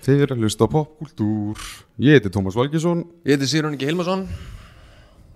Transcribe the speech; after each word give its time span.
Þið 0.00 0.22
er 0.24 0.32
að 0.32 0.44
hlusta 0.44 0.64
á 0.64 0.72
popkultúr. 0.72 1.66
Ég 2.00 2.16
heiti 2.16 2.30
Tómas 2.32 2.56
Valgesson 2.56 3.02
Ég 3.28 3.36
heiti 3.36 3.48
Sýrún 3.50 3.74
Ingi 3.76 3.88
Hilmarsson. 3.90 4.24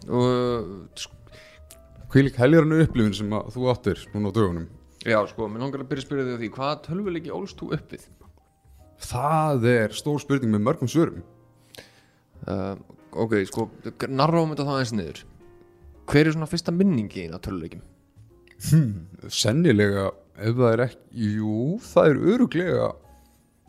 Og 0.09 1.05
Hvílik 2.15 2.37
helgarnu 2.39 2.79
upplifin 2.85 3.15
sem 3.17 3.33
að 3.35 3.51
þú 3.57 3.69
áttir 3.73 4.01
núna 4.15 4.31
á 4.31 4.37
dögunum. 4.37 4.67
Já, 5.05 5.19
sko, 5.29 5.49
mér 5.51 5.65
langar 5.65 5.83
að 5.83 5.89
byrja 5.91 6.05
að 6.05 6.07
spyrja 6.07 6.27
þig 6.29 6.37
á 6.37 6.41
því 6.41 6.51
hvað 6.55 6.75
tölvuleiki 6.85 7.33
ólst 7.35 7.59
þú 7.59 7.71
upp 7.75 7.91
við? 7.93 8.05
Það 9.05 9.67
er 9.73 9.97
stór 9.99 10.23
spurning 10.23 10.55
með 10.55 10.63
mörgum 10.69 10.91
svörum. 10.93 11.25
Uh, 12.47 12.77
ok, 13.25 13.35
sko, 13.51 13.67
narráum 14.07 14.55
þetta 14.55 14.69
þá 14.69 14.73
aðeins 14.77 14.95
niður. 14.95 15.21
Hver 16.09 16.31
er 16.31 16.37
svona 16.37 16.49
fyrsta 16.49 16.77
minningi 16.77 17.27
á 17.35 17.39
tölvuleikim? 17.43 17.83
Sennilega, 19.43 20.07
ef 20.39 20.55
það 20.55 20.71
er 20.71 20.85
ekki 20.87 21.35
Jú, 21.35 21.59
það 21.83 22.13
er 22.13 22.23
öruglega 22.37 22.89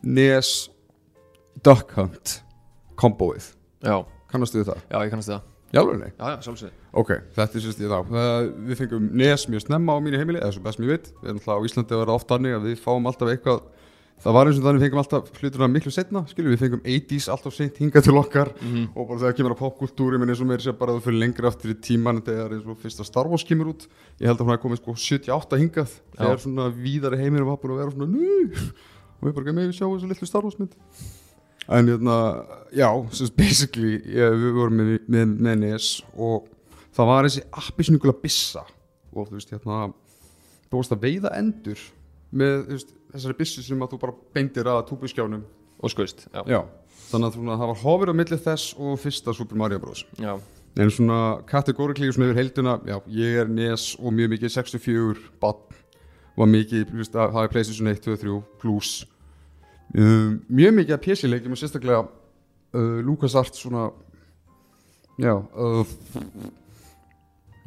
Nes 0.06 0.54
Duck 1.64 1.92
Hunt 1.96 2.40
komboið. 3.00 3.52
Kannastu 4.32 4.60
þið 4.60 4.72
það? 4.72 4.80
já, 4.90 4.98
ég 5.04 5.12
kannast 5.12 5.30
það. 5.30 5.44
Já, 5.74 5.80
alveg 5.82 5.98
nei 5.98 6.10
Já, 6.14 6.26
já, 6.30 6.36
sjálfsög 6.46 6.74
Ok, 6.96 7.10
þetta 7.36 7.58
er 7.58 7.62
sérst 7.64 7.80
ég 7.82 7.90
þá. 7.90 7.98
Það, 8.08 8.44
Við 8.68 8.78
fengum 8.80 9.08
Nes 9.20 9.44
mjög 9.50 9.64
snemma 9.66 9.96
á 9.96 9.98
mínu 10.00 10.20
heimili 10.20 10.38
eða 10.40 10.54
svo 10.54 10.62
best 10.64 10.80
mér 10.80 10.92
veit. 10.94 11.10
Við 11.20 11.32
erum 11.32 11.40
alltaf 11.42 11.58
á 11.60 11.66
Íslandi 11.68 11.96
að 11.96 12.00
vera 12.02 12.14
oft 12.16 12.30
þannig 12.30 12.54
að 12.56 12.68
við 12.70 12.78
fáum 12.80 13.08
alltaf 13.10 13.32
eitthvað. 13.32 13.64
Það 14.16 14.32
var 14.32 14.48
eins 14.48 14.56
og 14.56 14.64
þannig 14.64 14.80
við 14.80 14.86
fengum 14.86 15.00
alltaf 15.02 15.26
hluturna 15.42 15.68
miklu 15.68 15.92
setna 15.92 16.22
skilur 16.30 16.54
við 16.54 16.62
fengum 16.62 16.80
80s 16.88 17.26
alltaf 17.34 17.52
seint 17.52 17.80
hingað 17.82 18.06
til 18.06 18.14
okkar. 18.16 18.52
Og 18.96 19.02
bara 19.10 19.20
þegar 19.20 19.36
kemur 19.36 19.52
að 19.56 19.60
popkultúri 19.60 20.20
minn 20.22 20.32
eins 20.32 20.40
og 20.40 20.48
mér 20.48 20.64
sé 20.64 20.72
bara 20.72 20.94
að 20.94 21.02
þú 21.02 21.06
fyrir 21.10 21.20
lengra 21.20 21.50
aftur 21.52 21.74
í 21.74 21.76
tíman 21.84 22.22
þegar 22.24 22.56
eins 22.56 22.64
og 22.64 22.80
fyrsta 22.80 23.04
Star 23.04 23.28
Wars 23.28 23.44
kemur 23.44 23.74
út. 23.74 23.84
Ég 24.16 24.30
held 24.30 24.40
að 24.40 24.48
hún 24.48 24.62
komið 24.64 24.80
sko 24.80 24.96
78 24.96 25.60
hingað. 25.60 25.98
Þegar 26.16 26.40
svona 26.46 26.70
víðari 26.72 27.20
heimir 27.20 27.44
var 27.44 27.60
búin 27.60 27.76
að 27.76 27.82
vera 27.84 27.92
svona 27.92 28.08
nú. 28.08 28.72
Og 29.20 29.28
við 29.28 29.36
bara 29.36 29.44
ekki 29.44 29.58
með 29.60 29.76
sjá 29.76 29.84
þessu 29.84 30.08
litlu 30.14 30.30
Star 30.32 30.48
Wars 30.48 30.56
mynd 30.62 30.72
en 31.68 31.90
hérna, 31.90 32.16
já, 32.76 32.88
svo 33.10 33.28
basically 33.36 33.96
ég, 33.98 34.38
við 34.42 34.56
vorum 34.56 34.80
með, 34.80 34.94
með, 35.10 35.36
með 35.48 35.60
NES 35.64 35.90
og 36.14 36.46
það 36.96 37.12
var 37.12 37.28
þessi 37.28 37.44
appi 37.62 37.88
snugula 37.88 38.16
bissa. 38.22 38.64
Og 39.16 39.30
þú 39.30 39.38
veist, 39.38 39.52
hérna 39.54 39.90
þú 40.68 40.80
varst 40.80 40.94
að 40.94 41.04
veiða 41.06 41.34
endur 41.38 41.82
með 42.36 42.56
veist, 42.72 42.90
þessari 43.14 43.38
bissu 43.38 43.64
sem 43.64 43.82
að 43.82 43.94
þú 43.94 44.02
bara 44.02 44.18
beindir 44.36 44.68
að 44.68 44.84
túbuskjánum 44.90 45.46
Og 45.76 45.92
skoist, 45.92 46.24
þannig 46.32 47.34
að 47.36 47.58
það 47.60 47.70
var 47.70 47.80
hofir 47.82 48.12
á 48.12 48.14
milli 48.16 48.38
þess 48.40 48.76
og 48.80 49.00
fyrsta 49.00 49.34
Super 49.36 49.58
Mario 49.60 49.80
Bros. 49.82 50.06
Já, 50.16 50.38
en 50.76 50.92
svona 50.92 51.18
kategóriklíu 51.48 52.14
svona 52.14 52.30
yfir 52.30 52.40
heildina 52.40 52.78
já, 52.88 52.96
ég 53.12 53.42
er 53.42 53.50
NES 53.52 53.90
og 54.00 54.14
mjög 54.16 54.32
mikið 54.34 54.54
64 54.56 55.26
bann 55.42 55.60
var 56.36 56.50
mikið, 56.52 56.88
þú 56.88 57.00
veist, 57.00 57.16
að 57.16 57.36
hafa 57.36 57.52
PlayStation 57.52 57.92
1, 57.92 58.00
2, 58.04 58.16
3 58.24 58.40
plus 58.62 58.94
um, 59.96 60.36
mjög 60.60 60.76
mikið 60.80 60.96
að 60.96 61.02
PC-leikjum 61.06 61.56
og 61.56 61.60
sérstaklega 61.60 62.02
uh, 62.04 62.98
LucasArts 63.06 63.64
svona 63.64 63.88
já 65.22 65.32
uh, 65.32 65.96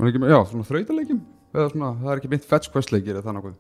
ekki, 0.06 0.22
já, 0.30 0.40
svona 0.52 0.68
svona, 0.70 1.92
það 2.00 2.14
er 2.14 2.22
ekki 2.22 2.32
mynd 2.36 2.48
fetch 2.48 2.72
quest 2.74 2.94
leikir 2.94 3.18
eða 3.18 3.26
þannig 3.28 3.44
okkur 3.44 3.58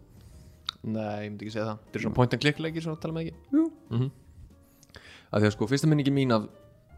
nei, 0.80 1.26
ég 1.26 1.30
myndi 1.32 1.48
ekki 1.48 1.56
segja 1.58 1.70
það. 1.72 1.80
Þetta 1.86 2.00
er 2.00 2.06
svona 2.06 2.18
point 2.20 2.36
and 2.36 2.44
click 2.46 2.62
leikir, 2.64 2.86
svona 2.86 3.02
tala 3.02 3.16
með 3.18 3.30
ekki? 3.30 3.40
Jú. 3.58 3.70
mm 3.92 4.10
Að 5.30 5.44
því 5.44 5.50
að 5.50 5.54
sko, 5.54 5.68
fyrsta 5.70 5.88
minningi 5.90 6.14
mín 6.14 6.34
af 6.34 6.46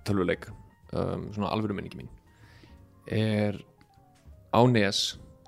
tölvuleik 0.07 0.45
um, 0.47 1.25
Svona 1.35 1.49
alvöru 1.51 1.75
minningi 1.75 1.99
mín 1.99 2.11
Er 3.11 3.57
á 4.55 4.61
NES 4.71 5.01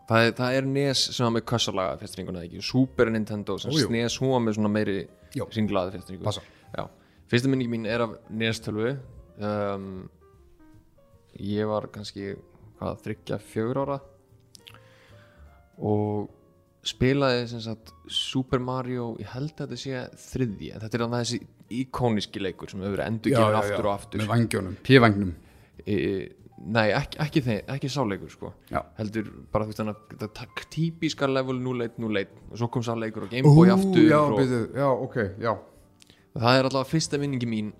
Það 0.09 0.25
er, 0.27 0.33
það 0.35 0.57
er 0.57 0.67
NES 0.67 1.03
sem 1.15 1.23
var 1.23 1.31
með 1.37 1.45
kössalaga 1.47 1.99
festringuna 2.01 2.41
ekki? 2.43 2.59
Super 2.65 3.07
Nintendo 3.13 3.55
sem. 3.61 3.71
SNES 3.71 4.17
hún 4.19 4.33
var 4.33 4.41
með 4.43 4.57
svona 4.57 4.71
meiri 4.73 4.97
Já. 5.33 5.45
singlaði 5.53 5.97
festringu 5.97 6.25
Passa. 6.27 6.43
Já, 6.73 6.87
fyrsta 7.31 7.51
minningi 7.51 7.73
mín 7.73 7.89
er 7.89 8.05
af 8.05 8.17
NES 8.29 8.61
tölvu 8.65 8.95
um, 9.39 9.87
Ég 11.41 11.65
var 11.65 11.87
kannski 11.93 12.35
hvað, 12.77 12.99
þryggja 13.07 13.39
fjögur 13.41 13.79
ára. 13.81 13.95
Og 15.81 16.27
spilaði 16.85 17.47
sem 17.49 17.61
sagt 17.63 17.93
Super 18.11 18.61
Mario 18.61 19.13
ég 19.21 19.31
held 19.33 19.55
að 19.55 19.73
þetta 19.73 19.79
sé 19.79 20.03
þriðji 20.27 20.69
en 20.75 20.83
þetta 20.83 20.97
er 20.97 21.03
þannig 21.05 21.23
þessi 21.23 21.39
íkóniski 21.79 22.43
leikur 22.43 22.69
sem 22.69 22.83
hefur 22.83 22.97
verið 22.97 23.09
endur 23.09 23.33
gefið 23.33 23.59
aftur 23.61 23.87
og 23.87 23.93
aftur. 23.93 24.21
Með 24.21 24.31
vangjónum, 24.33 24.75
p-vangnum 24.85 25.31
e, 25.87 25.95
nei, 26.63 26.89
ekki, 26.95 27.19
ekki, 27.23 27.41
þeir, 27.43 27.61
ekki 27.75 27.89
sáleikur 27.91 28.31
sko. 28.31 28.51
Heldur 28.97 29.29
bara 29.53 29.65
þú 29.65 29.73
veist 29.73 29.81
þannig 29.81 30.15
að 30.23 30.53
típiska 30.73 31.27
level 31.29 31.59
0-1, 31.59 31.97
0-1 32.01 32.35
og 32.49 32.59
svo 32.61 32.69
kom 32.73 32.85
sáleikur 32.85 33.27
og 33.27 33.33
Gameboy 33.33 33.73
aftur 33.73 34.05
já, 34.07 34.19
og, 34.19 34.37
byrju, 34.39 34.61
já, 34.79 34.87
ok, 35.07 35.17
já. 35.43 35.53
Það 36.33 36.59
er 36.59 36.69
allavega 36.69 36.89
fyrsta 36.89 37.19
minningi 37.21 37.49
mín 37.49 37.73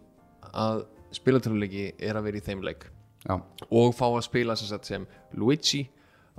að 0.51 0.83
spilatöluleiki 1.13 1.87
er 2.01 2.19
að 2.19 2.27
vera 2.27 2.41
í 2.41 2.45
þeim 2.45 2.65
leik. 2.65 2.87
Já, 3.23 3.37
og 3.69 3.95
fá 3.95 4.05
að 4.09 4.25
spila 4.27 4.57
sem, 4.59 4.69
sagt, 4.69 4.89
sem 4.89 5.07
Luigi. 5.39 5.85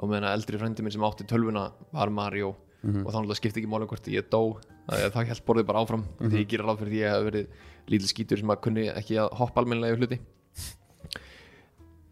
Og 0.02 0.10
meðan 0.10 0.32
eldri 0.32 0.58
frendi 0.58 0.82
minn 0.82 0.90
sem 0.90 1.04
átti 1.06 1.26
tölvuna 1.30 1.68
var 1.94 2.10
Mario. 2.10 2.56
Og 2.84 3.06
þá 3.08 3.14
náttúrulega 3.14 3.38
skipti 3.38 3.62
ekki 3.62 3.70
máli 3.70 3.86
hvort 3.88 4.08
ég 4.12 4.26
dó. 4.28 4.58
Það, 4.88 5.04
það 5.14 5.28
held 5.30 5.44
borðið 5.46 5.68
bara 5.70 5.82
áfram. 5.84 6.02
Því 6.18 6.40
ég 6.42 6.48
gerir 6.50 6.66
ráð 6.68 6.80
fyrir 6.82 6.92
því 6.92 6.98
að 6.98 7.04
ég 7.04 7.14
hef 7.14 7.26
verið 7.28 7.92
lítil 7.94 8.10
skítur 8.10 8.42
sem 8.42 8.52
að 8.52 8.60
kunni 8.66 8.84
ekki 8.90 9.16
að 9.22 9.30
hoppa 9.38 9.62
almennlega 9.62 9.94
í 9.96 10.00
hluti 10.02 10.18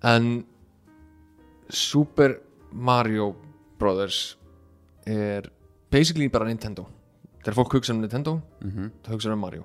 en 0.03 0.45
Super 1.69 2.41
Mario 2.73 3.35
Brothers 3.79 4.37
er 5.07 5.49
basically 5.91 6.29
bara 6.29 6.47
Nintendo. 6.49 6.87
Þegar 7.43 7.57
fólk 7.59 7.75
hugsa 7.79 7.95
um 7.95 8.03
Nintendo 8.03 8.37
þá 9.03 9.15
hugsa 9.15 9.33
um 9.33 9.41
Mario. 9.43 9.65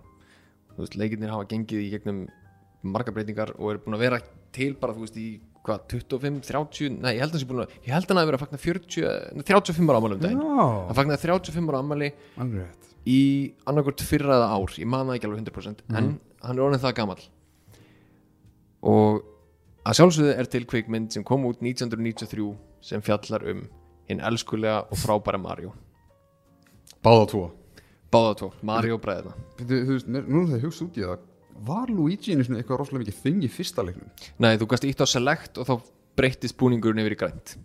Leikirnir 0.77 1.29
hafa 1.33 1.45
gengið 1.49 1.83
í 1.83 1.91
gegnum 1.93 2.27
margar 2.83 3.13
breytingar 3.13 3.55
og 3.57 3.71
er 3.73 3.79
búin 3.81 3.97
að 3.97 4.03
vera 4.05 4.19
til 4.53 4.75
bara, 4.79 4.93
þú 4.93 5.05
veist, 5.05 5.17
í 5.17 5.39
hvað, 5.67 5.87
25, 5.91 6.41
30 6.47 6.99
nei, 7.01 7.15
ég 7.17 7.21
held 7.23 7.33
að 7.33 7.35
það 7.35 7.41
sé 7.43 7.47
ég 7.83 7.93
held 7.93 8.05
að 8.05 8.11
hann 8.13 8.21
að 8.21 8.29
vera 8.29 8.37
að 8.39 8.43
fagna 8.45 8.59
40, 8.63 9.07
nei, 9.35 9.43
35 9.49 9.89
ára 9.91 10.01
ámæli 10.01 10.17
um 10.17 10.21
daginn. 10.23 10.43
Að 10.91 10.99
fagna 11.01 11.17
35 11.21 11.71
ára 11.71 11.81
alveg 11.83 12.11
rétt. 12.37 12.91
í 13.07 13.19
annarkort 13.67 14.03
fyrra 14.07 14.37
eða 14.37 14.51
ár 14.53 14.77
ég 14.79 14.87
man 14.87 15.09
það 15.09 15.17
ekki 15.17 15.27
alveg 15.29 15.41
100% 15.43 15.83
en 15.97 16.11
hann 16.43 16.57
er 16.57 16.63
orðin 16.67 16.83
það 16.85 16.95
gamall. 17.01 17.25
Og 18.87 19.25
að 19.87 19.97
sjálfsögðu 19.99 20.33
er 20.41 20.49
til 20.51 20.65
kvikmynd 20.67 21.13
sem 21.15 21.23
kom 21.27 21.45
út 21.49 21.61
1993 21.63 22.47
sem 22.89 23.03
fjallar 23.05 23.45
um 23.51 23.61
hinn 24.07 24.21
elskulega 24.23 24.81
og 24.91 24.99
frábæra 24.99 25.39
Mario. 25.41 25.73
Báða 27.03 27.25
tvo. 27.31 27.45
Báða 28.11 28.35
tvo, 28.39 28.47
Mario 28.63 28.95
og 28.95 29.01
bræðina 29.03 29.33
Þú, 29.59 29.77
veist, 29.89 30.07
mér- 30.07 30.27
nú 30.31 30.45
er 30.45 30.53
það 30.53 30.61
hugst 30.63 30.83
út 30.85 30.95
í 30.95 31.03
það 31.03 31.25
Var 31.67 31.89
Luigi 31.91 32.31
einu 32.31 32.45
svona 32.47 32.61
eitthvað 32.61 32.79
rosalega 32.79 33.01
mikið 33.03 33.17
þing 33.25 33.41
í 33.43 33.49
fyrsta 33.51 33.83
leiknum? 33.83 34.11
nei, 34.39 34.53
þú 34.61 34.67
gast 34.71 34.85
ítt 34.87 35.01
á 35.03 35.07
select 35.11 35.57
og 35.59 35.67
þá 35.67 35.73
breyttist 36.15 36.55
búningurinn 36.57 37.01
yfir 37.03 37.15
í 37.15 37.19
grænt. 37.19 37.57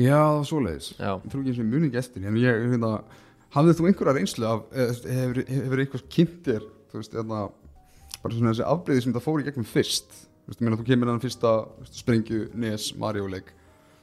Já, 0.00 0.16
það 0.16 0.38
var 0.38 0.48
svoleiðis. 0.48 0.88
Já. 0.96 1.10
Ég 1.20 1.28
trú 1.30 1.40
ekki 1.42 1.52
eins 1.52 1.60
og 1.60 1.68
muni 1.74 1.90
gestin 1.92 2.24
En 2.30 2.38
ég, 2.40 2.64
hérna, 2.72 2.92
hafðið 3.52 3.76
þú 3.80 3.86
einhverja 3.90 4.14
reynslu 4.16 4.46
af 4.48 4.64
eða, 4.72 4.96
Hefur, 5.20 5.42
hefur 5.50 5.82
eitthvað 5.84 6.06
kynntir 6.16 6.64
Þú 6.90 7.00
veist, 7.02 7.12
hérna 7.20 7.40
Bara 8.22 8.34
svona 8.38 8.54
þessi 8.54 8.66
afbreyði 8.70 9.04
sem 9.04 9.12
það 9.18 9.26
fór 9.28 9.42
í 9.42 9.46
gegnum 9.50 9.68
fyrst 9.68 10.16
Ég 10.50 10.60
meina 10.66 10.76
þú 10.76 10.86
kemur 10.88 11.12
hann 11.12 11.22
fyrsta 11.22 11.54
Sprengju, 11.94 12.48
Nes, 12.58 12.90
Mario 12.98 13.28
leik 13.30 13.52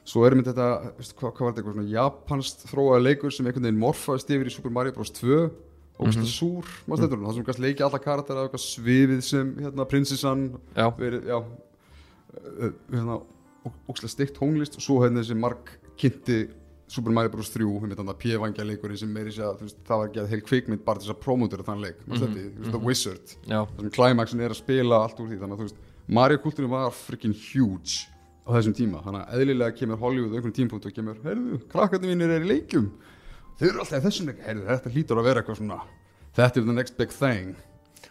Svo 0.08 0.24
erum 0.24 0.40
við 0.40 0.54
þetta, 0.54 0.66
þú 0.96 1.02
veist, 1.02 1.14
hvað, 1.18 1.32
var 1.44 1.50
þetta 1.50 1.60
eitthvað 1.60 1.74
svona 1.76 1.90
Japanst 1.92 2.62
þróaði 2.70 3.04
leikur 3.04 3.34
sem 3.34 3.48
einhvern 3.48 3.66
veginn 3.66 3.80
morfaðist 3.82 4.30
yfir 4.32 4.48
í 4.48 4.52
Super 4.54 4.72
Mario 4.72 4.94
Bros. 4.96 5.10
2 5.18 5.40
og 5.98 6.06
mm 6.06 6.12
-hmm. 6.12 6.28
súr, 6.30 6.64
maður 6.86 6.98
stendur 7.02 7.24
það 7.26 7.34
sem 7.34 7.44
kannski 7.44 7.62
leiki 7.62 7.82
alla 7.82 7.98
karakter 7.98 8.36
af 8.36 8.44
eitthvað 8.46 8.64
svifið 8.64 9.20
sem 9.20 9.56
hérna, 9.58 9.84
prinsessan 9.84 10.44
verið, 10.74 11.26
já 11.26 11.38
hérna, 12.92 13.20
ókslega 13.88 14.12
steikt 14.12 14.38
tónlist 14.38 14.76
og 14.78 14.82
svo 14.82 15.02
hérna 15.02 15.20
þessi 15.20 15.36
mark 15.36 15.74
kynnti 15.98 16.48
Super 16.88 17.12
Mario 17.12 17.30
Bros. 17.30 17.50
3 17.50 17.66
hérna 17.66 17.98
þannig 17.98 18.14
að 18.14 18.22
P-vangja 18.22 18.64
leikurinn 18.64 18.96
sem 18.96 19.12
meiri 19.12 19.30
sér 19.30 19.50
að 19.50 19.74
það 19.84 19.98
var 19.98 20.08
ekki 20.08 20.20
að 20.22 20.30
heil 20.30 20.40
kvikmynd 20.40 20.84
bara 20.84 21.00
þess 21.00 21.12
að 21.12 21.20
promótura 21.20 21.66
þann 21.66 21.82
leik, 21.82 21.98
maður 22.06 22.18
stendur 22.22 22.40
því, 22.40 22.48
þú 22.48 22.60
veist, 22.62 22.72
The 22.72 22.84
Wizard 22.86 23.26
já, 23.44 23.60
það 23.66 23.80
sem 23.80 23.90
climaxin 23.90 24.40
er 24.40 24.50
að 24.50 24.62
spila 24.62 25.02
allt 25.02 25.20
úr 25.20 25.28
því 25.28 25.40
þannig 25.42 25.52
að 25.52 25.58
þú 25.58 25.66
veist, 25.68 25.78
Mario 26.08 26.40
kultúrin 26.42 26.72
var 26.72 26.90
freaking 26.96 27.36
huge 27.36 28.08
á 28.48 28.56
þessum 28.56 28.74
tíma. 28.76 29.04
Þannig 29.04 29.22
að 29.26 29.38
eðlilega 29.38 29.76
kemur 29.76 30.00
Hollywood 30.00 30.32
á 30.32 30.36
einhvern 30.38 30.56
tímpunkt 30.56 30.88
og 30.88 30.96
kemur, 30.96 31.20
heyrðu, 31.26 31.60
krakkarnir 31.72 32.14
mínir 32.14 32.32
er 32.32 32.46
í 32.46 32.52
leikjum. 32.54 32.90
Þau 33.58 33.66
eru 33.68 33.82
alltaf 33.84 34.04
þessum 34.06 34.30
leik, 34.30 34.44
heyrðu, 34.46 34.66
þetta 34.70 34.92
hlýtur 34.94 35.20
að 35.20 35.28
vera 35.28 35.42
eitthvað 35.42 35.60
svona 35.60 35.80
þetta 36.38 36.60
er 36.60 36.68
the 36.68 36.76
next 36.76 36.96
big 36.98 37.12
thing. 37.14 37.56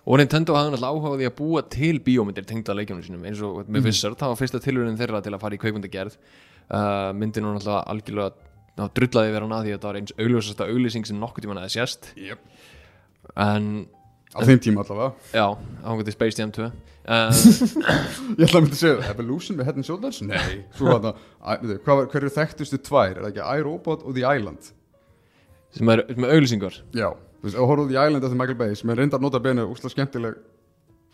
Og 0.07 0.19
Nintendo 0.19 0.55
hafði 0.55 0.73
náttúrulega 0.73 0.93
áhuga 0.95 1.11
á 1.11 1.17
því 1.19 1.27
að 1.27 1.35
búa 1.37 1.63
til 1.71 1.97
bíómyndir 2.03 2.47
tengda 2.47 2.75
leikjunum 2.75 3.03
sínum 3.03 3.25
eins 3.27 3.41
og 3.43 3.67
með 3.71 3.89
Wizard, 3.89 4.17
það 4.19 4.33
var 4.33 4.39
fyrsta 4.39 4.61
tilhörun 4.63 4.99
þeirra 4.99 5.21
til 5.23 5.33
að 5.35 5.41
fara 5.43 5.57
í 5.57 5.61
kveikmyndagerð 5.61 6.15
uh, 6.15 7.11
myndin 7.15 7.47
var 7.47 7.57
náttúrulega 7.57 7.81
algjörlega 7.91 8.29
ná, 8.77 8.85
drullaði 8.95 9.33
vera 9.35 9.49
hana 9.49 9.61
því 9.63 9.73
að 9.73 9.77
þetta 9.77 9.89
var 9.89 9.99
eins 9.99 10.15
augljósasta 10.15 10.69
auglýsing 10.71 11.07
sem 11.09 11.19
nokkuð 11.19 11.47
tíma 11.47 11.57
næði 11.57 11.73
sérst 11.75 12.11
yep. 12.19 12.43
en 13.35 13.71
á 14.37 14.39
þeim 14.45 14.59
tíma 14.63 14.83
allavega. 14.85 15.11
Já, 15.33 15.45
áhuga 15.83 16.05
til 16.07 16.13
Space 16.15 16.37
Jam 16.41 16.51
2 16.53 16.67
uh, 16.67 16.71
ég 18.39 18.45
ætla 18.45 18.59
að 18.59 18.63
mynda 18.63 18.75
að 18.75 18.81
segja 18.81 18.95
það, 19.01 19.11
Evolution 19.15 19.57
með 19.59 19.69
Head 19.71 19.79
and 19.81 19.87
Shoulders? 19.89 20.19
Nei, 20.21 20.57
svo 20.77 20.89
var 20.93 21.01
það, 21.07 21.21
æ, 21.41 21.51
veitu, 21.63 21.77
hvað 21.87 22.01
var- 22.01 22.09
hver 22.13 22.21
eru 22.27 22.33
þekktustu 22.37 22.79
tvær, 22.87 23.13
er 23.15 23.23
það 23.25 23.31
ekki 23.33 23.47
iRobot 23.61 24.03
og 24.05 24.17
The 24.17 24.27
Island? 24.37 24.69
Sem 25.77 25.89
er 25.93 26.03
sem 26.07 26.27
auglýsingar. 26.29 26.77
Já, 26.95 27.09
þú 27.41 27.47
veist, 27.49 27.57
þú 27.57 27.65
horfðu 27.71 27.89
The 27.91 28.03
Island 28.07 28.23
eftir 28.29 28.39
Michael 28.39 28.59
Bay 28.61 28.77
sem 28.79 28.93
er 28.93 29.01
reyndar 29.01 29.21
nota 29.23 29.41
bene 29.43 29.65
úslega 29.67 29.93
skemmtileg 29.95 30.37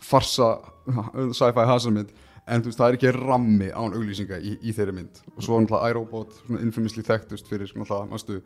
farsa 0.04 0.52
sci-fi 1.38 1.64
hasarmynd 1.68 2.12
en 2.44 2.60
þú 2.60 2.68
veist, 2.70 2.78
það 2.80 2.90
er 2.92 2.98
ekki 2.98 3.12
rammi 3.16 3.70
án 3.72 3.94
auglýsinga 3.96 4.36
í, 4.44 4.58
í 4.68 4.74
þeirri 4.76 4.92
mynd. 4.98 5.20
Og 5.34 5.46
svo 5.46 5.56
er 5.56 5.64
náttúrulega 5.64 5.94
iRobot 5.94 6.34
infamously 6.60 7.04
þekktust 7.06 7.48
fyrir 7.48 7.70
náttúrulega, 7.72 8.10
mástu, 8.12 8.40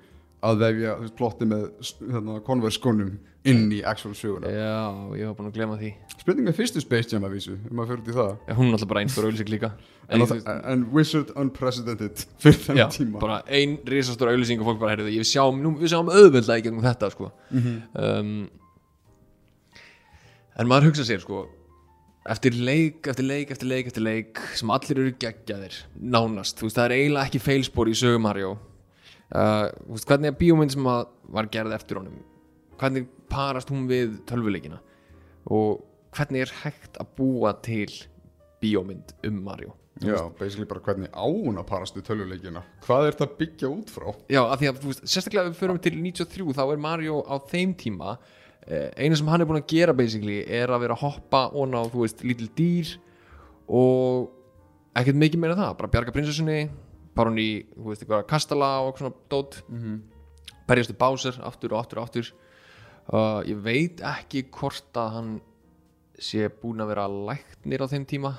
að 0.47 0.61
vefja 0.63 0.93
plotti 1.19 1.47
með 1.51 1.65
hérna, 2.13 2.39
konverskónum 2.47 3.17
inn 3.49 3.71
í 3.73 3.79
actual 3.87 4.13
söguna. 4.19 4.51
Já, 4.53 4.75
ég 5.19 5.27
var 5.31 5.37
búin 5.39 5.49
að 5.49 5.57
glema 5.57 5.79
því. 5.81 5.93
Spurning 6.19 6.47
með 6.49 6.57
fyrstu 6.59 6.83
Space 6.83 7.11
Jam 7.15 7.25
að 7.27 7.35
vísu 7.39 7.55
um 7.71 7.81
að 7.83 7.93
fyrir 7.93 8.11
í 8.13 8.17
það. 8.19 8.33
Já, 8.47 8.55
Hún 8.59 8.69
er 8.69 8.77
alltaf 8.77 8.91
bara 8.93 9.03
einstóra 9.05 9.31
auðlýsing 9.31 9.51
líka. 9.55 9.71
En, 10.09 10.23
En, 10.25 10.63
en, 10.73 10.85
Wizard 10.95 11.33
Unprecedented 11.37 12.23
fyrir 12.43 12.61
Já, 12.61 12.69
þennan 12.89 12.95
tíma. 12.95 13.21
bara 13.23 13.41
ein 13.49 13.79
risastóra 13.89 14.33
auðlýsing 14.33 14.63
og 14.63 14.71
fólk 14.71 14.81
bara 14.81 14.95
heyrðu 14.95 15.13
Ég 15.17 15.27
sjáum, 15.29 15.59
nú, 15.65 15.75
við 15.81 15.93
sjáum 15.93 16.09
auðvöldlega 16.13 16.63
í 16.63 16.65
gegnum 16.65 16.87
þetta 16.87 17.11
sko. 17.13 17.29
um, 17.53 18.49
En 20.59 20.67
maður 20.71 20.91
hugsa 20.91 21.05
sér 21.07 21.21
sko 21.25 21.45
Eftir 22.29 22.53
leik, 22.61 23.07
eftir 23.09 23.25
leik, 23.25 23.51
eftir 23.55 23.69
leik, 23.71 23.87
eftir 23.89 24.05
leik 24.05 24.41
sem 24.59 24.69
allir 24.75 24.99
eru 25.01 25.13
geggjaðir 25.23 25.77
nánast, 25.97 26.59
þú 26.61 26.67
veist, 26.67 26.77
það 26.77 26.85
er 26.91 26.95
eiginlega 26.99 27.29
ekki 27.31 27.41
feilspor 27.41 27.89
í 27.89 27.95
sögu 27.97 28.19
Mario 28.21 28.51
uh, 29.35 29.69
veist, 29.91 30.09
hvernig 30.09 30.33
er 30.33 30.39
bíómynd 30.39 30.75
sem 30.75 30.89
að 30.89 31.09
var 31.35 31.51
gerð 31.53 31.75
eftir 31.77 32.01
honum? 32.01 32.23
Hvernig 32.79 33.09
parast 33.31 33.73
hún 33.73 33.89
við 33.91 34.21
tölvuleikina? 34.29 34.79
Og 35.51 35.83
hvernig 36.17 36.47
er 36.47 36.55
hægt 36.63 36.99
að 37.01 37.13
búa 37.19 37.53
til 37.65 37.91
bíómynd 38.63 39.15
um 39.27 39.45
Mario? 39.45 39.75
Já, 39.99 40.31
basically 40.39 40.67
bara 40.69 40.81
hvernig 40.85 41.11
á 41.11 41.27
hún 41.27 41.59
að 41.59 41.67
parast 41.67 41.97
við 41.97 42.07
tölvuleikina? 42.07 42.63
Hvað 42.87 43.07
er 43.07 43.17
þetta 43.17 43.27
að 43.27 43.39
byggja 43.41 43.71
út 43.73 43.91
frá? 43.91 44.09
Já, 44.31 44.41
af 44.45 44.61
því 44.61 44.69
að, 44.71 44.83
þú 44.83 44.93
veist, 44.93 45.07
sérstaklega 45.11 45.49
við 45.49 45.59
förum 45.59 45.81
til 45.83 45.95
93 45.99 46.55
þá 46.55 46.63
er 46.65 46.83
Mario 46.85 47.19
á 47.27 47.35
þeim 47.51 47.75
tíma 47.79 48.15
eh, 48.63 48.91
eina 48.95 49.19
sem 49.19 49.31
hann 49.31 49.43
er 49.43 49.49
búin 49.51 49.59
að 49.59 49.71
gera 49.73 49.97
basically 49.99 50.45
er 50.45 50.71
að 50.71 50.85
vera 50.85 50.99
að 50.99 51.03
hoppa 51.03 51.43
og 51.51 51.71
ná, 51.73 51.81
þú 51.91 52.05
veist, 52.05 52.23
lítil 52.23 52.51
dýr 52.59 52.93
og 53.67 54.31
ekkert 54.99 55.19
mikið 55.19 55.43
meira 55.43 55.57
en 55.57 55.63
það, 55.65 55.75
bara 55.81 55.93
bjarga 55.97 56.15
prinsessunni 56.15 56.61
hún 57.17 57.39
í, 57.39 57.51
þú 57.75 57.89
veist, 57.89 58.03
eitthvað 58.05 58.27
kastala 58.31 58.71
og 58.83 58.91
eitthvað 58.91 59.07
svona 59.07 59.29
dót. 59.31 59.63
Mm 59.69 59.81
-hmm. 59.83 59.99
berjastu 60.69 60.95
básir, 60.95 61.41
aftur 61.43 61.73
og 61.73 61.81
aftur 61.81 61.99
og 61.99 62.05
aftur. 62.05 62.33
Uh, 63.09 63.41
ég 63.49 63.57
veit 63.63 64.01
ekki 64.01 64.51
hvort 64.51 64.93
að 64.95 65.13
hann 65.13 65.41
sé 66.19 66.49
búin 66.49 66.81
að 66.81 66.89
vera 66.89 67.09
læknir 67.09 67.81
á 67.81 67.87
þeim 67.89 68.05
tíma. 68.05 68.35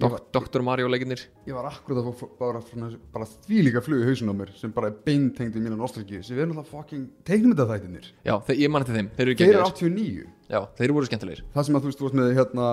Dok 0.00 0.32
Dr. 0.32 0.62
Mario 0.64 0.88
leikinnir 0.88 1.26
Ég 1.48 1.52
var 1.56 1.68
akkurat 1.68 2.00
að 2.00 2.14
fá 2.16 2.28
bara, 2.38 2.62
bara, 2.62 2.88
bara 3.12 3.26
því 3.26 3.64
líka 3.66 3.82
flug 3.84 4.00
í 4.00 4.08
hausin 4.08 4.32
á 4.32 4.34
mér 4.36 4.52
sem 4.56 4.72
bara 4.72 4.88
er 4.88 4.96
beintengd 5.04 5.58
í 5.58 5.60
mínu 5.60 5.76
nostalgíu 5.76 6.22
sem 6.24 6.38
við 6.38 6.46
erum 6.46 6.54
alltaf 6.56 6.72
fucking 6.72 7.08
teiknumyndaþættinir 7.28 8.08
Já, 8.24 8.34
ég 8.54 8.72
man 8.72 8.86
eftir 8.86 8.96
þeim, 8.96 9.10
þeir 9.18 9.26
eru 9.26 9.36
Þeir 9.36 9.48
eru 9.50 9.60
geggjaðir. 9.60 9.74
89 9.74 10.54
Já, 10.54 10.60
þeir 10.78 10.94
voru 10.96 11.10
skemmtilegir. 11.10 11.44
Það 11.54 11.66
sem 11.66 11.76
að 11.76 11.84
þú 11.84 11.90
veist, 11.90 12.00
þú 12.00 12.08
veist 12.08 12.18
með 12.20 12.32
hérna 12.38 12.68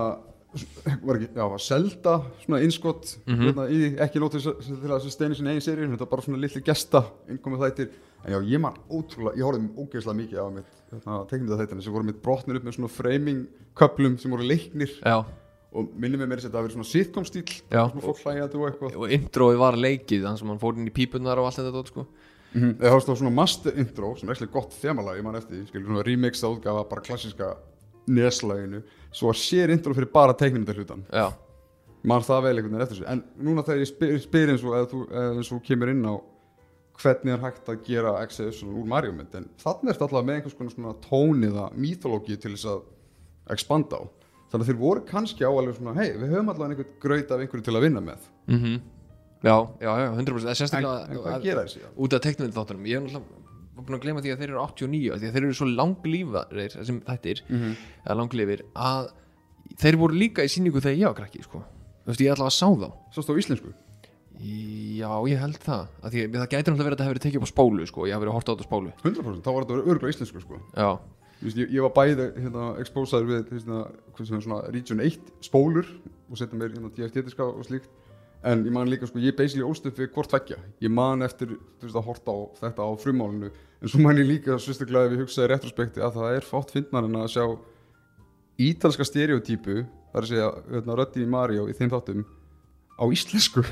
var 1.08 1.16
ekki, 1.20 1.30
já, 1.36 1.44
var 1.52 1.60
Zelda 1.64 2.14
svona 2.44 2.60
innskott 2.66 3.18
Mhm. 3.28 3.42
hérna, 3.48 3.66
í, 3.70 3.96
ekki 4.06 4.20
nótið 4.22 4.46
til 4.68 4.92
að 4.92 5.10
steini 5.10 5.36
sinni 5.36 5.50
eigin 5.54 5.66
serið, 5.66 5.90
þetta 5.94 6.06
var 6.06 6.12
bara 6.16 6.22
svona 6.26 6.42
litli 6.42 6.62
gesta 6.62 7.04
innkomið 7.30 7.64
þættir, 7.66 7.90
en 8.26 8.34
já, 8.34 8.40
ég 8.54 8.60
man 8.62 8.78
ótrúlega 8.90 9.38
ég 9.38 9.44
horfði 9.48 9.70
ógeðslega 9.78 10.20
mikið 10.22 10.40
á 10.40 10.48
mitt 10.54 10.72
hérna, 10.92 11.18
teiknumynda 11.30 11.60
þættina 11.62 11.84
sem 11.84 11.94
voru 11.94 12.04
mitt 12.08 12.22
brotnir 12.22 12.56
upp 12.58 12.64
með 12.64 12.78
svona 12.78 12.90
framing 12.90 13.48
köplum 13.76 14.18
sem 14.20 14.32
voru 14.32 14.48
leiknir 14.48 14.90
Já, 15.04 15.26
og 15.74 15.90
minnum 16.00 16.22
með 16.24 16.28
mér 16.32 16.40
að 16.40 16.48
þetta 16.48 16.58
hafi 16.58 16.68
verið 16.68 16.78
svona 16.78 16.92
sitcom 16.94 17.26
stíl 17.28 17.44
svona 17.70 18.02
fólk 18.02 18.24
hlægjandi 18.24 18.58
og 18.58 18.68
eitthvað 18.72 18.96
og 18.98 19.12
introið 19.12 19.58
var 19.60 19.76
leikið 19.78 20.24
þannig 20.24 20.40
sem 20.40 20.48
hann 20.48 20.60
fór 20.64 20.78
inn 20.80 20.88
í 20.88 20.94
pípunar 20.96 21.38
og 21.38 21.46
allt 21.50 21.60
þetta 21.60 21.74
dót, 21.76 21.88
sko. 21.92 22.08
Mm 22.54 22.62
-hmm. 22.64 22.78
Það 22.80 22.92
var 23.08 23.16
svona 23.16 23.36
master 23.36 23.74
intro 23.78 24.16
sem 24.16 24.30
er 24.30 24.36
ekki 24.36 24.52
gott 24.52 24.72
þemalag, 24.72 25.18
ég 25.18 25.24
man 25.24 25.36
eftir 25.36 25.66
skilur 25.68 25.86
svona 25.88 26.04
remixa 26.08 26.48
útgafa 26.48 26.90
bara 26.90 27.02
klassiska 27.02 27.58
neslæginu, 28.08 28.82
svo 29.12 29.32
var 29.32 29.40
sér 29.40 29.74
intro 29.74 29.94
fyrir 29.98 30.10
bara 30.14 30.36
teiknumynda 30.38 30.76
hlutan, 30.78 31.04
Já, 31.14 31.28
man 32.08 32.24
það 32.26 32.44
vel 32.48 32.56
einhvern 32.58 32.74
veginn 32.78 32.86
eftir 32.88 33.00
þessu, 33.02 33.08
en 33.12 33.24
núna 33.48 33.64
þegar 33.68 33.84
ég 33.84 33.92
spyr, 33.92 34.18
spyr 34.24 34.52
eins 34.54 34.66
og 34.66 34.76
eða 34.78 34.90
þú, 34.94 35.02
eða 35.22 35.46
þú 35.52 35.62
kemur 35.68 35.94
inn 35.94 36.04
á 36.08 36.16
hvernig 36.98 37.34
er 37.36 37.42
hægt 37.44 37.70
að 37.70 37.82
gera 37.86 38.14
Exodus 38.24 38.62
úr 38.66 38.86
Mario 38.90 39.14
mynd, 39.14 39.34
en 39.38 39.50
þannig 39.62 39.92
er 39.92 39.98
þetta 39.98 40.08
alltaf 40.08 40.26
með 40.26 40.40
einhvers 40.40 40.58
konar 40.58 40.74
svona 40.74 40.94
tóniða 41.04 41.66
mythologi 41.78 42.38
til 42.42 42.54
þess 42.56 42.70
að 42.72 42.86
expanda 43.54 44.00
á, 44.02 44.04
þannig 44.52 44.64
að 44.64 44.70
þeir 44.72 44.80
voru 44.82 45.04
kannski 45.06 45.46
á 45.46 45.52
alveg 45.52 45.78
svona, 45.78 45.98
hei, 46.00 46.14
við 46.18 46.32
höfum 46.34 46.54
allavega 46.54 46.74
einhvern 46.78 47.02
graut 47.04 47.34
af 47.36 47.44
einhverju 47.44 47.68
til 47.68 47.76
að 47.78 47.86
vinna 47.90 48.06
með, 48.08 48.30
mm 48.50 48.78
já, 49.44 49.54
já, 49.82 49.92
já, 50.02 50.08
100% 50.18 50.48
Það 50.48 50.78
er 50.78 50.78
en, 50.78 51.12
en 51.12 51.20
hvað 51.22 51.44
gera 51.46 51.64
síðan? 51.70 51.92
út 52.02 52.14
af 52.18 52.24
teknuminn 52.26 52.56
þáttunum 52.56 52.88
ég 52.90 52.98
er 52.98 53.04
náttúrulega 53.06 53.47
búin 53.86 53.98
að 54.00 54.04
gleyma 54.06 54.22
því 54.22 54.32
að 54.34 54.40
þeir 54.42 54.50
eru 54.50 54.62
89 54.64 55.14
af 55.14 55.20
því 55.22 55.28
að 55.30 55.34
þeir 55.38 55.44
eru 55.48 55.54
svo 55.60 55.68
langlífarir 55.70 56.72
þessum 56.78 57.02
þættir, 57.08 57.42
Mhm. 57.50 57.76
eða 58.06 58.18
langlífir 58.22 58.62
að 58.76 59.10
þeir 59.78 59.96
voru 59.98 60.14
líka 60.18 60.42
í 60.44 60.50
síningu 60.50 60.80
þegar 60.82 60.98
ég 60.98 61.06
var 61.06 61.14
krakki 61.22 61.44
sko. 61.44 61.64
þú 62.06 62.08
veist, 62.08 62.22
ég 62.22 62.32
að 62.32 62.52
sá 62.56 62.68
þá 62.72 62.92
Svo 63.12 63.22
stóð 63.22 63.38
íslensku? 63.44 63.74
já, 64.40 65.10
ég 65.28 65.40
held 65.42 65.58
það 65.60 65.88
að 66.04 66.12
því, 66.14 66.22
að 66.28 66.38
það 66.38 66.50
gæti 66.54 66.70
náttúrulega 66.72 66.88
verið 66.88 66.94
að 66.94 67.02
það 67.02 67.08
hefur 67.08 67.16
verið 67.18 67.26
tekið 67.26 67.38
upp 67.42 67.48
á 67.48 67.54
spólu 67.54 67.88
sko. 67.88 68.06
ég 68.08 68.14
hafi 68.14 68.24
verið 68.26 68.32
að 68.32 68.38
horta 68.38 68.52
á 68.52 68.54
þetta 68.56 68.66
á 68.66 68.70
spólu 68.70 68.92
100% 69.04 69.42
þá 69.44 69.52
var 69.54 69.64
þetta 69.66 69.78
örgulega 69.92 70.14
íslensku 70.14 70.42
sko 70.42 70.60
veist, 71.42 71.58
ég, 71.58 71.70
ég 71.74 71.82
var 71.86 71.94
bæði 71.94 72.26
hérna, 72.38 72.64
expósaður 72.82 73.28
við 73.30 73.50
hérna, 73.54 73.80
sem 74.26 74.38
er 74.38 74.42
svona 74.42 74.72
Region 74.74 75.00
1 75.00 75.20
spólur 75.46 75.86
og 76.32 76.38
setja 76.38 76.58
mér 76.58 76.74
hérna, 76.74 76.90
DFT-diska 76.98 77.44
og 77.46 77.66
slíkt 77.66 77.90
en 78.44 78.66
ég 78.66 78.74
man 78.74 78.90
líka, 78.90 79.08
sko, 79.10 79.20
ég 79.24 79.36
basically 79.38 79.66
ólst 79.66 79.88
upp 79.90 79.98
við 79.98 80.12
hvort 80.14 80.30
tveggja. 80.32 80.60
Ég 80.84 80.94
man 80.94 81.26
eftir 81.26 81.56
þú 81.56 81.88
veist, 81.88 81.98
að 81.98 82.08
horta 82.08 82.36
á 82.36 82.38
þetta 82.62 82.86
á 82.86 82.92
frumálinu 83.02 83.50
en 83.52 83.92
svo 83.92 84.02
man 84.04 84.20
ég 84.22 84.30
líka 84.30 84.58
sérstaklega 84.62 85.10
ef 85.10 85.16
ég 85.16 85.24
hugsaði 85.26 85.52
retrospekti 85.54 86.04
að 86.04 86.20
það 86.20 86.38
er 86.38 86.48
fátt 86.48 86.74
fyndnar 86.74 87.08
en 87.08 87.20
að 87.22 87.32
sjá 87.34 87.46
ítalska 88.68 89.06
stereotypu 89.06 89.84
þar 90.14 90.24
að 90.24 90.30
segja 90.32 90.50
hérna, 90.72 90.98
röddi 90.98 91.24
í 91.24 91.30
Mario 91.30 91.68
í 91.70 91.76
þeim 91.78 91.94
þáttum 91.94 92.26
á 92.98 93.04
íslensku. 93.14 93.66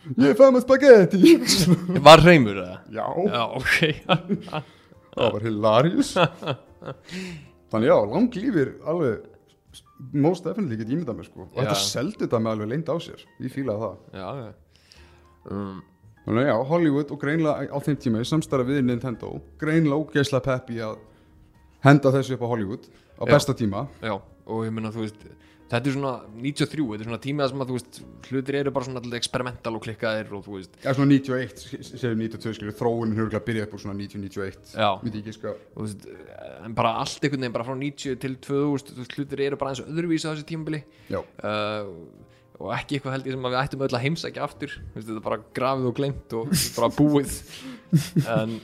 Ég 0.00 0.32
fæði 0.38 0.52
með 0.54 0.62
spagetti 0.64 1.34
var 2.06 2.22
reymur 2.24 2.56
það? 2.56 2.76
já, 2.96 3.06
já, 3.28 3.42
ok. 3.58 4.62
Það 5.10 5.34
var 5.34 5.44
hilarious. 5.44 6.12
Þannig 7.70 7.90
já, 7.90 7.96
langlífir 8.14 8.70
alveg 8.88 9.26
most 10.12 10.44
definitely 10.46 10.78
get 10.80 10.90
ímyndað 10.92 11.18
mér 11.20 11.28
sko. 11.28 11.46
Og 11.46 11.54
Já. 11.54 11.62
þetta 11.62 11.78
seldi 11.84 12.24
þetta 12.24 12.40
með 12.40 12.54
alveg 12.54 12.72
leynd 12.72 12.90
á 12.90 12.96
sér. 13.02 13.24
Ég 13.40 13.54
fílaði 13.54 13.84
það. 13.84 13.96
Já, 14.20 14.52
um, 15.50 15.82
þannig 16.26 16.48
já, 16.50 16.56
Hollywood 16.70 17.12
og 17.14 17.20
greinlega 17.22 17.68
á 17.72 17.78
þeim 17.84 18.00
tíma 18.04 18.22
í 18.22 18.28
samstarf 18.28 18.68
við 18.68 18.82
Nintendo 18.84 19.34
greinlega 19.60 20.00
ógeðslega 20.00 20.44
pepp 20.46 20.72
í 20.74 20.80
að 20.84 20.98
henda 21.84 22.12
þessu 22.16 22.36
upp 22.36 22.44
á 22.44 22.50
Hollywood 22.52 22.88
á 23.20 23.24
Já. 23.24 23.30
besta 23.32 23.54
tíma. 23.56 23.86
Já, 24.04 24.16
og 24.46 24.66
ég 24.66 24.72
meina, 24.74 24.92
þú 24.92 25.04
veist 25.06 25.24
þetta 25.70 25.90
er 25.90 25.94
svona 25.96 26.12
93, 26.34 26.86
þetta 26.90 27.04
er 27.04 27.08
svona 27.10 27.20
tímið 27.26 27.52
sem 27.52 27.64
að 27.64 27.70
þú 27.70 27.76
veist 27.78 28.00
hlutir 28.30 28.58
eru 28.60 28.74
bara 28.74 28.88
svona 28.88 29.02
alltaf 29.02 29.18
experimental 29.20 29.74
og 29.78 29.84
klikkaðir 29.86 30.32
og 30.36 30.44
þú 30.46 30.56
veist, 30.58 30.78
já, 30.82 30.90
svona 30.96 31.14
91, 31.14 31.64
séu 31.90 32.14
92 32.18 32.56
skilur 32.58 32.76
þróunin 32.80 33.18
hörgulega 33.18 33.44
byrjaði 33.46 33.68
upp 33.68 33.76
úr 33.78 33.84
svona 33.84 33.98
90-91 34.00 34.74
Já. 34.74 34.90
myndi 35.04 35.22
ekki 35.22 35.36
sko 35.36 35.54
og 35.54 35.78
þú 35.78 35.86
veist 35.86 36.08
en 36.66 36.74
bara 36.76 36.96
allt 37.00 37.22
einhvern 37.24 37.44
veginn, 37.44 37.54
bara 37.54 37.66
frá 37.66 37.76
90 37.76 38.18
til 38.20 38.36
2000 38.48 38.96
þú 38.96 39.04
veist, 39.04 39.14
hlutir 39.16 39.44
eru 39.46 39.60
bara 39.60 39.72
eins 39.72 39.82
og 39.82 39.88
öðruvísi 39.92 40.28
á 40.28 40.32
þessu 40.32 40.46
tímabili. 40.48 40.82
Já, 41.10 41.20
uh, 41.22 41.88
og 42.60 42.74
ekki 42.76 42.98
eitthvað 42.98 43.14
held 43.16 43.28
ég 43.30 43.36
sem 43.36 43.46
að 43.48 43.54
við 43.54 43.62
ættum 43.62 43.84
öll 43.86 43.96
að 43.96 44.04
heimsækja 44.04 44.44
aftur. 44.44 44.74
Þú 44.76 44.98
veist, 44.98 45.08
þetta 45.08 45.20
er 45.20 45.26
bara 45.26 45.40
grafið 45.56 45.88
og 45.88 45.94
glemt 45.96 46.34
og 46.36 46.54
bara 46.76 46.90
búið. 46.98 47.36
En 48.36 48.58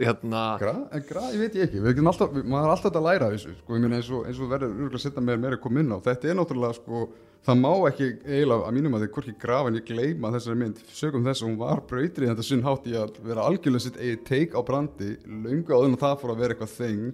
hérna 0.00 0.42
en 0.56 1.06
gra, 1.08 1.22
ég 1.32 1.40
veit 1.44 1.56
ég 1.56 1.68
ekki. 1.68 2.02
Alltaf, 2.06 2.34
maður 2.42 2.66
er 2.66 2.74
alltaf 2.74 2.98
að 2.98 3.06
læra 3.06 3.30
þessu 3.34 3.54
sko, 3.56 3.76
ég 3.76 3.84
meina 3.84 4.00
eins 4.00 4.10
og, 4.10 4.26
og 4.26 4.50
verður 4.50 4.74
örgulega 4.74 5.00
að 5.00 5.04
setja 5.06 5.24
meira 5.24 5.42
meira 5.42 5.80
inn 5.82 5.94
á, 5.94 5.98
þetta 6.06 6.30
er 6.30 6.38
náttúrulega 6.40 6.78
sko 6.80 7.06
það 7.46 7.60
má 7.60 7.72
ekki 7.90 8.06
eiginlega 8.26 8.66
að 8.66 8.74
mínum 8.74 8.96
að 8.96 9.04
þið 9.04 9.12
hvorki 9.14 9.34
grafa 9.42 9.70
en 9.70 9.78
ég 9.78 9.86
gleyma 9.86 10.32
þessari 10.34 10.60
mynd. 10.62 10.80
Sögum 10.90 11.26
þess 11.26 11.42
að 11.42 11.48
hún 11.48 11.58
var 11.60 11.82
brautrið 11.90 12.30
þetta 12.32 12.46
sinn 12.46 12.64
hátt 12.66 12.88
í 12.90 12.96
að 12.98 13.20
vera 13.26 13.46
algjörlega 13.46 13.84
sitt 13.84 14.00
eigi 14.00 14.16
teik 14.26 14.56
á 14.58 14.60
brandi. 14.66 15.12
Löngu 15.26 15.76
áður 15.76 15.92
en 15.92 16.00
það 16.00 16.16
fór 16.22 16.32
að 16.34 16.42
vera 16.42 16.56
eitthvað 16.56 16.74
þeng 16.74 17.04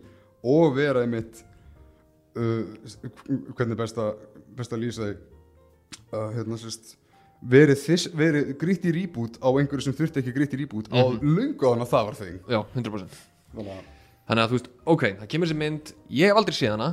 og 0.53 0.77
vera 0.79 1.05
einmitt 1.05 1.43
uh, 2.41 2.65
hvernig 3.59 3.81
best 3.83 4.01
að 4.01 4.25
best 4.57 4.73
að 4.73 4.85
lýsa 4.87 5.11
því? 5.11 5.19
Uh, 6.13 6.29
hérna 6.39 6.61
sérst 6.61 6.97
verið, 7.43 7.79
þess, 7.83 8.11
verið 8.17 8.53
grýtt 8.61 8.85
í 8.87 8.95
rýbút 8.95 9.39
á 9.43 9.49
einhverju 9.51 9.87
sem 9.89 9.97
þurfti 9.99 10.23
ekki 10.23 10.35
grýtt 10.37 10.55
í 10.55 10.61
rýbút 10.63 10.91
mm 10.91 10.99
-hmm. 10.99 11.19
á 11.19 11.23
löngu 11.23 11.67
áður 11.67 11.77
en 11.77 11.87
að 11.87 11.93
það 11.95 12.07
var 12.07 12.19
þeng 12.21 12.39
já, 12.49 12.61
100% 12.75 13.17
þannig 13.53 13.73
að 13.73 13.89
þannig 14.29 14.49
þú 14.49 14.59
veist, 14.59 14.71
ok, 14.85 15.03
það 15.21 15.29
kemur 15.29 15.49
þessi 15.49 15.59
mynd 15.59 15.95
ég 16.09 16.31
hef 16.31 16.37
aldrei 16.37 16.57
séð 16.57 16.77
hana 16.77 16.91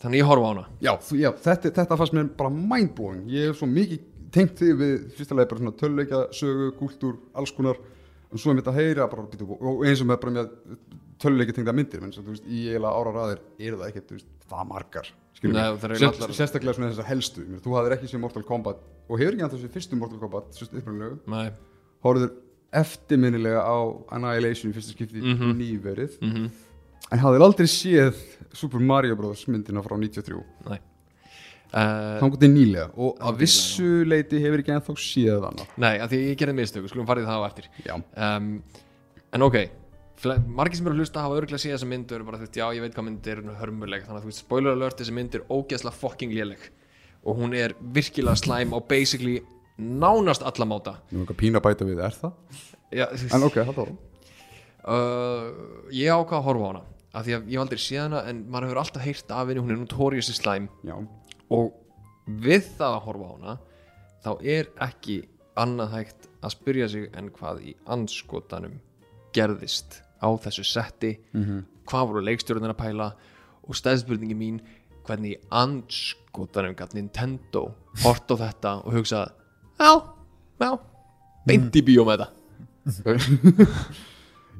þannig 0.00 0.16
að 0.16 0.22
ég 0.22 0.30
horfa 0.30 0.48
á 0.48 0.50
hana. 0.50 0.64
Já, 0.80 0.92
þú, 1.04 1.18
já 1.20 1.30
þetta, 1.44 1.72
þetta 1.76 1.98
fannst 2.00 2.16
mér 2.16 2.30
bara 2.38 2.52
mindblowing. 2.54 3.24
Ég 3.28 3.50
hef 3.50 3.60
svo 3.60 3.68
mikið 3.68 4.06
tengt 4.32 4.60
þig 4.60 4.76
við 4.80 4.94
fyrsta 5.16 5.36
leið 5.36 5.48
bara 5.50 5.62
svona 5.62 5.76
töluleikja, 5.80 6.20
sögu, 6.38 6.68
kúltúr, 6.78 7.18
alls 7.36 7.52
konar. 7.56 7.80
Og 8.30 8.40
svo 8.40 8.52
er 8.52 8.60
mitt 8.60 8.70
að 8.70 8.78
heyra 8.78 9.08
bara, 9.10 9.26
og 9.26 9.84
eins 9.84 10.00
og 10.00 10.08
með 10.08 10.20
bara 10.22 10.34
með 10.36 10.52
töluleikja 11.20 11.58
tengda 11.58 11.74
myndir 11.76 12.02
menn 12.02 12.14
svo 12.14 12.22
þú 12.24 12.36
veist, 12.36 12.46
í 12.46 12.68
eiginlega 12.70 12.92
ára 12.94 13.14
raðir 13.16 13.40
eru 13.58 13.80
það 13.80 13.88
ekkert 13.90 14.06
þú 14.08 14.16
veist, 14.16 14.30
það 14.48 14.68
margar 14.70 15.10
Nei, 15.42 15.62
Sérstaklega 16.36 16.74
svona 16.76 16.90
þessar 16.92 17.06
helstu. 17.08 17.40
Mér, 17.48 17.60
Þú 17.64 17.72
hafðir 17.78 17.94
ekki 17.96 18.08
séð 18.10 18.20
Mortal 18.20 18.42
Kombat 18.44 18.76
og 19.08 19.18
hefur 19.18 19.32
ekki 19.38 19.44
að 19.46 19.54
þessu 19.56 19.70
fyrstu 19.72 19.96
Mortal 19.96 20.18
Kombat. 20.20 20.52
Hóruður 22.04 22.32
eftirminnilega 22.72 23.62
á 23.64 23.76
Annihilation 24.14 24.70
í 24.70 24.74
fyrsta 24.76 24.92
skipti 24.94 25.20
Mhm. 25.22 25.54
nýverið. 25.58 26.18
Mm 26.20 26.50
En 27.12 27.18
hafðir 27.18 27.40
aldrei 27.42 27.66
séð 27.66 28.14
Super 28.52 28.78
Mario 28.78 29.16
Bros. 29.16 29.46
myndina 29.46 29.82
frá 29.82 29.96
93 29.98 30.44
Nei. 30.68 30.78
Uh, 31.72 32.20
Þannig 32.20 32.38
til 32.40 32.48
nýlega 32.50 32.90
Og 32.96 33.18
að 33.18 33.36
vissu 33.38 34.04
leiti 34.04 34.38
hefur 34.42 34.58
ekki 34.62 34.74
ennþá 34.76 34.94
séð 34.96 35.40
hana. 35.42 35.66
Nei, 35.76 35.98
af 35.98 36.10
því 36.10 36.18
ég 36.30 36.36
gerði 36.38 36.54
mistöku, 36.54 36.88
skulum 36.88 37.06
farið 37.06 37.26
það 37.26 37.40
á 37.40 37.46
eftir. 37.48 37.64
Um, 38.16 38.62
En 39.32 39.42
ok 39.42 39.70
Margir 40.20 40.76
sem 40.76 40.86
eru 40.88 40.96
að 40.96 41.00
hlusta 41.00 41.22
hafa 41.24 41.38
örgulega 41.40 41.62
séð 41.62 41.74
þessa 41.76 41.88
mynd 41.88 42.10
og 42.10 42.18
eru 42.18 42.26
bara 42.28 42.40
veist, 42.42 42.58
já 42.58 42.66
ég 42.76 42.82
veit 42.84 42.92
hvað 42.96 43.06
mynd 43.06 43.30
er 43.32 43.40
hörmuleg. 43.60 44.04
Þannig 44.04 44.18
að 44.18 44.26
þú 44.26 44.32
veist, 44.32 44.42
spoiler 44.44 44.76
alert, 44.76 44.98
þessi 45.00 45.14
mynd 45.16 45.38
er 45.38 45.46
ógeðslega 45.48 45.96
fucking 45.96 46.34
léleg. 46.36 46.66
Og 47.24 47.40
hún 47.40 47.56
er 47.56 47.72
virkilega 47.96 48.36
slæm 48.36 48.74
á 48.76 48.78
basically 48.84 49.38
nánast 49.80 50.44
alla 50.44 50.68
máta. 50.68 50.98
Nú 51.08 51.22
eitthvað 51.22 51.40
pína 51.40 51.62
bæta 51.64 51.88
við, 51.88 52.02
er 52.04 52.16
það? 52.20 52.36
já, 52.92 53.06
En 53.32 53.46
ok, 53.48 53.60
halda 53.64 53.82
ára 53.86 53.96
uh, 54.84 55.48
ég 55.94 56.12
ákvað 56.12 56.38
að 56.38 56.46
horfa 56.48 56.64
á 56.64 56.70
hana 56.70 56.82
af 57.10 57.26
því 57.26 57.34
að 57.36 57.48
ég 57.50 57.62
aldrei 57.62 57.80
séð 57.82 58.02
hana 58.04 58.20
en 58.30 58.44
maður 58.50 58.68
hefur 58.68 58.82
alltaf 58.84 59.04
heyrt 59.04 59.32
af 59.34 59.48
henni, 59.48 59.64
hún 59.64 59.74
er 59.74 59.80
notoriously 59.80 60.36
slæm. 60.36 60.68
Já, 60.86 60.94
og 61.50 61.72
við 62.44 62.68
það 62.78 62.96
að 62.98 63.04
horfa 63.08 63.26
á 63.26 63.32
hana 63.34 63.56
þá 64.20 64.30
er 64.56 64.70
ekki 64.86 65.16
annað 65.60 65.96
hægt 65.96 66.28
að 66.40 66.54
spyrja 66.54 66.88
sig 66.92 67.08
en 67.18 67.32
hvað 67.34 67.64
í 67.66 67.74
anskotanum 67.90 68.78
gerðist 69.34 70.00
á 70.20 70.28
þessu 70.44 70.64
setti 70.66 71.14
hvað 71.88 72.06
voru 72.10 72.22
leikstjórnir 72.28 72.74
að 72.74 72.80
pæla 72.82 73.08
og 73.66 73.76
stæðspurningi 73.76 74.36
mín 74.36 74.60
hvernig 75.06 75.34
í 75.34 75.40
anskotanum 75.50 76.76
gætt 76.78 76.94
Nintendo 76.94 77.70
hort 78.04 78.30
á 78.30 78.36
þetta 78.44 78.76
og 78.84 78.94
hugsa 79.00 79.24
já, 79.80 79.92
já 80.60 80.70
beint 81.48 81.76
í 81.76 81.82
bíó 81.82 82.04
með 82.06 82.24
þetta. 82.24 82.30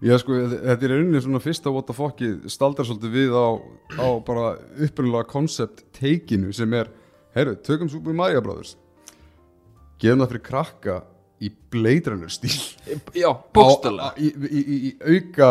Já 0.00 0.14
sko, 0.16 0.32
þetta 0.32 0.86
er 0.86 0.92
rauninni 0.94 1.20
svona 1.20 1.42
fyrsta 1.44 1.68
what 1.74 1.84
the 1.84 1.92
fuck 1.92 2.22
staldar 2.48 2.86
svolítið 2.88 3.10
við 3.12 3.34
á, 3.36 3.48
á 4.00 4.08
bara 4.24 4.54
upprunalega 4.80 5.28
koncept 5.28 5.82
teikinu 5.92 6.54
sem 6.56 6.72
er, 6.72 6.88
heyrðu, 7.36 7.58
tökum 7.66 7.90
Super 7.92 8.16
Mario 8.16 8.40
Brothers 8.40 8.78
gefum 10.00 10.22
það 10.22 10.30
fyrir 10.32 10.44
krakka 10.46 10.94
í 11.40 11.50
Blade 11.72 12.12
Runner 12.12 12.32
stíl. 12.32 12.52
Já, 13.16 13.30
bókstala 13.54 14.12
í, 14.20 14.30
í, 14.30 14.60
í, 14.60 14.92
auka 15.00 15.50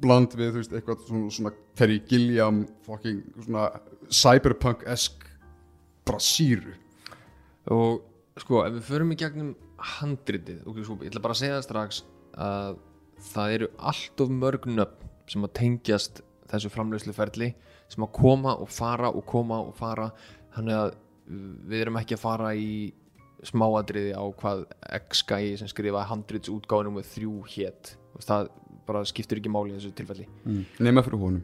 bland 0.00 0.36
við, 0.36 0.54
þú 0.54 0.62
veist, 0.62 0.76
eitthvað 0.76 1.02
svona, 1.08 1.32
svona 1.36 1.54
Terry 1.76 1.98
Gilliam, 2.08 2.62
fucking 2.86 3.20
svona 3.44 3.66
cyberpunk-esk 4.10 5.26
bara 6.08 6.22
síru 6.24 6.72
og 7.70 8.00
sko, 8.40 8.62
ef 8.64 8.78
við 8.78 8.86
förum 8.88 9.12
í 9.12 9.18
gegnum 9.20 9.50
handritið, 9.98 10.62
ok, 10.64 10.80
sko, 10.86 10.96
ég 11.04 11.12
ætla 11.12 11.24
bara 11.24 11.36
að 11.36 11.42
segja 11.42 11.58
það 11.58 11.66
strax 11.68 12.00
að 12.40 12.80
það 13.30 13.54
eru 13.58 13.68
allt 13.90 14.24
of 14.24 14.32
mörg 14.32 14.66
nöfn 14.70 15.10
sem 15.30 15.44
að 15.46 15.54
tengjast 15.60 16.22
þessu 16.50 16.70
framleiðsluferli 16.72 17.52
sem 17.90 18.06
að 18.06 18.12
koma 18.16 18.56
og 18.58 18.70
fara 18.72 19.10
og 19.10 19.24
koma 19.28 19.60
og 19.62 19.74
fara. 19.78 20.08
Þannig 20.54 20.78
að 20.78 20.92
við 21.70 21.84
erum 21.84 21.98
ekki 22.00 22.16
að 22.16 22.22
fara 22.24 22.50
í 22.58 22.70
smáadriði 23.48 24.12
á 24.16 24.24
hvað 24.40 24.66
X-gæi 25.00 25.56
sem 25.60 25.70
skrifaði 25.70 26.10
handritsútgáðunum 26.10 26.98
með 26.98 27.08
þrjú 27.14 27.36
hétt 27.54 27.94
það 28.26 28.50
bara 28.88 29.06
skiptir 29.06 29.40
ekki 29.40 29.52
máli 29.52 29.72
í 29.72 29.78
þessu 29.78 29.94
tilfelli. 29.96 30.26
Mm. 30.44 30.62
nema 30.82 31.04
fyrir 31.06 31.22
honum. 31.22 31.42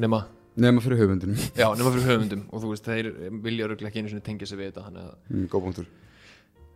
Nema, 0.00 0.20
nema 0.60 0.82
fyrir 0.84 1.00
höfundinum. 1.04 1.40
Já, 1.60 1.68
nema 1.78 1.94
fyrir 1.94 2.08
höfundum. 2.10 2.44
Og 2.50 2.62
þú 2.62 2.74
veist, 2.74 2.86
þeir 2.86 3.10
vilja 3.44 3.66
örgulega 3.68 3.90
ekki 3.92 4.02
einu 4.02 4.12
sinni 4.12 4.26
tengja 4.26 4.48
sig 4.50 4.60
við 4.60 4.72
þetta 4.72 4.86
að 4.90 5.12
mm, 5.30 5.48
góð 5.52 5.66
punktur. 5.68 5.90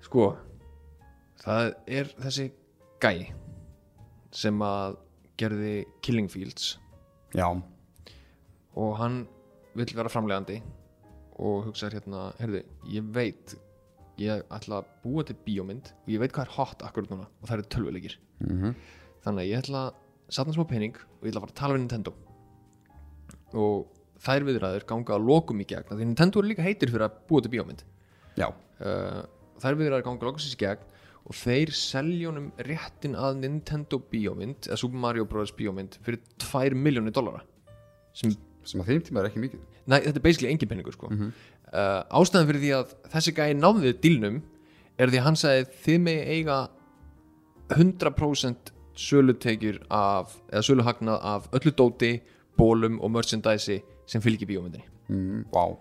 Sko 0.04 0.28
Það 1.44 1.75
er 1.90 2.11
þessi 2.23 2.44
gæ 3.02 3.11
sem 4.35 4.62
að 4.64 4.94
gerði 5.40 5.75
Killing 6.04 6.30
Fields. 6.30 6.76
Já, 7.35 7.49
og 8.78 8.94
hann 9.00 9.25
vill 9.75 9.90
vera 9.92 10.11
framlegandi 10.11 10.61
og 11.42 11.66
hugsa 11.66 11.90
hérna, 11.90 12.28
heyrðu, 12.38 12.62
ég 12.94 13.09
veit 13.14 13.56
ég 14.21 14.44
ætla 14.54 14.80
að 14.80 14.90
búa 15.02 15.25
til 15.26 15.37
bíómynd 15.47 15.90
og 15.94 16.12
ég 16.12 16.23
veit 16.23 16.35
hvað 16.35 16.47
er 16.47 16.54
hot 16.59 16.85
akkurat 16.87 17.11
núna 17.11 17.26
og 17.26 17.49
það 17.49 17.56
eru 17.59 17.71
tölvuleikir. 17.75 18.18
Mm 18.44 18.75
þannig 19.25 19.44
að 19.44 19.50
ég 19.50 19.62
ætla 19.62 19.83
að 19.88 20.00
satna 20.37 20.54
smá 20.56 20.66
pening 20.68 20.97
og 20.99 21.25
ég 21.25 21.33
ætla 21.33 21.40
að 21.40 21.44
fara 21.47 21.54
að 21.54 21.61
tala 21.61 21.76
við 21.76 21.83
Nintendo. 21.85 22.14
Og 23.54 23.87
þær 24.25 24.47
viðræður 24.49 24.87
ganga 24.90 25.16
að 25.16 25.28
lokum 25.28 25.62
í 25.62 25.68
gegn 25.68 25.92
því 25.92 26.09
Nintendo 26.09 26.40
er 26.40 26.49
líka 26.50 26.66
heitir 26.66 26.92
fyrir 26.92 27.06
að 27.09 27.21
búa 27.28 27.44
til 27.44 27.52
bíómynd. 27.54 27.85
Já, 28.40 28.49
uh, 28.50 29.23
þær 29.62 29.78
viðræður 29.80 30.06
ganga 30.09 30.28
loksins 30.28 30.56
í 30.56 30.61
gegn 30.61 30.90
og 31.25 31.37
þeir 31.38 31.73
seljónum 31.73 32.50
réttin 32.68 33.16
að 33.16 33.40
Nintendo 33.40 34.00
bíómynd 34.12 34.68
eða 34.68 34.80
Super 34.80 35.00
Mario 35.00 35.28
Bros. 35.28 35.54
bíómynd 35.56 35.97
fyrir 36.04 36.21
2 36.44 36.76
miljónir 36.76 37.14
dollara. 37.16 37.44
Sem, 38.12 38.35
sem 38.68 38.83
að 38.83 38.92
þeim 38.92 39.06
tíma 39.09 39.23
er 39.23 39.30
ekki 39.30 39.44
mikið. 39.47 39.62
Næ, 39.85 39.99
þetta 40.04 40.21
er 40.21 40.25
basically 40.25 40.50
engin 40.52 40.68
penningur 40.68 40.97
sko. 40.97 41.09
Uh, 41.75 42.02
ástæðan 42.14 42.49
fyrir 42.50 42.62
því 42.62 42.73
að 42.78 42.95
þessi 43.14 43.35
gæði 43.37 43.57
náði 43.59 43.95
dílnum 44.02 44.38
er 44.95 45.11
því 45.11 45.21
að 45.21 45.26
hann 45.26 45.40
sagði 45.40 45.66
þið 45.85 46.00
megi 46.07 46.38
eiga 46.38 46.59
100% 47.75 48.73
sölutekjur 49.04 49.81
af 49.90 50.37
eða 50.52 50.66
söluhagnað 50.69 51.26
af 51.35 51.49
öllu 51.57 51.75
dóti 51.75 52.12
bólum 52.59 53.00
og 53.02 53.11
merchandise 53.11 53.81
sem 54.07 54.23
fylgir 54.23 54.47
bíómyndinni. 54.47 54.87
Mm, 55.09 55.43
wow. 55.52 55.76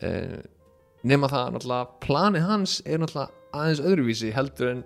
uh, 0.00 0.40
nema 1.06 1.28
það 1.30 1.52
náttúrulega 1.56 2.00
planið 2.02 2.48
hans 2.48 2.80
er 2.86 3.02
náttúrulega 3.02 3.42
aðeins 3.52 3.84
öðruvísi 3.84 4.32
heldur 4.34 4.72
en 4.72 4.82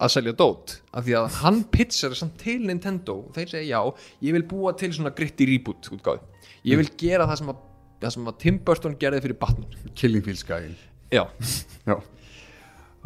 að 0.00 0.12
selja 0.14 0.34
dót 0.36 0.78
af 0.96 1.04
því 1.04 1.16
að 1.18 1.38
hann 1.42 1.62
pitchar 1.72 2.14
samt 2.16 2.38
til 2.40 2.58
Nintendo 2.64 3.18
og 3.26 3.34
þeir 3.36 3.50
segja 3.52 3.78
já, 3.78 3.80
ég 4.24 4.36
vil 4.36 4.46
búa 4.48 4.72
til 4.78 4.92
svona 4.96 5.12
gritti 5.16 5.46
reboot 5.48 5.90
útgáðu 5.92 6.24
ég 6.68 6.80
vil 6.80 6.88
gera 7.00 7.28
það 7.28 7.40
sem 7.42 7.52
að, 7.52 7.60
það 8.00 8.14
sem 8.16 8.30
að 8.30 8.38
Tim 8.44 8.62
Burton 8.64 8.96
gerði 9.00 9.24
fyrir 9.26 9.38
Batman. 9.40 9.92
Killing 9.98 10.24
Fields 10.24 10.46
gæin 10.48 10.78
já, 11.10 11.24
já, 11.90 11.96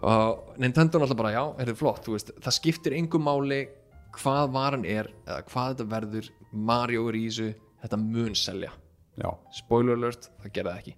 og 0.05 0.55
Nintendo 0.61 1.01
náttúrulega 1.01 1.21
bara 1.23 1.35
já, 1.35 1.43
er 1.59 1.73
þið 1.73 1.81
flott, 1.81 2.09
veist, 2.13 2.33
það 2.45 2.57
skiptir 2.59 2.97
engum 2.99 3.25
máli 3.25 3.65
hvað 4.15 4.55
varan 4.55 4.87
er 4.87 5.11
eða 5.25 5.43
hvað 5.49 5.73
þetta 5.73 5.91
verður, 5.91 6.31
Mario 6.53 7.09
er 7.11 7.19
í 7.19 7.27
þessu 7.27 7.51
þetta 7.85 8.01
mun 8.01 8.39
selja. 8.39 8.71
Já, 9.21 9.29
spoiler 9.55 9.99
alert, 9.99 10.29
það 10.43 10.55
gerði 10.57 10.71
það 10.71 10.81
ekki. 10.83 10.95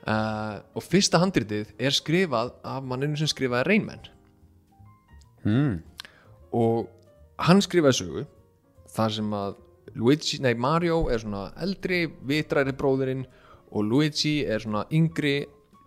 Uh, 0.00 0.56
og 0.74 0.84
fyrsta 0.86 1.20
handritið 1.20 1.74
er 1.78 1.94
skrifað 1.94 2.54
af 2.66 2.86
manninu 2.88 3.18
sem 3.20 3.28
skrifaði 3.28 3.66
Rainman 3.68 4.06
mm. 5.44 5.74
og 6.56 6.88
hann 7.44 7.60
skrifaði 7.60 7.98
sögu 7.98 8.22
þar 8.94 9.12
sem 9.18 9.34
að 9.36 9.58
Luigi, 9.98 10.38
nei 10.42 10.54
Mario 10.54 11.02
er 11.10 11.22
svona 11.22 11.48
eldri, 11.62 12.04
vitræri 12.26 12.74
bróðurinn 12.78 13.24
og 13.70 13.86
Luigi 13.86 14.40
er 14.46 14.62
svona 14.62 14.84
yngri 14.94 15.40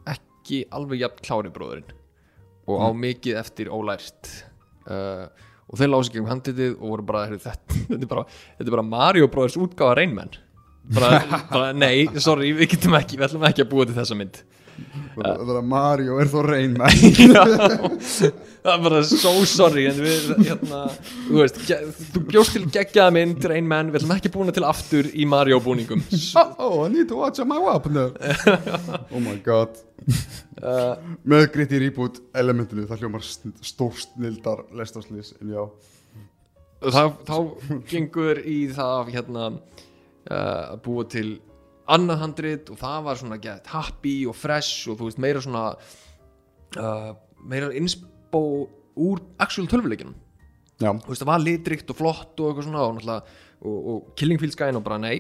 ekki 0.10 0.63
alveg 0.75 1.05
jafn 1.05 1.24
klári 1.24 1.51
bróðurinn 1.53 1.93
og 2.67 2.79
á 2.79 2.88
mikið 2.95 3.39
eftir 3.41 3.72
ólært 3.74 4.29
uh, 4.88 5.27
og 5.67 5.79
þeir 5.79 5.91
lási 5.91 6.15
gegn 6.15 6.29
handritið 6.31 6.75
og 6.77 6.95
voru 6.95 7.07
bara, 7.07 7.25
þetta, 7.31 7.55
þetta, 7.89 8.01
er 8.01 8.12
bara 8.12 8.25
þetta 8.31 8.67
er 8.67 8.75
bara 8.77 8.89
Mario 8.93 9.29
bróðurs 9.31 9.60
útgáfa 9.60 9.98
Rainman 10.00 10.36
bara, 10.95 11.24
bara 11.53 11.72
nei, 11.75 12.07
sorry, 12.19 12.53
við 12.55 12.75
getum 12.75 12.98
ekki 13.00 13.19
við 13.19 13.29
ætlum 13.29 13.48
ekki 13.50 13.65
að 13.65 13.72
búa 13.72 13.88
til 13.88 13.98
þessa 13.98 14.19
mynd 14.19 14.43
það 15.18 15.51
er 15.53 15.60
að 15.60 15.70
Mario 15.70 16.18
er 16.22 16.32
þó 16.32 16.39
reyn 16.48 16.77
mæ 16.80 16.88
það 18.63 18.72
er 18.74 18.84
bara 18.84 19.01
so 19.08 19.34
sorry 19.50 19.86
en 19.89 20.00
við, 20.00 20.27
hérna, 20.48 20.82
þú 21.27 21.39
veist 21.42 21.60
þú 22.13 22.24
bjóst 22.30 22.56
til 22.56 22.63
geggjaða 22.72 23.15
mynd, 23.18 23.48
Rain 23.51 23.68
Man 23.68 23.92
við 23.92 24.01
ætlum 24.01 24.15
ekki 24.15 24.32
búin 24.34 24.53
til 24.56 24.65
aftur 24.68 25.10
í 25.12 25.27
Mario 25.30 25.60
búningum. 25.63 26.03
Oh, 26.63 26.86
I 26.86 26.89
need 26.92 27.08
to 27.10 27.18
watch 27.20 27.39
my 27.46 27.60
weapon 27.60 27.98
oh 29.13 29.20
my 29.20 29.36
god. 29.44 29.75
Uh, 30.62 30.96
með 31.27 31.48
gritti 31.53 31.80
reboot 31.82 32.20
elementinu 32.39 32.86
það 32.88 33.03
hljómar 33.03 33.25
stórsnildar 33.25 34.63
lestarslýs 34.77 35.34
en 35.42 35.53
já. 35.53 35.63
Þá, 36.84 37.03
þá 37.27 37.38
gengur 37.89 38.39
í 38.48 38.60
það 38.75 39.12
hérna 39.15 39.50
uh, 39.53 40.74
að 40.74 40.80
búa 40.86 41.08
til 41.12 41.27
annað 41.92 42.22
handrit 42.24 42.70
og 42.72 42.80
það 42.80 43.00
var 43.08 43.20
svona 43.20 43.40
gett 43.44 43.68
happy 43.74 44.16
og 44.30 44.38
fresh 44.40 44.88
og 44.92 45.00
þú 45.00 45.10
veist 45.10 45.22
meira 45.22 45.42
svona 45.44 45.63
uh, 46.80 47.12
meira 47.44 47.72
inspo 47.75 48.44
úr 48.96 49.24
actual 49.44 49.68
tölvuleikinum 49.68 50.13
já, 50.80 50.90
þú 50.94 51.10
veist 51.10 51.24
það 51.24 51.32
var 51.32 51.44
litrikt 51.44 51.92
og 51.92 52.00
flott 52.00 52.40
og 52.40 52.50
eitthvað 52.52 52.70
svona 52.70 52.86
og, 52.86 52.96
náttúrulega- 52.98 53.42
og, 53.63 53.78
og 53.94 54.13
Killing 54.20 54.40
Fields 54.40 54.60
gæn 54.60 54.80
og 54.80 54.86
bara 54.86 55.02
nei 55.02 55.18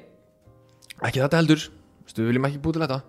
ekki 1.03 1.19
þetta 1.19 1.41
heldur, 1.41 1.59
þú 1.67 2.07
veist, 2.07 2.19
við 2.21 2.27
viljum 2.29 2.47
ekki 2.47 2.59
búið 2.63 2.77
til 2.77 2.83
þetta. 2.85 2.99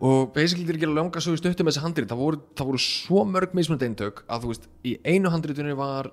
Og 0.00 0.30
basically 0.32 0.64
þeir 0.64 0.78
gera 0.80 0.94
langa 0.96 1.20
sögu 1.20 1.36
stuttum 1.36 1.66
með 1.68 1.74
þessi 1.74 1.82
handrit 1.84 2.08
það 2.08 2.20
voru, 2.22 2.38
það 2.56 2.68
voru 2.70 2.80
svo 2.80 3.24
mörg 3.28 3.56
mismunandi 3.58 3.88
eintök 3.90 4.22
að 4.32 4.44
þú 4.46 4.52
veist, 4.54 4.68
í 4.86 4.94
einu 5.04 5.32
handritinu 5.34 5.74
var 5.76 6.08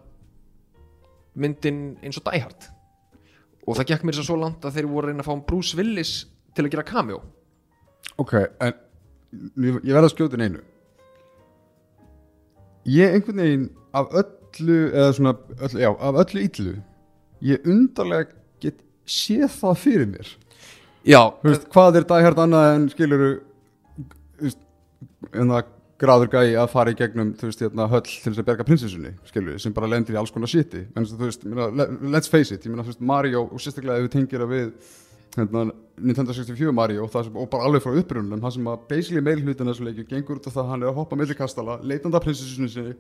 myndin 1.38 1.80
eins 2.04 2.20
og 2.20 2.26
Die 2.28 2.42
Hard 2.44 2.68
og 3.68 3.78
það 3.78 3.90
gekk 3.92 4.08
mér 4.08 4.20
svo 4.22 4.40
langt 4.40 4.66
að 4.66 4.80
þeir 4.80 4.90
voru 4.90 5.06
að 5.06 5.12
reyna 5.12 5.26
að 5.26 5.30
fá 5.30 5.46
Bruce 5.50 5.78
Willis 5.78 6.14
til 6.56 6.66
að 6.66 6.74
gera 6.74 6.88
cameo. 6.88 7.22
Ok, 8.18 8.34
en 8.64 8.74
ég, 9.60 9.80
ég 9.84 9.94
verð 9.94 10.08
að 10.08 10.14
skjóta 10.16 10.40
inn 10.40 10.46
einu. 10.48 10.66
Ég 12.88 13.18
einhvern 13.18 13.44
veginn 13.44 13.66
af 13.98 14.14
öllu 14.16 14.78
eða 14.94 15.10
svona, 15.18 15.34
öllu, 15.60 15.82
já, 15.84 15.90
af 15.92 16.22
öllu 16.24 16.46
illu 16.48 16.78
ég 17.44 17.68
undarlega 17.68 18.32
get 18.64 18.80
séð 19.06 19.50
það 19.60 19.82
fyrir 19.84 20.10
mér. 20.10 20.32
Já, 21.08 21.22
veist, 21.44 21.68
hvað 21.72 22.02
er 22.02 22.08
daghært 22.08 22.40
annað 22.44 22.70
en 22.74 22.88
skiluru 22.92 23.32
en 25.34 25.52
það 25.52 25.74
graður 25.98 26.30
gæi 26.30 26.54
að 26.62 26.70
fara 26.70 26.92
í 26.94 26.98
gegnum 27.00 27.32
þú 27.40 27.48
veist, 27.50 27.62
hérna, 27.66 27.88
höll 27.90 28.04
til 28.06 28.32
þess 28.32 28.42
að 28.44 28.48
berga 28.52 28.66
prinsessunni 28.68 29.12
skiluru, 29.26 29.58
sem 29.60 29.74
bara 29.74 29.88
lendir 29.90 30.14
í 30.14 30.20
alls 30.22 30.32
konar 30.32 30.52
shiti. 30.52 30.84
En 30.96 31.06
þú 31.10 31.18
veist, 31.26 31.44
le- 31.48 31.90
let's 32.14 32.30
face 32.30 32.52
it 32.54 32.64
ég 32.66 32.70
meina, 32.74 32.84
þú 32.86 32.94
veist, 32.94 33.02
Mario 33.02 33.46
og 33.48 33.60
sérstaklega 33.64 33.98
ef 33.98 34.06
við 34.08 34.14
tengir 34.14 34.46
að 34.46 34.54
við 34.54 34.72
hérna, 35.38 35.64
Nintendo 35.98 36.34
64 36.38 36.72
Mario 36.74 37.04
og, 37.06 37.12
sem, 37.14 37.36
og 37.36 37.50
bara 37.50 37.66
alveg 37.66 37.82
frá 37.84 37.98
upprunum 37.98 38.42
það 38.42 38.54
sem 38.60 38.70
að 38.70 38.88
basically 38.90 39.22
meil 39.26 39.42
hlutin 39.42 39.70
þessu 39.72 39.86
leikju 39.88 40.08
gengur 40.10 40.38
út 40.40 40.48
af 40.50 40.54
það 40.54 40.64
að 40.64 40.72
hann 40.72 40.84
er 40.86 40.92
að 40.92 40.98
hoppa 41.02 41.18
milli 41.18 41.36
kastala 41.38 41.80
leitanda 41.82 42.22
prinsessunni 42.22 42.70
sinni 42.70 42.94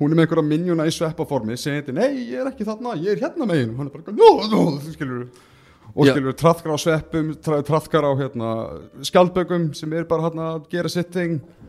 hún 0.00 0.10
er 0.12 0.16
með 0.16 0.24
einhverja 0.26 0.44
minjuna 0.48 0.86
í 0.88 0.92
sveppaformi 0.96 1.56
segir 1.60 1.92
nei, 1.94 2.08
ég 2.32 2.40
er 2.42 2.48
ekki 2.50 2.64
þarna, 2.66 2.96
ég 2.98 3.12
er 3.12 3.20
hérna 3.26 3.46
megin. 3.46 3.74
Og 3.76 3.82
hann 3.82 3.88
er 3.88 3.94
bara, 3.94 4.14
no, 4.16 4.30
no, 4.48 4.62
skilur 4.88 5.28
og 5.92 6.06
Já. 6.08 6.14
skilur 6.14 6.32
trafkar 6.40 6.72
á 6.72 6.78
sveppum 6.80 7.34
tra- 7.44 7.60
trafkar 7.68 8.06
á 8.08 8.12
hérna, 8.16 8.50
skjaldbökum 9.04 9.74
sem 9.76 9.92
er 9.92 10.04
bara 10.08 10.24
hérna 10.30 10.46
að 10.56 10.68
gera 10.72 10.88
sitt 10.92 11.12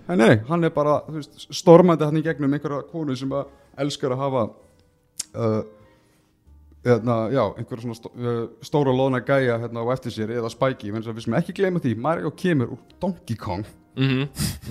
en 0.07 0.19
nei, 0.19 0.33
hann 0.49 0.63
er 0.63 0.73
bara 0.75 0.99
veist, 1.11 1.45
stormandi 1.53 2.07
hann 2.07 2.19
í 2.19 2.25
gegnum 2.25 2.53
einhverja 2.53 2.83
konu 2.91 3.15
sem 3.17 3.31
að 3.33 3.51
elskar 3.83 4.15
að 4.15 4.23
hafa 4.23 4.43
uh, 5.37 5.61
hérna, 6.85 7.17
já, 7.33 7.43
einhverja 7.57 7.85
svona 7.85 7.99
stó, 7.99 8.11
uh, 8.17 8.41
stóra 8.65 8.95
loðna 8.95 9.23
gæja 9.25 9.59
hérna 9.61 9.85
á 9.85 9.87
eftir 9.95 10.15
sér 10.15 10.35
eða 10.35 10.51
spæki, 10.51 10.91
menn 10.93 11.05
svo 11.05 11.15
við 11.15 11.27
sem 11.27 11.39
ekki 11.39 11.55
gleyma 11.61 11.81
því 11.83 11.95
Mario 12.03 12.33
kemur 12.35 12.75
úr 12.75 12.83
Donkey 13.01 13.39
Kong. 13.39 13.65
Mhm, 13.93 14.23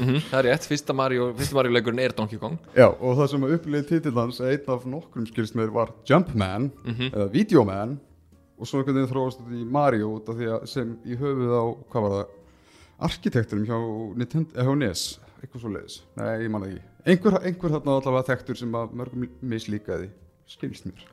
mhm, 0.03 0.17
það 0.33 0.39
er 0.41 0.49
rétt 0.51 0.65
fyrsta 0.67 0.95
Mario, 0.99 1.29
fyrsta 1.39 1.55
Mario 1.55 1.73
leikurinn 1.77 2.03
er 2.03 2.15
Donkey 2.17 2.41
Kong. 2.43 2.59
Já, 2.75 2.89
og 2.91 3.21
það 3.21 3.29
sem 3.31 3.45
að 3.47 3.57
upplýði 3.57 3.89
titill 3.89 4.17
hans 4.19 4.41
einn 4.43 4.73
af 4.75 4.87
nokkrum 4.91 5.29
skilst 5.31 5.55
mér 5.59 5.71
var 5.75 5.95
Jumpman 6.09 6.73
eða 7.13 7.29
Videoman 7.33 8.01
og 8.59 8.69
svo 8.69 8.81
einhvern 8.81 8.99
veginn 8.99 9.11
þróast 9.11 9.41
þetta 9.41 9.59
í 9.59 9.69
Mario 9.79 10.13
út 10.17 10.29
af 10.31 10.39
því 10.39 10.51
að 10.55 10.67
sem 10.71 10.91
í 11.07 11.17
höfuð 11.19 11.55
á, 11.55 11.65
hvað 11.91 12.05
var 12.07 12.17
það 12.17 12.35
arkitekturum 13.09 13.69
hjá 13.69 13.79
Nintendo, 14.21 14.55
eða 14.57 14.69
hjá 14.69 14.79
NES 14.83 15.07
eitthvað 15.43 15.65
svo 15.65 15.73
leiðis, 15.73 15.97
nei 16.19 16.29
ég 16.45 16.53
manna 16.55 16.69
ekki. 16.71 16.85
Einhver, 17.13 17.39
einhver 17.43 17.75
þarna 17.75 17.97
allavega 17.99 18.29
þekktur 18.31 18.61
sem 18.61 18.77
að 18.79 18.93
mörgum 19.01 19.25
mislíkaði, 19.51 20.13
skilst 20.51 20.87
mér. 20.87 21.09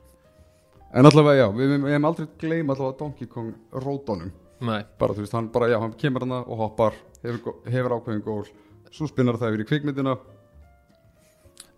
En 0.94 1.06
allavega 1.06 1.44
já, 1.44 1.48
við 1.56 1.74
hefum 1.74 2.06
aldrei 2.06 2.30
gleyma 2.38 2.76
allavega 2.76 2.98
Donkey 3.02 3.30
Kong 3.30 3.50
rótonum 3.82 4.30
nei, 4.66 4.82
bara 5.00 5.14
þú 5.16 5.24
veist, 5.24 5.36
hann 5.36 5.48
bara, 5.52 5.70
já, 5.70 5.78
hann 5.80 5.94
kemur 5.98 6.26
hana 6.26 6.42
og 6.44 6.60
hoppar 6.64 6.96
hefur, 7.22 7.60
hefur 7.68 7.96
ákveðin 7.96 8.24
gól 8.24 8.44
svo 8.90 9.08
spinnar 9.08 9.38
það 9.40 9.54
yfir 9.54 9.64
í 9.64 9.68
kvikmyndina 9.70 10.16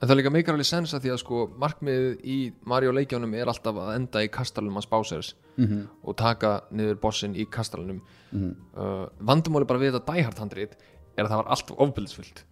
En 0.02 0.08
það 0.10 0.18
líka 0.18 0.30
meikar 0.34 0.56
alveg 0.56 0.66
sens 0.66 0.92
að 0.96 1.04
því 1.04 1.10
að 1.14 1.18
sko 1.22 1.40
markmiðið 1.62 2.22
í 2.26 2.36
Mario 2.66 2.90
leikjónum 2.96 3.34
er 3.38 3.46
alltaf 3.52 3.76
að 3.78 3.92
enda 3.94 4.22
í 4.26 4.30
kastalunum 4.34 4.80
hans 4.80 4.88
Bowsers 4.90 5.34
Mhm. 5.56 5.82
og 6.08 6.16
taka 6.16 6.62
niður 6.72 6.96
bossin 7.02 7.34
í 7.36 7.44
kastalunum 7.46 8.00
uh, 8.32 9.06
Vandamáli 9.20 9.66
bara 9.68 9.78
við 9.78 9.92
þetta 10.00 10.40
handrit 10.40 10.72
er 11.16 11.26
að 11.26 11.28
það 11.28 11.36
var 11.42 11.50
allt 11.52 11.70
ofbildisfullt 11.76 12.42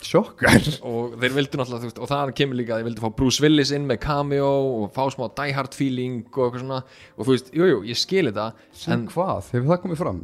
Sjokkar 0.00 0.64
og 0.88 1.14
þeir 1.20 1.34
vildu 1.36 1.58
náttúrulega, 1.60 1.80
þú 1.84 1.88
veist, 1.90 1.98
og 2.00 2.08
það 2.08 2.30
kemur 2.40 2.56
líka 2.56 2.72
að 2.72 2.78
þeir 2.80 2.86
vildu 2.88 3.02
fá 3.04 3.10
Bruce 3.18 3.42
Willis 3.44 3.70
inn 3.76 3.84
með 3.86 3.98
cameo 4.00 4.46
og 4.80 4.92
fá 4.96 5.02
smá 5.12 5.26
Die 5.36 5.52
Hard 5.52 5.76
feeling 5.76 6.22
og 6.32 6.46
eitthvað 6.46 6.62
svona 6.64 6.78
og 7.18 7.26
þú 7.26 7.34
veist, 7.34 7.50
jújú, 7.52 7.68
jú, 7.74 7.80
ég 7.90 8.00
skil 8.00 8.26
þetta 8.30 8.46
Sem 8.72 8.94
en 8.96 9.06
hvað? 9.12 9.50
Hefur 9.52 9.68
það 9.74 9.82
komið 9.84 10.00
fram? 10.00 10.22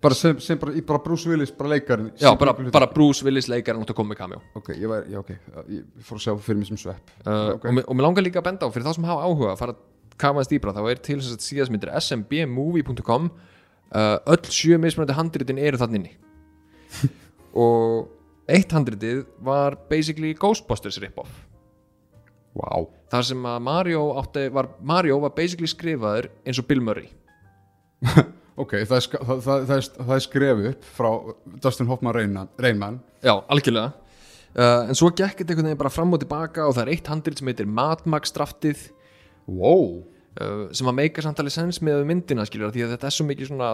Bara 0.00 0.14
sem, 0.14 0.36
sem 0.38 0.58
bara, 0.62 0.70
bara 0.86 1.00
Bruce 1.02 1.26
Willis, 1.26 1.50
bara 1.58 1.72
leikarinn 1.72 2.12
já, 2.20 2.30
bara, 2.38 2.52
bara 2.70 2.86
Bruce 2.94 3.24
Willis 3.26 3.48
leikar 3.50 3.74
náttúrulega 3.74 3.96
komið 3.98 4.12
með 4.12 4.18
cameo. 4.20 4.40
Ok, 4.54 4.68
ég 4.78 4.86
var, 4.90 5.06
já 5.10 5.18
ok, 5.18 5.32
ég 5.74 6.04
fór 6.06 6.20
að 6.20 6.22
sjá 6.22 6.34
fyrir 6.44 6.60
mig 6.60 6.68
sem 6.68 6.78
svepp. 6.78 7.10
Uh, 7.24 7.54
Ok. 7.56 7.64
og, 7.66 7.72
mér- 7.74 7.88
og 7.90 7.96
mér 7.98 8.06
langar 8.06 8.22
líka 8.22 8.38
að 8.38 8.46
benda 8.52 8.68
á 8.68 8.70
fyrir 8.70 8.86
þá 8.86 8.92
sem 8.94 9.08
hafa 9.08 9.24
áhuga 9.26 9.48
að 9.56 9.58
fara 9.64 9.74
að 9.74 9.80
kafa 10.22 10.38
þess 10.44 10.52
dýbra 10.52 10.74
þá 10.76 10.80
er 10.92 11.02
til 11.08 11.16
þess 11.18 11.34
að 11.34 11.42
síðast 11.48 11.74
myndir 11.74 11.90
smbmovie.com 11.98 13.26
uh, 13.32 14.18
öll 14.30 14.46
sjö 14.54 14.78
mismunandi 14.78 15.18
handritin 15.18 15.58
eru 15.58 15.80
þannig 15.82 15.98
inni. 15.98 16.14
Og 17.58 18.08
eitt 18.48 18.70
handritið 18.72 19.24
var 19.44 19.74
basically 19.90 20.30
Ghostbusters 20.38 21.00
rip-off. 21.02 21.30
Vá. 22.54 22.86
Þar 23.10 23.26
sem 23.32 23.42
að 23.50 23.58
Mario, 23.66 24.06
átti, 24.22 24.46
var, 24.54 24.70
Mario 24.80 25.18
var 25.26 25.34
basically 25.36 25.66
skrifaður 25.70 26.30
eins 26.46 26.58
og 26.62 26.66
Bill 26.70 26.80
Murray 26.86 27.10
Ok, 28.58 28.74
það 28.90 28.96
er, 28.98 29.06
það, 29.28 29.40
það, 29.46 29.72
er, 29.76 29.88
það 29.98 30.12
er 30.16 30.24
skref 30.24 30.62
upp 30.72 30.86
frá 30.96 31.08
Dustin 31.62 31.88
Hoffman 31.90 32.16
Reynman, 32.16 33.00
já, 33.22 33.34
algjörlega. 33.46 33.92
Uh, 34.58 34.88
en 34.90 34.96
svo 34.98 35.10
gekk 35.12 35.42
þetta 35.42 35.52
einhvern 35.52 35.68
veginn 35.68 35.80
bara 35.84 35.92
fram 35.92 36.16
og 36.16 36.22
tilbaka 36.22 36.64
og 36.66 36.74
það 36.74 36.86
er 36.86 36.92
eitt 36.96 37.10
handrit 37.12 37.38
sem 37.38 37.50
heitir 37.50 37.68
Mad 37.70 38.02
Max 38.08 38.32
draftið 38.34 38.88
Wow. 39.46 40.00
uh, 40.40 40.64
sem 40.74 40.88
að 40.90 40.96
meika 40.98 41.22
samtalið 41.24 41.54
sens 41.54 41.78
með 41.84 42.02
myndina 42.08 42.46
skilur 42.48 42.72
því 42.74 42.86
að 42.86 42.96
þetta 42.96 43.10
er 43.10 43.14
svo 43.14 43.28
mikið 43.28 43.52
svona 43.52 43.70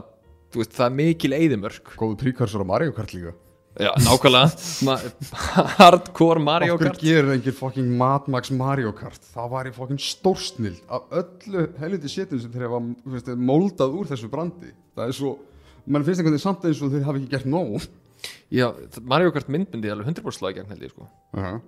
veist, 0.55 0.75
það 0.77 0.87
er 0.87 0.97
mikil 0.99 1.33
eyðimörk. 1.39 1.95
Góðu 1.99 2.19
príkarsur 2.21 2.63
á 2.63 2.67
Mario 2.69 2.93
Kart 2.95 3.15
líka 3.17 3.33
já, 3.81 3.91
nákvæmlega. 4.05 4.51
Ma 4.87 4.99
hardcore 5.79 6.43
Mario 6.43 6.77
Okkur 6.77 6.93
Kart. 6.93 7.03
gerir 7.03 7.33
engin 7.35 7.57
fucking 7.57 7.91
Mad 7.99 8.29
Max 8.31 8.51
Mario 8.51 8.93
Kart. 8.97 9.21
Það 9.35 9.51
var 9.51 9.71
í 9.71 9.75
fucking 9.75 10.01
stórsnill 10.03 10.79
Af 10.89 11.11
öllu 11.23 11.67
helviti 11.81 12.13
sétum 12.13 12.41
sem 12.43 12.53
þeir 12.55 12.69
hafa 12.69 13.37
moldað 13.37 13.99
úr 13.99 14.11
þessu 14.13 14.31
brandi. 14.33 14.73
Það 14.95 15.11
er 15.11 15.19
svo 15.19 15.37
mann 15.85 16.05
finnst 16.07 16.23
einhvern 16.23 16.37
veginn 16.37 16.47
samt 16.47 16.65
eins 16.69 16.83
og 16.83 16.95
þeir 16.95 17.07
hafa 17.09 17.21
ekki 17.21 17.33
gert 17.35 17.51
nóg. 17.51 17.89
Já, 18.55 18.71
Mario 19.03 19.33
Kart 19.35 19.51
myndbindi 19.53 19.91
er 19.91 19.97
alveg 19.97 20.15
100% 20.15 20.39
slagi 20.39 20.61
gegn 20.61 20.71
held 20.73 20.87
ég 20.87 20.95
sko. 20.95 21.09
Uh 21.35 21.41
-huh. 21.41 21.61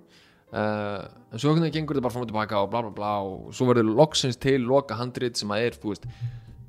Uh, 0.47 1.03
en 1.33 1.41
svo 1.41 1.51
hvernig 1.51 1.73
gengur 1.75 1.97
þetta 1.97 2.05
bara 2.05 2.13
fram 2.13 2.23
og 2.23 2.29
tilbaka 2.29 2.59
og 2.63 2.69
bla 2.71 2.81
bla 2.85 2.91
bla 2.95 3.15
og 3.19 3.49
svo 3.51 3.65
verður 3.67 3.89
loksins 3.97 4.37
til 4.39 4.63
loka 4.63 4.95
handrit 4.95 5.35
sem 5.35 5.49
að 5.51 5.65
er, 5.65 5.75
þú 5.75 5.91
veist 5.91 6.05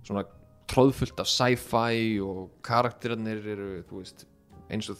svona 0.02 0.24
tróðfullt 0.66 1.20
af 1.22 1.28
sci-fi 1.30 2.18
og 2.18 2.50
karakterarnir 2.66 3.38
eru, 3.54 3.68
þú 3.86 4.00
veist 4.00 4.26
eins 4.68 4.90
og, 4.90 4.98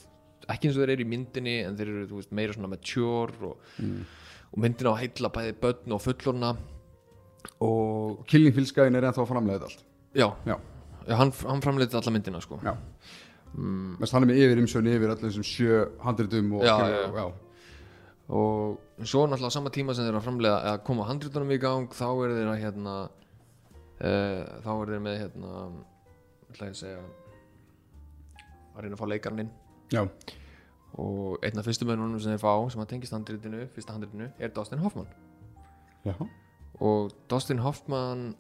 ekki 0.49 0.69
eins 0.69 0.77
og 0.79 0.83
þeir 0.85 0.95
eru 0.95 1.05
í 1.05 1.11
myndinni 1.13 1.55
en 1.67 1.77
þeir 1.79 1.91
eru, 1.93 2.07
veist, 2.17 2.33
meira 2.37 2.55
svona 2.57 2.71
mature 2.73 3.51
og, 3.51 3.71
og 4.53 4.59
myndin 4.65 4.89
á 4.89 4.93
að 4.95 5.01
heilla 5.03 5.31
bæði 5.35 5.55
börn 5.63 5.97
og 5.97 6.03
fullorna 6.05 6.53
og 7.65 8.23
Killing 8.31 8.55
Field 8.57 8.71
Skyin 8.71 8.99
er 8.99 9.09
ennþá 9.09 9.25
að 9.25 9.31
framleiða 9.33 9.59
þetta 9.59 9.71
allt. 9.73 9.85
Já, 10.19 10.29
Já, 10.49 10.57
já 11.09 11.15
hann, 11.21 11.33
hann 11.51 11.63
framleiti 11.65 11.99
alla 11.99 12.15
myndina 12.15 12.41
sko. 12.45 12.59
Já. 12.65 12.75
Mest 13.99 14.13
hann 14.15 14.27
er 14.27 14.31
með 14.31 14.41
yfir 14.45 14.61
imsjón 14.63 14.89
yfir 14.93 15.13
allir 15.13 15.25
þessum 15.31 15.47
sjö 15.47 15.79
handritum 16.05 16.51
og 16.59 16.67
já, 16.67 16.75
og 18.29 19.05
svo 19.09 19.23
náttúrulega 19.25 19.49
á 19.49 19.57
sama 19.57 19.71
tíma 19.73 19.95
sem 19.97 20.05
þeir 20.05 20.13
eru 20.13 20.21
að 20.21 20.27
framlega 20.27 20.73
að 20.75 20.83
koma 20.85 21.07
handritunum 21.09 21.55
í 21.55 21.61
gang 21.63 21.87
þá 21.97 22.09
eru 22.13 22.35
þeir 22.37 22.51
að 22.53 22.59
hérna 22.61 22.97
uh, 23.09 24.43
þá 24.67 24.69
eru 24.75 24.91
þeir 24.93 25.05
með 25.07 25.17
hérna 25.23 25.55
ætla 26.51 26.69
ég 26.69 26.75
að 26.75 26.81
segja 26.83 27.01
að 28.75 28.85
reyna 28.85 28.99
að 28.99 29.01
fá 29.01 29.09
leikarinn 29.15 29.43
inn 29.47 29.55
já. 29.93 30.03
og 30.99 31.39
einn 31.45 31.59
af 31.61 31.69
fyrstu 31.69 31.87
mönnunum 31.89 32.21
sem 32.21 32.35
þeir 32.35 32.43
fá 32.43 32.53
sem 32.73 32.83
að 32.83 32.91
tengist 32.93 33.15
handritinu, 33.15 33.65
fyrsta 33.75 33.95
handritinu 33.95 34.29
er 34.39 34.53
Dustin 34.55 34.83
Hoffman 34.83 35.09
já. 36.07 36.15
og 36.81 37.13
Dustin 37.31 37.63
Hoffman 37.65 38.35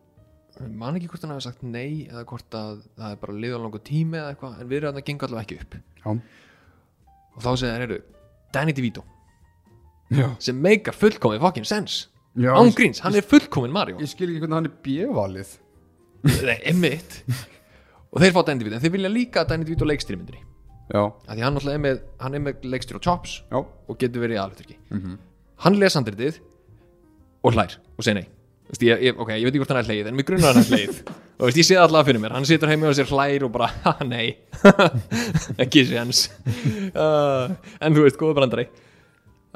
man 0.66 0.96
ekki 0.98 1.10
hvort 1.12 1.24
hann 1.24 1.34
hafi 1.36 1.46
sagt 1.46 1.62
nei 1.62 2.08
eða 2.08 2.24
hvort 2.28 2.56
að 2.56 2.82
það 2.98 3.12
er 3.12 3.20
bara 3.20 3.36
liðan 3.44 3.66
langur 3.66 3.82
tími 3.84 4.18
eða 4.18 4.32
eitthvað 4.32 4.56
en 4.58 4.70
við 4.70 4.80
erum 4.80 4.90
að 4.90 4.98
það 4.98 5.06
gengur 5.10 5.28
allavega 5.28 5.46
ekki 5.46 5.58
upp 5.62 5.76
já. 5.78 6.08
og 7.36 7.44
þá 7.44 7.50
segir 7.50 7.68
þeir, 7.68 7.84
heyrðu, 7.84 8.00
Danny 8.56 8.74
DeVito 8.74 9.04
já. 10.10 10.26
sem 10.42 10.58
meikar 10.66 10.98
fullkomið 10.98 11.44
fucking 11.46 11.68
sens 11.68 12.00
já 12.38 12.50
án 12.54 12.72
ég, 12.72 12.74
gríns, 12.78 13.02
hann 13.04 13.18
er 13.18 13.26
fullkomin 13.26 13.74
Mario 13.74 14.00
ég 14.02 14.10
skil 14.10 14.30
ekki 14.32 14.44
hvernig 14.44 14.60
hann 14.60 14.70
er 14.70 14.76
bjövalið 14.88 15.56
Nei, 16.18 16.56
emmitt 16.66 17.20
og 18.10 18.18
þeir 18.18 18.34
fá 18.34 18.42
Danny 18.42 18.64
DeVito, 18.64 18.78
en 18.78 18.82
þeir 18.82 18.96
vilja 18.96 19.14
líka 19.14 19.46
Danny 19.46 19.68
DeVito 19.68 19.86
leikstýri 19.86 20.18
myndinni 20.18 20.42
Já, 20.42 20.47
af 20.47 20.47
því 20.88 21.42
hann 21.44 21.54
náttúrulega 21.58 21.76
er 21.78 21.84
með, 21.84 22.00
hann 22.24 22.34
er 22.38 22.42
með 22.46 22.62
leikstýri 22.72 22.96
og 22.96 23.04
chops 23.04 23.42
já, 23.52 23.58
og 23.60 23.98
getur 24.00 24.22
verið 24.24 24.38
í 24.38 24.42
aðluturki 24.44 24.76
Mhm. 24.90 25.18
hann 25.64 25.78
les 25.78 25.94
handritið 25.98 26.38
og 27.44 27.52
hlær 27.54 27.76
og 27.98 28.04
segir 28.04 28.14
nei. 28.22 28.26
Vist, 28.68 28.82
ég, 28.84 29.00
ég, 29.00 29.16
ok, 29.16 29.30
ég 29.32 29.44
veit 29.46 29.54
ekki 29.54 29.60
hvort 29.62 29.70
hann 29.72 29.78
er 29.80 29.88
hleið 29.88 30.08
en 30.10 30.16
mér 30.18 30.26
grunnar 30.28 30.52
hann 30.52 30.60
er 30.60 30.68
hleið 30.68 30.96
og 31.38 31.46
veist, 31.48 31.56
ég 31.60 31.64
sé 31.64 31.76
það 31.78 31.86
allavega 31.86 32.08
fyrir 32.08 32.20
mér. 32.20 32.32
Hann 32.36 32.44
situr 32.48 32.68
heimi 32.68 32.84
og 32.88 32.96
sér 32.98 33.08
hlær 33.08 33.44
og 33.46 33.52
bara 33.54 33.68
ha, 33.84 33.94
nei, 34.04 34.36
ekki 35.64 35.84
séns. 35.88 36.26
Uh, 36.98 37.52
en 37.84 37.94
þú 37.94 38.02
veist, 38.06 38.16
góða 38.18 38.34
brandari. 38.40 38.64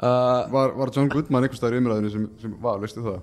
Uh, 0.03 0.45
var, 0.53 0.73
var 0.77 0.91
John 0.95 1.09
Goodman 1.11 1.43
einhvers 1.45 1.59
staðar 1.61 1.75
í 1.77 1.81
umræðinu 1.81 2.11
sem, 2.13 2.25
sem 2.41 2.53
var, 2.61 2.77
veistu 2.81 3.01
það? 3.03 3.19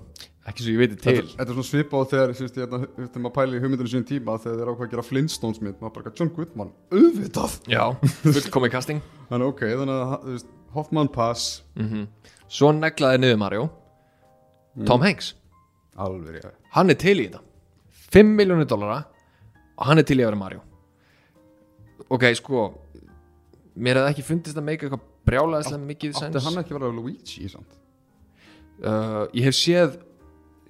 Ekki 0.49 0.65
svo 0.65 0.73
ég 0.73 0.81
veit 0.81 0.95
til 0.95 1.17
Þetta, 1.19 1.35
þetta 1.37 1.45
er 1.45 1.57
svona 1.57 1.69
svipa 1.69 2.01
á 2.01 2.03
þegar, 2.13 2.33
sérst, 2.39 2.57
ég, 2.57 2.65
hérna, 2.65 2.89
þegar 2.97 3.25
maður 3.25 3.35
pæli 3.37 3.59
í 3.59 3.61
hugmyndinu 3.65 3.91
sín 3.91 4.07
tíma 4.09 4.37
þegar 4.41 4.61
þeir 4.61 4.71
ákvað 4.71 4.87
að 4.87 4.95
gera 4.95 5.05
Flintstones 5.05 5.61
mynd, 5.61 5.77
maður 5.81 5.95
bara, 5.99 6.13
John 6.17 6.31
Goodman, 6.35 6.71
auðvitað. 6.93 7.59
Já, 7.69 7.83
fullkomið 8.25 8.73
casting. 8.73 9.03
Þannig 9.29 9.51
ok, 9.53 9.61
þannig 9.81 9.97
að, 9.97 10.15
þú 10.25 10.35
veist, 10.37 10.55
Hoffman 10.71 11.11
Pass. 11.11 11.49
Mm 11.77 12.07
svo 12.51 12.73
neglaði 12.75 13.21
niður 13.23 13.37
Mario. 13.39 13.67
Tom 14.83 15.03
Hanks. 15.05 15.29
Alveg, 15.95 16.41
já 16.43 16.49
hann 16.75 16.91
er 16.91 16.99
til 16.99 17.17
í 17.19 17.27
þetta. 17.27 17.41
5 18.11 18.35
miljónir 18.35 18.67
dollara 18.67 19.03
og 19.77 19.87
hann 19.87 20.01
er 20.01 20.07
til 20.07 20.19
í 20.19 20.23
að 20.23 20.31
vera 20.31 20.39
Mario. 20.39 20.63
Ok, 22.11 22.27
sko 22.39 22.65
mér 23.79 24.01
hefði 24.01 24.13
ekki 24.15 24.25
fundist 24.27 24.59
að 24.59 24.67
meika 24.67 24.87
eitthvað 24.87 25.05
brjálæðislega 25.27 25.87
mikið 25.87 26.17
Átti 26.19 26.43
hann 26.43 26.59
ekki 26.59 26.75
að 26.75 26.79
vera 26.79 26.95
Luigi, 26.95 27.47
samt? 27.51 27.77
uh, 28.81 29.27
ég 29.37 29.47
hef 29.47 29.55
séð 29.55 29.99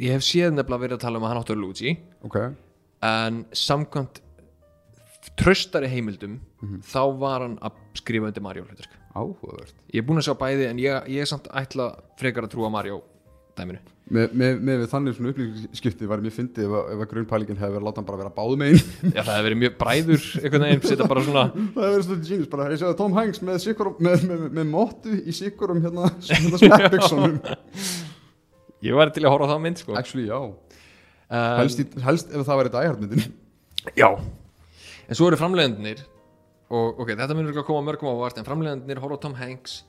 ég 0.01 0.15
hef 0.15 0.25
séð 0.25 0.55
nefnilega 0.55 0.85
verið 0.85 0.97
að 0.97 1.05
tala 1.05 1.21
um 1.21 1.27
að 1.27 1.33
hann 1.33 1.41
áttu 1.43 1.55
að 1.55 1.61
Luigi. 1.61 1.95
Ok. 2.27 2.39
En 3.05 3.43
samkvæmt 3.57 4.21
tröstari 5.39 5.89
heimildum 5.91 6.39
þá 6.85 7.03
var 7.21 7.45
hann 7.45 7.55
að 7.61 7.77
skrifa 8.01 8.29
undir 8.31 8.43
Mario 8.45 8.65
hlutverk. 8.65 8.97
Áhugavert. 9.11 9.75
Ég 9.91 10.01
er 10.01 10.07
búinn 10.07 10.21
að 10.21 10.29
sjá 10.29 10.35
bæði 10.39 10.67
en 10.69 10.81
ég, 10.81 11.09
ég 11.11 11.23
er 11.23 11.29
samt 11.29 11.49
ætla 11.51 11.93
frekar 12.19 12.47
að 12.47 12.53
trúa 12.55 12.71
Mario 12.73 13.01
dæminu. 13.57 13.81
Með, 14.11 14.33
með, 14.35 14.61
með 14.67 14.81
þannig 14.91 15.15
svona 15.15 15.31
upplýskipti 15.31 16.07
var 16.09 16.21
mér 16.23 16.33
fyndið 16.35 16.65
ef, 16.65 16.73
ef 16.91 17.03
að 17.03 17.09
grunnpælingin 17.13 17.59
hefði 17.59 17.75
verið 17.77 17.81
að 17.81 17.87
láta 17.87 18.01
hann 18.01 18.07
bara 18.09 18.19
vera 18.19 18.31
báðum 18.35 18.63
einn 18.65 18.79
já 19.15 19.21
það 19.21 19.29
hefur 19.31 19.45
verið 19.45 19.59
mjög 19.61 19.75
bræður 19.79 20.25
einhvern 20.41 20.65
veginn 20.65 20.83
setja 20.83 21.07
bara 21.11 21.23
svona 21.27 21.43
það 21.53 21.85
hefði 21.85 21.93
verið 21.93 22.07
svona 22.09 22.27
genius 22.27 22.51
bara 22.51 22.67
ég 22.73 22.81
segði 22.81 22.97
Tom 22.99 23.15
Hanks 23.15 23.43
með, 23.47 23.67
með, 23.69 24.01
með, 24.09 24.25
með, 24.33 24.43
með 24.57 24.67
móttu 24.73 25.15
í 25.15 25.35
sikkurum 25.37 25.83
hérna, 25.85 26.11
smekkbyggsonum 26.27 27.37
ég 28.81 28.97
var 28.97 29.13
til 29.13 29.25
að 29.25 29.33
horfa 29.33 29.49
á 29.49 29.51
það 29.53 29.63
mynd 29.65 29.81
sko. 29.81 29.95
Actually 29.99 30.27
já. 30.29 30.39
Um, 31.31 31.57
helst, 31.61 31.79
í, 31.79 31.87
helst 32.03 32.33
ef 32.33 32.47
það 32.47 32.61
væri 32.61 32.73
dæhardmyndin 32.75 33.27
já. 34.01 34.09
En 35.07 35.17
svo 35.17 35.29
eru 35.29 35.39
framleiðendunir 35.39 36.03
og 36.71 37.01
ok, 37.03 37.15
þetta 37.15 37.35
munur 37.35 37.51
ekki 37.51 37.63
að 37.63 37.69
koma 37.71 37.87
mörgum 37.87 38.11
á 38.11 38.15
vart 38.21 38.39
en 38.39 38.47
framleiðendunir 38.47 39.01
horfa 39.03 39.19
á 39.19 39.23
Tom 39.23 39.35
Hanks 39.39 39.81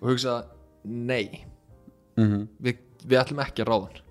og 0.00 0.12
hugsa 0.12 0.44
nei 0.84 1.44
-hmm. 2.20 2.46
við, 2.62 2.80
við 3.04 3.20
ætlum 3.20 3.42
ekki 3.44 3.64
að 3.64 3.70
ráða 3.72 3.90
hann 3.90 4.06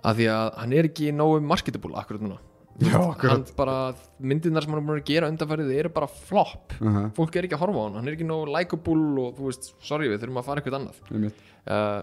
af 0.00 0.16
því 0.16 0.28
að 0.32 0.46
hann 0.62 0.76
er 0.76 0.88
ekki 0.88 1.10
nógu 1.12 1.42
marketable 1.44 1.98
akkurat 2.00 2.22
núna. 2.24 2.38
Já, 2.80 2.94
hann 2.96 3.10
akkurat. 3.10 3.50
bara, 3.58 3.74
myndirnar 4.16 4.64
sem 4.64 4.72
hann 4.72 4.80
er 4.80 4.86
búin 4.86 5.02
að 5.02 5.10
gera 5.10 5.28
undanfærið 5.28 5.72
eru 5.76 5.90
bara 5.92 6.06
flop 6.08 6.72
uh 6.78 6.86
-huh. 6.88 7.10
fólk 7.16 7.36
er 7.36 7.44
ekki 7.44 7.58
að 7.58 7.64
horfa 7.64 7.80
á 7.80 7.84
hann, 7.84 7.96
hann 7.98 8.08
er 8.08 8.14
ekki 8.16 8.28
nógu 8.28 8.46
likeable 8.48 9.20
og 9.20 9.36
þú 9.36 9.50
veist, 9.50 9.74
sorry 9.84 10.08
við 10.08 10.20
þurfum 10.22 10.40
að 10.40 10.46
fara 10.48 10.60
eitthvað 10.60 10.78
annað. 10.80 11.32
Uh, 11.68 12.00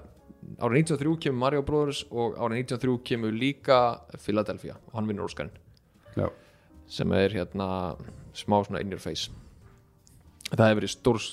árið 0.57 0.83
93 0.87 1.17
kemur 1.25 1.39
Mario 1.41 1.63
Brothers 1.65 2.03
og 2.11 2.37
árið 2.39 2.63
93 2.73 2.97
kemur 3.07 3.35
líka 3.35 3.79
Philadelphia. 4.23 4.77
Og 4.89 4.99
hann 4.99 5.09
vinnur 5.09 5.27
Óskarinn. 5.27 5.53
Sem 6.87 7.11
er 7.11 7.33
hérna 7.35 7.97
smá 8.37 8.61
svona 8.63 8.81
in 8.81 8.91
your 8.93 9.01
face. 9.01 9.31
Það 10.53 10.69
hefur 10.69 10.81
verið 10.81 10.93
stórs 10.93 11.31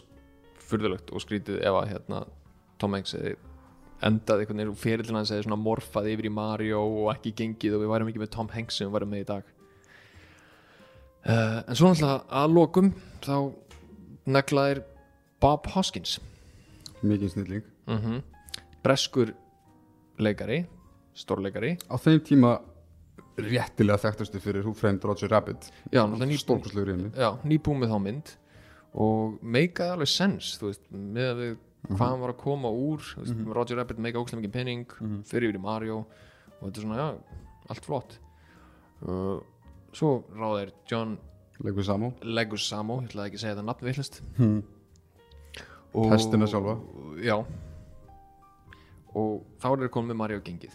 furðulegt 0.64 1.12
og 1.14 1.22
skrítið 1.22 1.61
ef 1.62 1.76
að 1.78 1.90
hérna 1.92 2.24
Tom 2.83 2.96
Hanks 2.96 3.14
hefði 3.14 3.37
endað 4.04 4.42
einhvern 4.42 4.61
veginn 4.61 4.78
fyrirlin 4.78 5.18
hans 5.20 5.30
hefði 5.33 5.46
svona 5.46 5.61
morfað 5.61 6.11
yfir 6.12 6.28
í 6.28 6.33
Mario 6.35 6.83
og 6.83 7.12
ekki 7.14 7.35
gengið 7.38 7.76
og 7.76 7.85
við 7.85 7.92
værum 7.92 8.11
ekki 8.11 8.22
með 8.24 8.33
Tom 8.35 8.50
Hanks 8.52 8.80
sem 8.80 8.88
við 8.88 8.96
værum 8.96 9.12
með 9.14 9.22
í 9.22 9.28
dag. 9.30 9.52
Uh, 11.24 11.61
en 11.62 11.78
svo 11.78 11.88
náttúrulega 11.88 12.42
að 12.42 12.57
lokum 12.59 12.90
þá 13.24 13.37
neglaðir 14.35 14.83
Bob 15.40 15.70
Hoskins. 15.72 16.18
Mikið 17.00 17.37
snilling. 17.37 17.66
Mm 17.88 18.00
breskur 18.85 19.35
leikari 20.20 20.62
stórleikari 21.16 21.75
á 21.90 21.97
þeim 21.99 22.23
tíma 22.27 22.55
réttilega 23.38 23.99
þekktustu 23.99 24.40
fyrir 24.42 24.62
Who 24.62 24.75
Framed 24.79 25.05
Roger 25.07 25.31
Rabbit. 25.33 25.66
Já, 25.90 26.05
með 27.83 27.94
þá 27.94 27.99
mynd. 28.05 28.35
Og 29.03 29.40
meikaði 29.42 29.97
alveg 29.97 30.11
sens 30.12 30.53
þú 30.61 30.68
veist, 30.70 30.85
með 30.92 31.31
að 31.33 31.40
við 31.40 31.57
hvað 31.88 32.05
hann 32.05 32.23
var 32.23 32.33
að 32.33 32.38
koma 32.44 32.70
úr 32.70 33.03
veist, 33.18 33.40
Roger 33.59 33.81
Rabbit 33.81 33.99
meika 34.05 34.23
ókslega 34.23 34.44
mikið 34.44 34.55
penning 34.55 34.94
fyrir 35.27 35.49
yfir 35.51 35.59
í 35.59 35.64
Mario. 35.64 36.05
Og 36.61 36.68
þetta 36.68 36.79
er 36.79 36.87
svona, 36.87 37.01
já, 37.01 37.40
allt 37.75 37.88
flott. 37.88 38.16
Uh, 39.03 39.42
svo 39.94 40.14
ráðir 40.38 40.70
John 40.90 41.18
leikur 41.62 41.87
Samo 41.87 42.14
Leguizamo, 42.23 43.01
ég 43.03 43.11
ætlaði 43.11 43.31
ekki 43.31 43.38
að 43.38 43.42
segja 43.42 43.55
þetta 43.55 43.66
nafn 43.68 43.87
villist 43.88 44.16
hmm. 44.38 44.57
og, 45.92 46.09
Pestina 46.14 46.49
sjálfa. 46.51 46.79
já 47.23 47.37
og 49.14 49.44
þá 49.62 49.68
er 49.70 49.85
þeir 49.85 49.92
komið 49.94 50.12
með 50.12 50.20
Mario 50.20 50.42
gengið. 50.44 50.74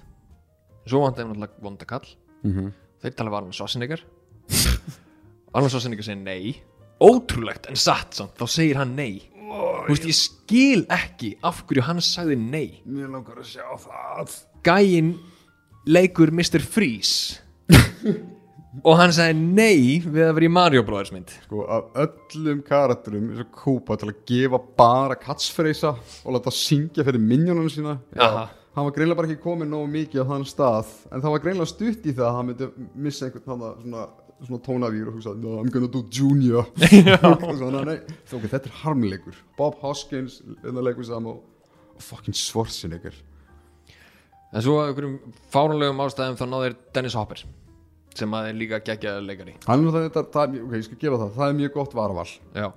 Svo 0.88 1.04
vant 1.04 1.19
þeim 1.19 1.34
náttúrulega 1.34 1.65
vondakall 1.65 2.08
mm 2.43 2.52
-hmm. 2.52 2.71
þeir 3.04 3.15
tala 3.15 3.34
var 3.34 3.43
Arnold 3.43 3.58
Schwarzenegger. 3.58 4.04
Arnold 5.54 5.71
Schwarzenegger 5.71 6.04
segir 6.04 6.23
nei. 6.23 6.56
Ótrúlegt 6.99 7.69
en 7.69 7.75
satt 7.75 8.13
samt 8.15 8.36
þá 8.39 8.47
segir 8.47 8.78
hann 8.78 8.95
nei. 8.95 9.30
Þú 9.49 9.89
veist 9.89 10.06
ég 10.06 10.15
skil 10.15 10.86
ekki 10.89 11.38
af 11.43 11.63
hverju 11.65 11.84
hann 11.84 12.02
sagði 12.02 12.36
nei. 12.36 12.82
Mér 12.86 13.10
langar 13.10 13.39
að 13.41 13.47
sjá 13.49 13.65
það. 13.78 14.36
Gæinn 14.63 15.15
leikur 15.86 16.32
Mr. 16.32 16.62
Freeze 16.62 17.41
og 18.84 18.99
hann 18.99 19.13
sagði 19.15 19.39
nei 19.39 19.97
við 20.03 20.27
að 20.27 20.36
vera 20.38 20.45
í 20.45 20.51
Mario 20.53 20.84
Brothers 20.86 21.12
mynd. 21.13 21.32
Sko 21.47 21.63
af 21.73 21.97
öllum 22.03 22.62
karakterum 22.65 23.32
eins 23.32 23.41
og 23.41 23.51
Koopa 23.55 23.97
til 23.97 24.12
að 24.12 24.21
gefa 24.29 24.60
bara 24.77 25.17
catchphrase 25.17 25.89
og 25.89 26.36
láta 26.36 26.53
syngja 26.53 27.05
fyrir 27.08 27.21
minjónunum 27.23 27.71
sína. 27.73 27.97
Aha. 28.17 28.47
hann 28.75 28.86
var 28.86 28.93
greinlega 28.95 29.17
bara 29.17 29.27
ekki 29.27 29.43
komið 29.43 29.71
nógu 29.71 29.89
mikið 29.91 30.21
á 30.21 30.29
þann 30.29 30.45
stað 30.47 30.91
en 31.10 31.23
það 31.23 31.34
var 31.34 31.41
greinlega 31.43 31.71
stutt 31.71 32.05
í 32.05 32.13
það 32.13 32.27
að 32.27 32.36
hann 32.38 32.49
myndi 32.49 32.67
missa 33.08 33.25
einhvern 33.25 33.45
þannig 33.47 33.79
svona, 33.82 34.03
svona 34.45 34.62
tónavýr 34.67 35.10
og 35.10 35.17
hugsa 35.17 35.34
no, 35.36 35.55
I'm 35.60 35.71
gonna 35.73 35.89
do 35.89 36.03
junior. 36.05 36.69
Svona 37.60 37.82
nei 37.88 37.97
ok, 37.97 38.45
þetta 38.45 38.69
er 38.69 38.75
harmleikur. 38.84 39.39
Bob 39.58 39.82
Hoskins, 39.82 40.43
þetta 40.62 40.86
leikur 40.86 41.10
saman 41.10 41.34
og, 41.34 41.41
fucking 42.05 42.38
Schwarzenegger. 42.38 43.17
En 44.53 44.63
svo 44.63 44.77
af 44.79 44.93
einhverjum 44.93 45.17
fárunlegum 45.51 46.05
ástæðum 46.05 46.38
þá 46.38 46.45
náður 46.53 46.77
Dennis 46.93 47.17
Hopper 47.17 47.43
sem 48.17 48.32
að 48.34 48.50
er 48.50 48.58
líka 48.58 48.80
geggjaður 48.84 49.26
leikari 49.28 49.54
hann 49.67 49.86
er 49.88 50.10
þetta, 50.10 50.24
það, 50.34 50.58
ok, 50.65 50.74
ég 50.80 50.84
skal 50.88 50.98
gefa 51.04 51.19
það 51.22 51.36
það 51.38 51.50
er 51.54 51.60
mjög 51.60 51.74
gott 51.74 51.93
varaval 52.00 52.28
Já. 52.56 52.67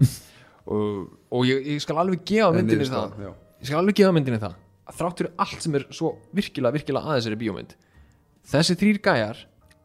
og, 0.66 1.09
og 1.33 1.47
ég, 1.49 1.64
ég 1.73 1.81
skal 1.83 1.99
alveg 2.03 2.25
gefa 2.29 2.53
myndinni 2.57 2.87
það 2.90 3.16
já. 3.25 3.31
ég 3.62 3.71
skal 3.71 3.81
alveg 3.81 3.99
gefa 4.03 4.12
myndinni 4.18 4.42
það 4.42 4.55
að 4.92 4.99
þrátt 5.01 5.23
fyrir 5.23 5.33
allt 5.47 5.64
sem 5.64 5.75
er 5.79 5.87
svo 5.95 6.12
virkilega, 6.37 6.75
virkilega 6.77 7.09
aðeins 7.12 7.27
er 7.31 7.37
í 7.37 7.40
bíómynd 7.42 7.75
þessi 8.53 8.77
þrýr 8.81 9.01
gæjar 9.07 9.42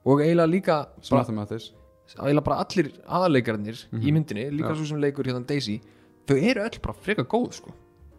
og 0.08 0.22
eiginlega 0.24 0.52
líka 0.52 0.78
eiginlega 2.18 2.46
bara 2.48 2.62
allir 2.64 2.92
aðaleikarnir 3.08 3.82
Mhm. 3.92 4.02
í 4.04 4.12
myndinni, 4.16 4.46
líka 4.52 4.76
svo 4.76 4.86
sem 4.88 5.02
leikur 5.02 5.26
hérna 5.28 5.46
Daisy 5.48 5.80
þau 6.28 6.38
eru 6.38 6.62
öll 6.64 6.80
bara 6.84 6.94
freka 7.04 7.24
góð 7.24 7.54
sko. 7.62 7.72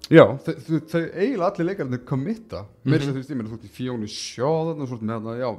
Já, 0.09 0.25
þau, 0.41 1.01
eiginlega 1.21 1.49
allir 1.51 1.67
leikarnir 1.69 2.05
kommitta 2.09 2.63
Mhm. 2.65 2.91
mér 2.91 3.01
-hmm. 3.01 3.13
þú 3.13 3.19
veist, 3.19 3.31
ég 3.31 3.37
meina 3.37 3.49
þú 3.49 3.59
veist 3.59 3.69
í 3.69 3.77
Fjónu 3.77 4.09
Sjó 4.09 4.53
þarna, 4.69 4.87
svo 4.89 4.99
með 4.99 5.39
já, 5.39 5.51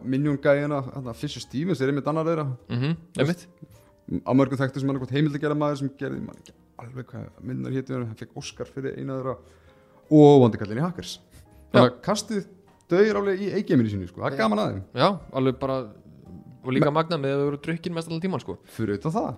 þarna, 0.93 1.13
Fisher 1.15 1.41
Stevens 1.41 1.81
er 1.81 1.87
einmitt 1.89 2.07
annar 2.07 2.25
þeirra 2.25 2.45
mm 2.45 2.77
-hmm. 2.79 2.95
einmitt 3.17 3.47
á 4.25 4.31
mörgum 4.33 4.57
þekktu 4.57 4.79
sem 4.79 4.89
er 4.89 4.95
eitthvað 4.95 5.11
heimild 5.11 5.35
að 5.35 5.41
gera 5.41 5.55
maður 5.55 5.77
sem 5.77 5.89
gerði, 5.97 6.21
mann 6.25 6.37
ekki 6.41 6.53
alveg 6.79 7.05
hvað 7.05 7.27
minnar 7.43 7.71
hétu 7.71 7.93
hann 7.93 8.15
fekk 8.15 8.37
Oscar 8.37 8.65
fyrir 8.65 8.97
eina 8.97 9.19
þeirra 9.19 9.35
og 10.09 10.41
vandikallin 10.41 10.79
í 10.79 10.81
Hackers 10.81 11.19
þannig 11.71 11.91
að 11.91 12.01
kastið 12.01 12.45
dögir 12.89 13.15
álega 13.19 13.37
í 13.37 13.51
eigeiminu 13.53 13.89
sínu, 13.89 14.07
sko, 14.07 14.21
það 14.21 14.33
er 14.33 14.37
gaman 14.37 14.59
aðeim 14.59 14.83
já, 14.95 15.19
alveg 15.31 15.59
bara 15.59 15.77
og 16.63 16.73
líka 16.73 16.91
magnað 16.91 17.21
með 17.21 17.35
að 17.35 17.39
þau 17.43 17.47
eru 17.47 17.61
drukkin 17.67 17.93
mest 17.93 18.09
allan 18.09 18.21
tíman 18.23 18.41
sko. 18.41 18.57
fyrir 18.65 18.97
utan 18.99 19.11
það 19.11 19.35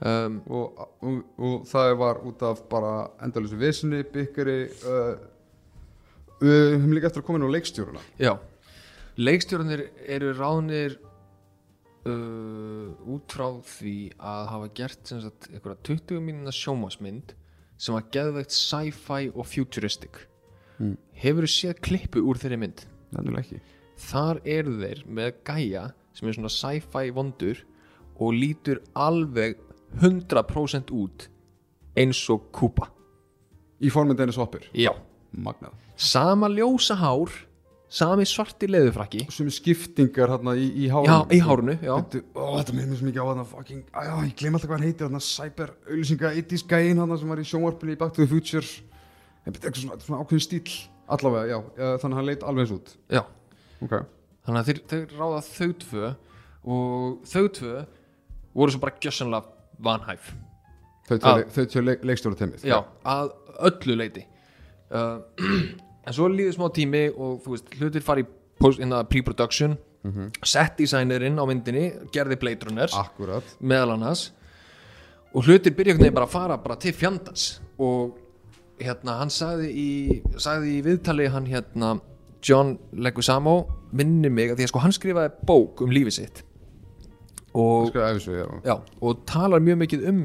um, 0.00 0.38
og, 0.48 0.80
og, 1.00 1.18
og 1.38 1.66
það 1.70 1.92
var 2.00 2.22
út 2.28 2.44
af 2.46 2.62
bara 2.70 2.94
endalösu 3.24 3.58
vissinni, 3.60 4.02
byggari 4.14 4.58
uh, 4.88 5.12
við 6.40 6.64
höfum 6.76 6.96
líka 6.96 7.10
eftir 7.10 7.22
að 7.22 7.28
koma 7.28 7.40
inn 7.40 7.48
á 7.48 7.54
leikstjóruna 7.56 8.06
Já, 8.20 8.32
leikstjórnir 9.20 9.84
eru 10.06 10.32
ráðnir 10.38 10.96
uh, 12.08 13.12
út 13.12 13.36
frá 13.36 13.48
því 13.74 13.98
að 14.16 14.48
hafa 14.54 14.72
gert 14.80 15.12
sem 15.12 15.22
sagt 15.26 15.50
einhverja 15.52 15.82
20 15.92 16.24
mínuna 16.24 16.54
sjómasmynd 16.54 17.36
sem 17.80 17.96
var 17.96 18.10
geðveikt 18.12 18.52
sci-fi 18.56 19.30
og 19.34 19.48
futuristic 19.48 20.26
Mm. 20.80 20.96
Hefur 21.20 21.44
þú 21.44 21.52
séð 21.52 21.80
klippu 21.84 22.22
úr 22.24 22.38
þeirri 22.40 22.56
mynd? 22.62 22.86
nefnilega 23.12 23.42
ekki 23.42 23.58
Þar 24.00 24.38
eru 24.48 24.76
þeir 24.80 25.00
með 25.12 25.34
gæja 25.44 25.82
sem 26.16 26.28
er 26.30 26.36
svona 26.38 26.52
sci-fi 26.54 27.10
vondur 27.12 27.60
og 28.16 28.36
lítur 28.36 28.80
alveg 28.96 29.58
100% 29.98 30.94
út 30.94 31.28
eins 31.98 32.22
og 32.30 32.50
kúpa. 32.54 32.90
Í 33.80 33.90
formin 33.90 34.16
Dennis 34.18 34.38
Hopper? 34.38 34.66
Já. 34.76 34.92
Magnað. 35.30 35.74
Sama 35.96 36.48
ljósa 36.50 36.96
hár 37.00 37.32
Sami 37.90 38.22
svarti 38.22 38.68
leðufrakki 38.70 39.24
sem 39.34 39.48
er 39.50 39.54
skiptingar 39.56 40.30
hérna 40.30 40.52
í, 40.54 40.68
í 40.78 40.86
Já, 40.86 40.92
hárinu 40.94 41.34
í 41.34 41.40
hárunu, 41.42 41.72
já. 41.82 41.90
Þetta, 41.98 42.20
ó, 42.38 42.44
þetta 42.60 42.74
minnir 42.76 42.98
svo 43.00 43.06
mikið 43.08 43.18
á 43.18 43.26
þarna 43.26 43.44
fucking 43.50 43.80
á, 43.90 44.02
ég 44.22 44.34
glem 44.38 44.54
alltaf 44.54 44.70
hvað 44.70 44.76
hann 44.76 44.86
heitir 44.86 45.08
þarna 45.08 45.22
cyber 45.26 45.72
auðlýsinga 45.88 46.30
80s 46.38 46.64
gæinn 46.70 47.02
hann 47.02 47.14
sem 47.18 47.32
var 47.34 47.42
í 47.42 47.46
sjónvarpinu 47.50 47.96
í 47.96 47.98
Back 47.98 48.14
to 48.14 48.22
the 48.22 48.30
Future. 48.30 48.62
Þetta 49.42 49.58
er 49.58 49.66
eitthvað 49.72 49.82
svona, 49.82 49.98
svona 50.06 50.20
ákveðin 50.22 50.44
stíl 50.46 50.76
allavega, 51.10 51.50
já, 51.50 51.58
þannig 51.80 52.14
að 52.14 52.20
hann 52.20 52.28
leit 52.28 52.46
alveg 52.46 52.68
eins 52.68 52.76
út. 52.76 52.94
Já, 53.10 53.22
ok, 53.82 53.96
þannig 54.46 54.60
að 54.62 54.70
þeir, 54.70 54.80
þeir 54.94 55.16
ráða 55.18 55.42
þau 55.48 55.70
tvö 55.82 56.12
og 56.76 57.32
þau 57.32 57.44
tvö 57.58 57.74
voru 58.54 58.76
svo 58.76 58.84
bara 58.86 59.02
gjössanlega 59.02 59.59
vanhæf. 59.84 60.32
Þau 61.10 61.64
tvö 61.66 61.82
leik, 61.84 62.04
leikstjóra 62.06 62.38
teimið 62.38 62.66
já, 62.68 62.76
að 63.08 63.32
öllu 63.66 63.96
leiti 63.98 64.22
uh, 64.94 65.18
en 66.06 66.14
svo 66.14 66.28
líður 66.30 66.54
smá 66.54 66.68
tími 66.76 67.08
og 67.10 67.40
þú 67.44 67.56
veist, 67.56 67.72
hlutir 67.80 68.04
fari 68.06 68.22
í 68.24 68.28
post- 68.60 68.82
in 68.82 68.92
the 68.94 69.00
pre-production 69.10 69.78
set 70.46 70.78
designerinn 70.78 71.36
á 71.36 71.44
myndinni 71.44 71.90
gerði 72.14 72.38
Blade 72.40 72.68
Runners 72.68 72.94
akkurat 72.96 73.44
meðal 73.60 73.98
annars. 73.98 74.30
Og 75.34 75.44
hlutir 75.44 75.74
byrja 75.76 75.98
bara 76.10 76.24
að 76.24 76.32
fara 76.32 76.56
bara 76.56 76.76
til 76.80 76.94
fjandans. 76.96 77.60
Og 77.78 78.16
hérna 78.80 79.18
hann 79.20 79.30
sagði 79.30 79.68
í, 79.76 79.90
sagði 80.40 80.78
í 80.78 80.84
viðtali 80.86 81.28
hann 81.30 81.46
hérna 81.46 81.98
John 82.40 82.78
Leguizamo 82.96 83.58
minnir 83.92 84.32
mig 84.32 84.50
að 84.50 84.60
því 84.60 84.66
að 84.66 84.72
sko 84.72 84.82
hann 84.84 84.96
skrifaði 84.96 85.44
bók 85.46 85.82
um 85.84 85.92
lífið 85.92 86.16
sitt 86.16 86.42
og, 87.54 87.90
svo, 88.22 88.32
já. 88.36 88.46
já, 88.64 88.76
og 89.00 89.24
talar 89.26 89.60
mjög 89.64 89.80
mikið 89.84 90.08
um 90.10 90.22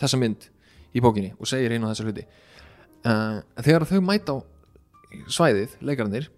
þessa 0.00 0.20
mynd 0.20 0.48
í 0.94 1.02
bókinni 1.02 1.32
og 1.38 1.46
segir 1.50 1.72
einu 1.74 1.86
af 1.88 1.94
þessar 1.94 2.10
hluti 2.10 2.24
uh, 3.06 3.38
þegar 3.62 3.86
þau 3.90 4.00
mæta 4.06 4.34
á 4.34 4.38
svæðið, 5.30 5.76
leikararnir 5.82 6.28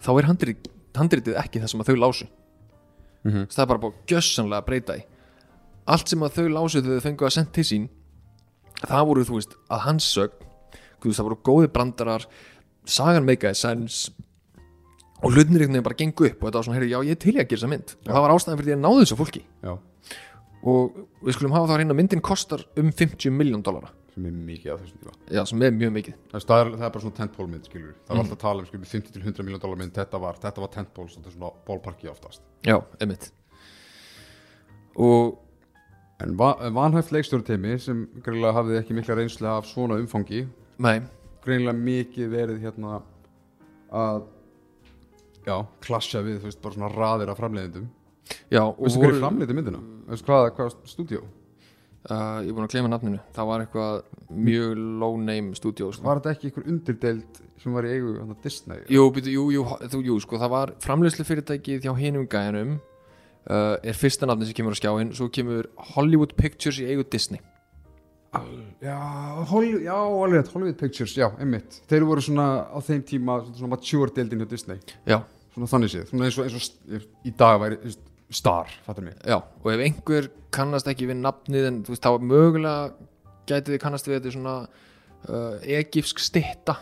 þá 0.00 0.10
er 0.16 0.28
handrit, 0.30 0.68
handritið 0.96 1.36
ekki 1.40 1.60
það 1.60 1.74
sem 1.74 1.82
að 1.84 1.90
þau 1.92 1.98
lásu 2.04 2.28
Mhm. 3.20 3.50
það 3.52 3.62
er 3.62 3.68
bara 3.68 3.80
búið 3.82 3.96
gjössanlega 4.08 4.62
að 4.62 4.68
breyta 4.70 4.94
í 4.96 5.02
allt 5.92 6.08
sem 6.08 6.22
að 6.24 6.36
þau 6.38 6.46
lásu 6.54 6.80
þegar 6.80 7.00
þau 7.00 7.04
fengu 7.04 7.26
að 7.26 7.34
senda 7.34 7.52
til 7.52 7.64
sín 7.68 7.88
það 8.80 9.06
voru 9.10 9.24
þú 9.28 9.34
veist 9.36 9.56
að 9.68 9.82
hans 9.84 10.06
veist, 10.16 11.18
það 11.18 11.26
voru 11.28 11.38
góði 11.44 11.68
brandarar 11.74 12.24
sagan 12.88 13.26
meikaði 13.28 13.58
sens 13.60 13.98
og 15.20 15.30
hlutinir 15.30 15.64
einhvern 15.64 15.76
veginn 15.76 15.86
bara 15.86 15.98
gengu 16.00 16.26
upp 16.28 16.40
og 16.42 16.48
þetta 16.48 16.58
var 16.58 16.66
svona, 16.66 16.78
heyrðu, 16.78 16.90
já 16.90 17.00
ég 17.06 17.16
er 17.16 17.20
til 17.20 17.34
í 17.34 17.38
að 17.38 17.46
gera 17.46 17.60
þessa 17.60 17.70
mynd. 17.70 17.94
Og 18.00 18.10
það 18.10 18.24
var 18.24 18.34
ástæðan 18.34 18.60
fyrir 18.60 18.70
því 18.70 18.76
að 18.76 18.84
náðu 18.84 19.00
þessu 19.04 19.18
fólki. 19.20 19.42
Já, 19.64 19.72
og 20.60 21.00
við 21.24 21.36
skulum 21.36 21.56
hafa 21.56 21.70
það 21.70 21.82
að 21.82 21.92
að 21.94 21.98
myndin 22.00 22.22
kostar 22.24 22.64
um 22.80 22.92
50 22.92 23.36
miljón 23.36 23.64
dólara 23.64 23.92
sem 24.10 24.24
er 24.26 24.32
mikið 24.34 24.72
á 24.74 24.76
þessum 24.80 25.02
tíma. 25.04 25.12
Já, 25.30 25.42
sem 25.46 25.62
er 25.62 25.76
mjög 25.76 25.92
mikið. 25.94 26.16
Það 26.32 26.40
er, 26.40 26.46
það 26.48 26.62
er, 26.62 26.70
það 26.72 26.86
er 26.86 26.94
bara 26.96 27.04
svona 27.04 27.16
tentpól 27.20 27.46
mynd, 27.46 27.68
skilur 27.68 27.92
Það 27.94 28.10
var 28.10 28.22
alltaf 28.24 28.34
að 28.34 28.40
tala 28.42 28.64
um, 28.64 28.66
skilur, 28.66 28.88
50 28.90 29.14
til 29.14 29.22
100 29.22 29.46
miljón 29.46 29.62
dólar 29.62 29.78
mynd. 29.80 29.92
Þetta 29.94 30.20
var, 30.24 30.40
þetta 30.42 30.64
var 30.64 30.72
tentpól, 30.74 31.06
svona 31.12 31.30
svona 31.30 31.52
bólparki 31.68 32.10
oftast. 32.10 32.42
Já, 32.66 32.74
einmitt. 32.98 33.28
Og 34.98 35.38
En 36.20 36.34
va 36.36 36.50
vanhæft 36.76 37.14
leikstjórnteimi 37.14 37.78
sem 37.80 38.02
greinlega 38.20 38.52
hafði 38.58 38.74
ekki 38.76 38.96
mikla 38.96 39.14
reynslu 39.16 39.46
af 39.48 39.68
svona 39.70 39.96
umfangi 39.96 40.42
já, 45.46 45.56
klassja 45.84 46.22
við, 46.26 46.40
þú 46.42 46.50
veist, 46.50 46.62
bara 46.62 46.76
svona 46.76 46.92
raðir 46.94 47.32
af 47.32 47.40
framleiðendum 47.40 47.88
já, 48.52 48.62
og 48.62 48.80
Veistu 48.84 49.02
hverju 49.02 49.20
framleiði 49.20 49.56
myndina? 49.58 49.82
Veistu 50.10 50.30
hvað, 50.30 50.48
hvað 50.58 50.74
stúdíó? 50.90 51.22
uh, 52.08 52.40
ég 52.44 52.50
er 52.50 52.56
búin 52.56 52.66
að 52.66 52.74
gleyma 52.74 52.90
nafninu 52.92 53.20
það 53.36 53.48
var 53.50 53.64
eitthvað 53.64 54.02
mjög 54.30 54.82
low 55.02 55.16
name 55.20 55.54
studio 55.58 55.90
sko. 55.92 56.06
Var 56.06 56.20
þetta 56.20 56.34
ekki 56.36 56.50
einhver 56.50 56.68
undirdeild 56.70 57.40
sem 57.60 57.74
var 57.76 57.84
í 57.88 57.90
eigu 57.96 58.14
hana, 58.20 58.36
Disney? 58.44 58.84
jú, 58.88 59.02
byrju, 59.12 59.34
jú, 59.34 59.48
jú, 59.58 59.64
þú, 59.92 60.02
jú, 60.08 60.20
sko, 60.24 60.38
það 60.40 60.54
var 60.54 60.74
framleiðslu 60.84 61.26
fyrirtækið 61.28 61.84
hjá 61.84 61.92
hinum 61.98 62.28
gæjanum 62.30 62.76
uh, 62.78 63.76
er 63.82 63.98
fyrsta 63.98 64.28
nafni 64.28 64.48
sem 64.48 64.56
kemur 64.56 64.76
á 64.76 64.80
skjáin 64.80 65.12
svo 65.16 65.28
kemur 65.32 65.68
Hollywood 65.94 66.36
Pictures 66.40 66.80
í 66.80 66.88
eigu 66.88 67.04
Disney 67.10 67.42
Já, 68.80 68.96
Hollywood, 69.50 69.82
já, 69.82 69.94
alveg, 69.96 70.46
Hollywood 70.54 70.78
Pictures, 70.78 71.16
já, 71.18 71.26
einmitt. 71.42 71.80
Þeir 71.90 72.04
voru 72.06 72.22
svona 72.22 72.46
á 72.70 72.78
þeim 72.86 73.02
tíma 73.08 73.40
svona, 73.48 73.72
mature 73.74 74.14
deildin 74.14 74.44
hjá 74.44 74.50
Disney. 74.52 74.78
Já, 75.08 75.18
Svona 75.50 75.66
þannig 75.66 75.90
séð, 75.90 76.04
svona 76.12 76.28
eins 76.28 76.36
og, 76.38 76.46
eins 76.46 76.68
og 77.00 77.26
í 77.26 77.32
dag 77.34 77.56
væri 77.58 77.94
Star, 78.30 78.68
fattar 78.86 79.02
mig. 79.02 79.16
Já, 79.26 79.40
og 79.42 79.66
ef 79.72 79.80
einhver 79.82 80.28
kannast 80.54 80.86
ekki 80.86 81.08
við 81.10 81.18
nafnið 81.18 81.64
en 81.66 81.80
þú 81.82 81.90
veist, 81.96 82.04
þá 82.06 82.22
mögulega 82.22 82.92
gæti 83.50 83.72
þið 83.72 83.80
kannast 83.82 84.06
við 84.06 84.20
þetta 84.20 84.34
svona 84.36 84.52
uh, 85.26 85.56
egifsk 85.66 86.22
stitta 86.22 86.76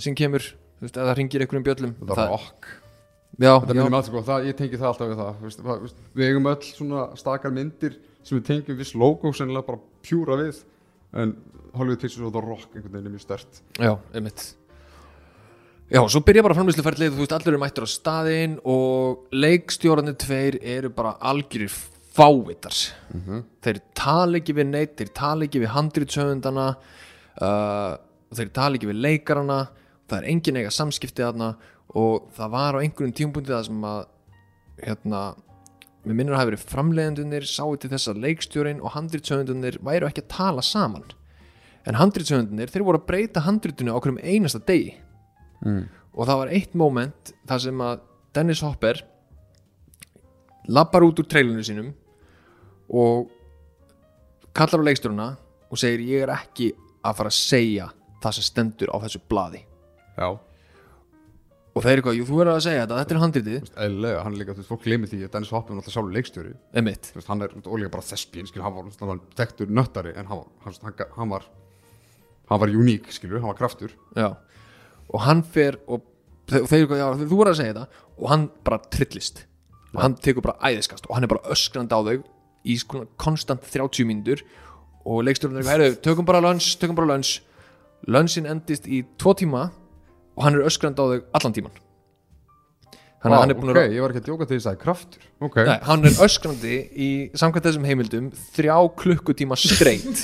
sem 0.00 0.16
kemur, 0.16 0.40
þú 0.80 0.86
veist, 0.86 0.96
það 0.96 1.12
ringir 1.18 1.44
einhverjum 1.44 1.66
bjöllum. 1.68 1.92
Þetta 2.00 2.24
er 2.24 2.32
rock. 2.32 2.70
Já, 3.40 3.52
Þetta 3.60 3.76
minnum 3.76 3.94
alltaf 4.00 4.24
það, 4.26 4.46
ég 4.48 4.56
tengi 4.58 4.80
það 4.80 4.88
alltaf 4.90 5.10
við 5.12 5.20
það 5.20 5.28
það, 5.60 5.84
veist, 5.84 6.00
Við 6.16 6.26
eigum 6.30 6.48
öll 6.50 6.64
svona 6.66 7.04
stakar 7.20 7.52
myndir 7.54 7.94
sem 8.22 8.38
við 8.38 8.46
tengjum 8.50 8.78
viss 8.80 8.94
logo 8.98 9.32
sennilega 9.36 9.66
bara 9.72 9.82
pjúra 10.06 10.38
við 10.40 10.62
en 11.20 11.34
Hollywood 11.74 12.00
Pictures 12.02 12.26
og 12.26 12.34
The 12.34 12.42
Rock 12.44 12.74
einhvern 12.74 12.92
veginn 12.96 13.10
er 13.10 13.14
mjög 13.16 13.24
stert 13.24 13.62
Já, 13.78 13.92
einmitt. 14.14 14.42
Já, 15.90 15.98
svo 16.06 16.20
byrja 16.22 16.44
bara 16.46 16.54
framlýsluferðlið 16.54 17.16
þú 17.16 17.24
veist, 17.24 17.32
allir 17.34 17.50
eru 17.50 17.62
mættur 17.62 17.86
á 17.86 17.90
staðinn 17.90 18.58
og 18.62 19.24
leikstjórarnir 19.34 20.14
tveir 20.22 20.60
eru 20.62 20.90
bara 20.94 21.16
algjörir 21.18 21.72
fávitars 22.14 22.92
þeir 23.62 23.80
tala 23.98 24.38
ekki 24.38 24.54
við 24.54 24.70
neitt 24.70 24.96
þeir 24.98 25.10
tala 25.14 25.46
ekki 25.46 25.62
við 25.62 25.72
handritsöfundana 25.74 26.68
uh, 27.42 27.92
þeir 28.34 28.52
tala 28.54 28.78
ekki 28.78 28.90
við 28.90 29.02
leikarana 29.02 29.58
það 30.10 30.16
er 30.20 30.28
engin 30.30 30.58
eiga 30.60 30.70
samskipti 30.74 31.22
þarna 31.22 31.52
og 31.98 32.30
það 32.36 32.50
var 32.54 32.78
á 32.78 32.82
einhverjum 32.82 33.14
tímpúndi 33.18 33.50
það 33.50 33.66
sem 33.66 33.84
að 33.90 34.00
hérna, 34.84 35.20
við 36.04 36.16
minnum 36.16 36.34
að 36.34 36.40
hafa 36.40 36.50
verið 36.50 36.66
framleiðendunir 36.70 37.46
sáu 37.48 37.76
til 37.76 37.90
þess 37.92 38.10
að 38.10 38.22
leikstjórin 38.24 38.80
og 38.80 38.94
handritsöfundunir 38.94 39.78
væru 39.84 40.08
ekki 40.08 40.24
að 40.24 40.32
tala 40.32 40.64
saman. 40.64 41.04
En 41.88 41.98
handritsöfundunir, 41.98 42.72
þeir 42.72 42.84
voru 42.86 43.00
að 43.00 43.08
breyta 43.08 43.44
handritinu 43.44 43.92
á 43.92 44.00
hverjum 44.00 44.20
einasta 44.24 44.60
degi. 44.64 44.96
Mm. 45.60 45.90
og 46.16 46.24
það 46.24 46.38
var 46.40 46.50
eitt 46.56 46.76
moment 46.78 47.32
þar 47.48 47.60
sem 47.60 47.82
að 47.84 48.04
Dennis 48.34 48.62
Hopper 48.64 49.02
lappar 50.72 51.04
út 51.04 51.20
úr 51.20 51.28
trailinu 51.28 51.62
sínum 51.66 51.90
og 52.90 53.28
kallar 54.56 54.82
á 54.82 54.86
leikstjóruna 54.88 55.28
og 55.70 55.80
segir 55.80 56.06
ég 56.08 56.24
er 56.24 56.32
ekki 56.34 56.70
að 57.06 57.18
fara 57.20 57.32
að 57.32 57.38
segja 57.38 57.90
það 58.20 58.36
sem 58.36 58.46
stendur 58.46 58.92
á 58.92 58.96
þessu 59.04 59.20
blaði. 59.30 59.62
Já, 60.16 60.28
og 61.70 61.84
þeir 61.84 61.92
eru 61.92 62.00
eitthvað, 62.00 62.18
jú 62.18 62.26
þú 62.26 62.38
verður 62.40 62.52
að 62.56 62.64
segja 62.66 62.82
þetta, 62.84 62.98
þetta 63.00 63.14
er 63.14 63.22
handritið. 63.24 63.70
Eðlilega, 63.86 64.22
hann 64.24 64.34
er 64.34 64.40
líka, 64.42 64.54
þú 64.56 64.62
veist, 64.62 64.70
fólk 64.72 64.84
glemir 64.86 65.10
því 65.10 65.20
að 65.22 65.32
Dennis 65.36 65.52
Hopper 65.54 65.74
er 65.74 65.80
alltaf 65.80 65.94
sjálfur 65.94 66.16
leikstjóri. 66.16 66.54
Emitt, 66.80 67.10
Þú 67.12 67.20
veist, 67.20 67.30
hann 67.30 67.46
er 67.46 67.56
ólega 67.62 67.92
bara 67.94 68.06
þespín, 68.08 68.50
skil, 68.50 68.62
hann 68.64 68.74
var 68.74 68.88
náttúrulega 68.88 69.38
þekktur 69.38 69.74
nöttari 69.78 70.14
en 70.16 70.30
hann 70.30 70.42
var, 70.42 70.48
hann, 70.66 70.94
hann, 71.14 71.34
var 71.34 71.46
hann 72.50 72.62
var 72.64 72.74
uník, 72.74 73.10
skilur, 73.14 73.38
hann 73.38 73.52
var 73.52 73.60
kraftur. 73.60 73.94
Já. 74.18 74.32
Og 75.10 75.22
hann 75.26 75.44
fer 75.46 75.78
og 75.86 76.08
og 76.50 76.66
þeir 76.66 76.82
eru 76.82 76.96
eitthvað, 76.96 77.22
þú 77.30 77.38
verður 77.38 77.52
að 77.52 77.60
segja 77.60 77.74
þetta 77.76 78.04
og 78.18 78.26
hann 78.32 78.46
bara 78.66 78.80
trillist. 78.90 79.44
Og 79.94 80.02
hann 80.02 80.16
tekur 80.22 80.44
bara 80.46 80.70
æðiskast 80.70 81.06
og 81.08 81.16
hann 81.16 81.26
er 81.26 81.30
bara 81.30 81.52
öskrandi 81.54 81.94
á 81.94 82.00
þau 82.06 82.16
í 82.66 82.76
svona 82.78 83.06
konstant 83.20 83.64
30 83.66 84.08
mínútur. 84.08 84.42
Og 85.06 85.22
leikstjórnir 85.26 85.64
og 90.40 90.46
hann 90.46 90.56
er 90.56 90.66
öskrandi 90.70 91.04
á 91.04 91.04
þau 91.04 91.18
allan 91.36 91.56
tíman 91.56 91.74
þannig 93.20 93.36
að 93.36 93.42
hann 93.42 93.52
er 93.52 93.58
búin 93.58 93.72
ok, 93.74 93.80
að 93.82 93.94
ég 93.94 94.00
var 94.00 94.14
ekki 94.14 94.22
að 94.22 94.28
djóka 94.30 94.46
að 94.46 94.52
það 94.54 94.70
er 94.70 94.78
kraftur. 94.80 95.24
Ok, 95.44 95.58
Nei, 95.68 95.76
hann 95.84 96.08
er 96.08 96.22
öskrandi 96.24 96.76
í 96.96 97.10
samkvæmt 97.36 97.66
þessum 97.68 97.84
heimildum 97.84 98.30
þrjá 98.56 98.76
klukkutíma 99.02 99.58
streitt 99.60 100.22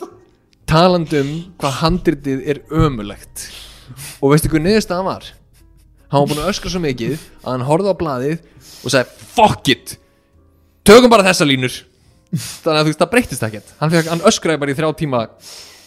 talandi 0.68 1.22
um 1.22 1.30
hvað 1.56 1.78
handritið 1.80 2.44
er 2.52 2.60
ömulegt 2.68 3.46
og 4.20 4.34
veistu 4.34 4.52
hvað 4.52 4.66
niðurstaðan 4.66 5.08
var? 5.08 5.30
Hann 6.12 6.24
var 6.24 6.30
búin 6.34 6.42
að 6.44 6.50
öskra 6.52 6.72
svo 6.72 6.82
mikið 6.84 7.16
að 7.16 7.48
hann 7.48 7.66
horfði 7.68 7.92
á 7.92 8.00
blaðið 8.02 8.44
og 8.84 8.92
sagði 8.92 9.30
fuck 9.32 9.72
it. 9.72 9.94
Tökum 10.88 11.12
bara 11.12 11.24
þessa 11.26 11.48
línur. 11.48 11.74
Þannig 12.28 12.78
að 12.78 12.84
þú 12.84 12.92
veist 12.92 13.02
það 13.02 13.10
breytist 13.12 13.44
ekkert. 13.44 13.72
Hann, 13.80 13.96
hann 14.08 14.24
öskraði 14.28 14.60
bara 14.62 14.72
í 14.72 14.76
þrjá 14.78 14.88
tíma 15.00 15.22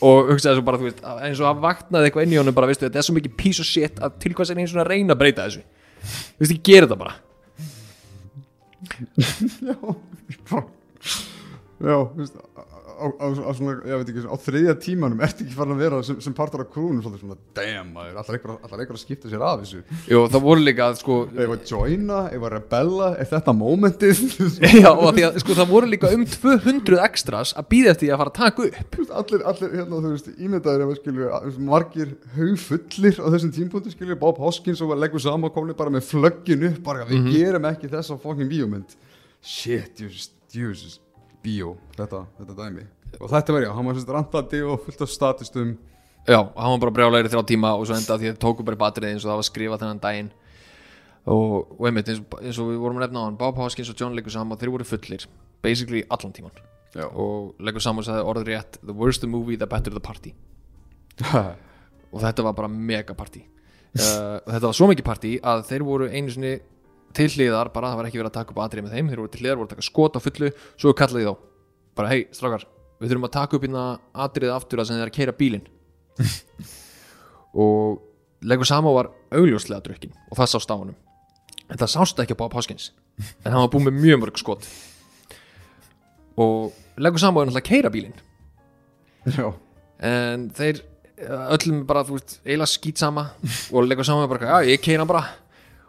og 0.02 0.32
hugsaði 0.32 0.58
svo 0.58 0.66
bara 0.66 0.80
þú 0.82 0.88
veist 0.90 1.02
eins 1.28 1.42
og 1.42 1.48
að 1.52 1.62
vaknaði 1.66 2.10
eitthvað 2.10 2.26
inn 2.26 2.36
í 2.36 2.40
honum 2.42 2.58
bara 2.58 2.70
veistu 2.72 2.88
þetta 2.88 3.00
er 3.02 3.08
svo 3.08 3.16
mikið 3.18 3.34
piece 3.38 3.62
of 3.62 3.68
shit 3.70 3.96
að 4.02 4.18
til 4.24 4.34
hvað 4.38 4.50
sem 4.50 4.62
eins 4.64 4.74
og 4.74 4.82
að 4.84 4.90
reyna 4.92 5.14
að 5.16 5.22
breyta 5.22 5.46
þessu? 5.48 5.62
Þú 6.02 6.42
veist 6.44 6.56
ég 6.56 6.64
gera 6.72 6.86
þetta 6.88 7.02
bara 7.04 7.16
Já, 11.82 11.98
þú 11.98 12.18
veist, 12.22 12.36
á, 13.02 13.06
á, 13.10 13.26
á, 13.34 13.50
svona, 13.58 13.74
ekki, 13.98 14.24
á 14.30 14.36
þriðja 14.46 14.76
tímanum 14.86 15.24
ertu 15.26 15.44
ekki 15.46 15.56
farin 15.58 15.74
að 15.76 15.82
vera 15.82 16.02
sem, 16.06 16.20
sem 16.22 16.36
partur 16.38 16.62
af 16.64 16.70
krúnum 16.74 17.02
svona, 17.04 17.38
damn, 17.58 17.92
allar 17.98 18.38
einhver, 18.38 18.60
að 18.94 19.02
skipta 19.02 19.32
sér 19.32 19.44
af 19.46 19.64
þessu? 19.64 19.82
Jú, 20.12 20.22
það 20.32 20.46
voru 20.46 20.64
líka 20.66 20.88
að 20.92 21.00
sko 21.02 21.18
Ef 21.32 21.54
að 21.56 21.66
joina, 21.74 22.20
ef 22.32 22.46
að 22.48 22.54
rebella, 22.56 23.10
er 23.22 23.30
þetta 23.32 23.56
momentið? 23.58 24.22
Já, 24.84 24.90
og 24.92 25.06
að 25.10 25.18
að 25.32 25.40
sko 25.44 25.58
það 25.58 25.72
voru 25.74 25.92
líka 25.92 26.12
um 26.16 26.26
200 26.36 27.02
extras 27.08 27.54
að 27.58 27.70
býða 27.74 27.94
eftir 27.96 28.14
að 28.14 28.22
fara 28.24 28.34
að 28.34 28.40
taka 28.40 28.68
upp. 28.70 29.00
Allir, 29.22 29.46
allir, 29.52 29.76
hérna, 29.80 30.02
þú 30.06 30.14
veist, 30.16 30.32
ímyndaður 30.38 30.86
ef 30.86 30.94
að 30.94 31.00
skilju, 31.02 31.30
að- 31.40 31.60
margir 31.72 32.14
haugfullir 32.38 33.22
á 33.22 33.28
þessum 33.34 33.54
tímpunktu, 33.56 33.94
skilju, 33.96 34.18
Bob 34.22 34.40
Hoskins 34.42 34.82
og 34.86 34.94
leggur 35.00 35.24
saman 35.24 35.50
og 35.50 35.56
komni 35.56 35.76
bara 35.78 35.94
með 35.94 36.08
flöggin 36.12 36.68
upp, 36.72 36.82
bara 36.86 37.08
við 37.10 37.32
gerum 37.34 37.68
ekki 37.72 37.90
þessa 37.92 38.18
fokkin 38.22 38.50
bíómynd. 38.52 38.96
Shit, 39.42 39.98
Jesus, 39.98 40.30
Jesus, 40.54 41.00
bíó, 41.44 41.76
þetta, 41.98 42.26
þetta 42.40 42.56
dæmi. 42.60 42.84
Og 43.20 43.30
þetta 43.32 43.54
var 43.56 43.66
já, 43.66 43.72
hann 43.76 43.88
var 43.90 43.98
sérst 43.98 44.12
randandi 44.16 44.62
og 44.64 44.84
fullt 44.86 45.02
af 45.06 45.10
statistum. 45.12 45.72
Já, 46.30 46.38
hann 46.40 46.74
var 46.76 46.82
bara 46.86 46.94
brjálæri 47.00 47.28
í 47.28 47.32
þrjá 47.34 47.44
tíma 47.50 47.74
og 47.76 47.88
svo 47.90 47.96
enda 47.98 48.18
því 48.22 48.30
að 48.30 48.36
þau 48.38 48.42
tóku 48.46 48.66
bara 48.68 48.78
batrið 48.84 49.10
eins 49.16 49.26
og 49.26 49.32
það 49.32 49.40
var 49.42 49.48
skrifað 49.50 49.82
þennan 49.82 50.02
daginn 50.04 50.30
og, 51.26 51.72
og 51.80 51.88
einmitt 51.90 52.12
eins, 52.14 52.20
og- 52.22 52.42
eins 52.46 52.60
og 52.62 52.70
við 52.70 52.78
vorum 52.84 53.00
að 53.02 53.08
nefna 53.08 53.24
á 53.24 53.26
hann 53.26 53.40
Bob 53.42 53.58
Hoskins 53.58 53.90
og 53.90 53.98
John 53.98 54.14
leggur 54.18 54.34
saman 54.34 54.58
þeir 54.62 54.70
voru 54.74 54.86
fullir 54.86 55.26
basically 55.66 56.04
allan 56.14 56.34
tíman 56.34 56.54
Já. 56.94 57.08
og 57.10 57.56
leggur 57.60 57.82
saman 57.82 58.06
sagði 58.06 58.26
orðið 58.30 58.50
rétt 58.54 58.78
the 58.86 58.94
worse 58.94 59.20
the 59.22 59.28
movie 59.30 59.58
the 59.58 59.66
better 59.70 59.90
the 59.94 60.00
party 60.02 60.34
og 62.12 62.22
þetta 62.22 62.46
var 62.46 62.54
bara 62.58 62.68
mega 62.72 63.14
party 63.18 63.42
uh, 63.98 64.40
þetta 64.46 64.66
var 64.70 64.78
svo 64.78 64.88
mikið 64.92 65.08
party 65.08 65.34
að 65.42 65.66
þeir 65.70 65.86
voru 65.88 66.10
einu 66.12 66.34
sinni 66.34 66.54
til 67.18 67.30
hliðar 67.32 67.72
bara 67.74 67.92
það 67.92 68.02
var 68.02 68.10
ekki 68.10 68.22
verið 68.22 68.32
að 68.32 68.38
taka 68.40 68.54
upp 68.56 68.62
atrið 68.66 68.86
með 68.86 68.98
þeim 68.98 69.10
þeir 69.12 69.24
voru 69.24 69.34
til 69.34 69.42
hliðar, 69.42 69.60
voru 69.60 69.70
að 69.70 69.74
taka 69.76 69.88
skot 69.88 70.18
á 70.18 70.20
fullu 70.22 70.52
svo 70.76 70.94
kallaði 70.98 71.28
þá, 71.28 71.34
bara 72.00 72.12
hei 72.14 72.22
strákar 72.36 72.68
við 73.02 73.10
þurfum 73.12 73.28
að 73.28 73.34
taka 73.36 73.58
upp 73.58 73.66
hérna 73.66 73.86
atrið 74.26 74.54
aftur 74.54 74.82
að 74.82 74.90
sem 74.90 74.98
þeir 74.98 75.04
eru 75.08 75.12
að 75.12 75.18
keira 75.18 75.34
bílinn. 75.38 75.66
Og 77.66 78.02
Lego 78.46 78.66
Samo 78.68 78.94
var 78.96 79.10
augljóslega 79.34 79.84
drukkin 79.86 80.14
og 80.30 80.38
það 80.38 80.52
sást 80.54 80.74
á 80.74 80.76
honum. 80.76 80.98
En 81.72 81.80
það 81.82 81.94
sást 81.96 82.22
ekki 82.22 82.38
á 82.38 82.42
Bob 82.42 82.54
Hoskins. 82.58 82.92
En 83.44 83.54
hann 83.54 83.64
var 83.64 83.72
búinn 83.74 83.88
með 83.90 84.00
mjög 84.04 84.22
mörg 84.22 84.40
skot. 84.42 84.68
Og 86.42 86.78
Lego 87.02 87.20
Sambo 87.22 87.42
er 87.42 87.50
náttúrulega 87.50 87.70
keira 87.70 87.92
bílinn. 87.94 88.16
Já, 89.26 89.50
en 90.02 90.48
þeir 90.58 90.82
öllum 91.22 91.84
bara, 91.90 92.06
þú 92.06 92.18
veist, 92.18 92.40
eiginlega 92.46 92.72
skýt 92.72 93.02
sama 93.02 93.28
og 93.70 93.86
Lego 93.86 94.06
Sambo 94.06 94.26
er 94.26 94.32
bara, 94.32 94.54
já, 94.62 94.72
ég 94.74 94.84
keira 94.84 95.06
bara. 95.10 95.26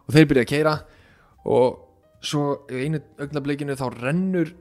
Og 0.07 0.17
þeir 0.17 0.29
byrja 0.33 0.47
að 0.47 0.53
keira 0.53 0.75
og 1.45 1.79
svo 2.23 2.67
einu 2.71 3.01
augnablikinu 3.19 3.75
þá 3.79 3.87
rennur 4.03 4.53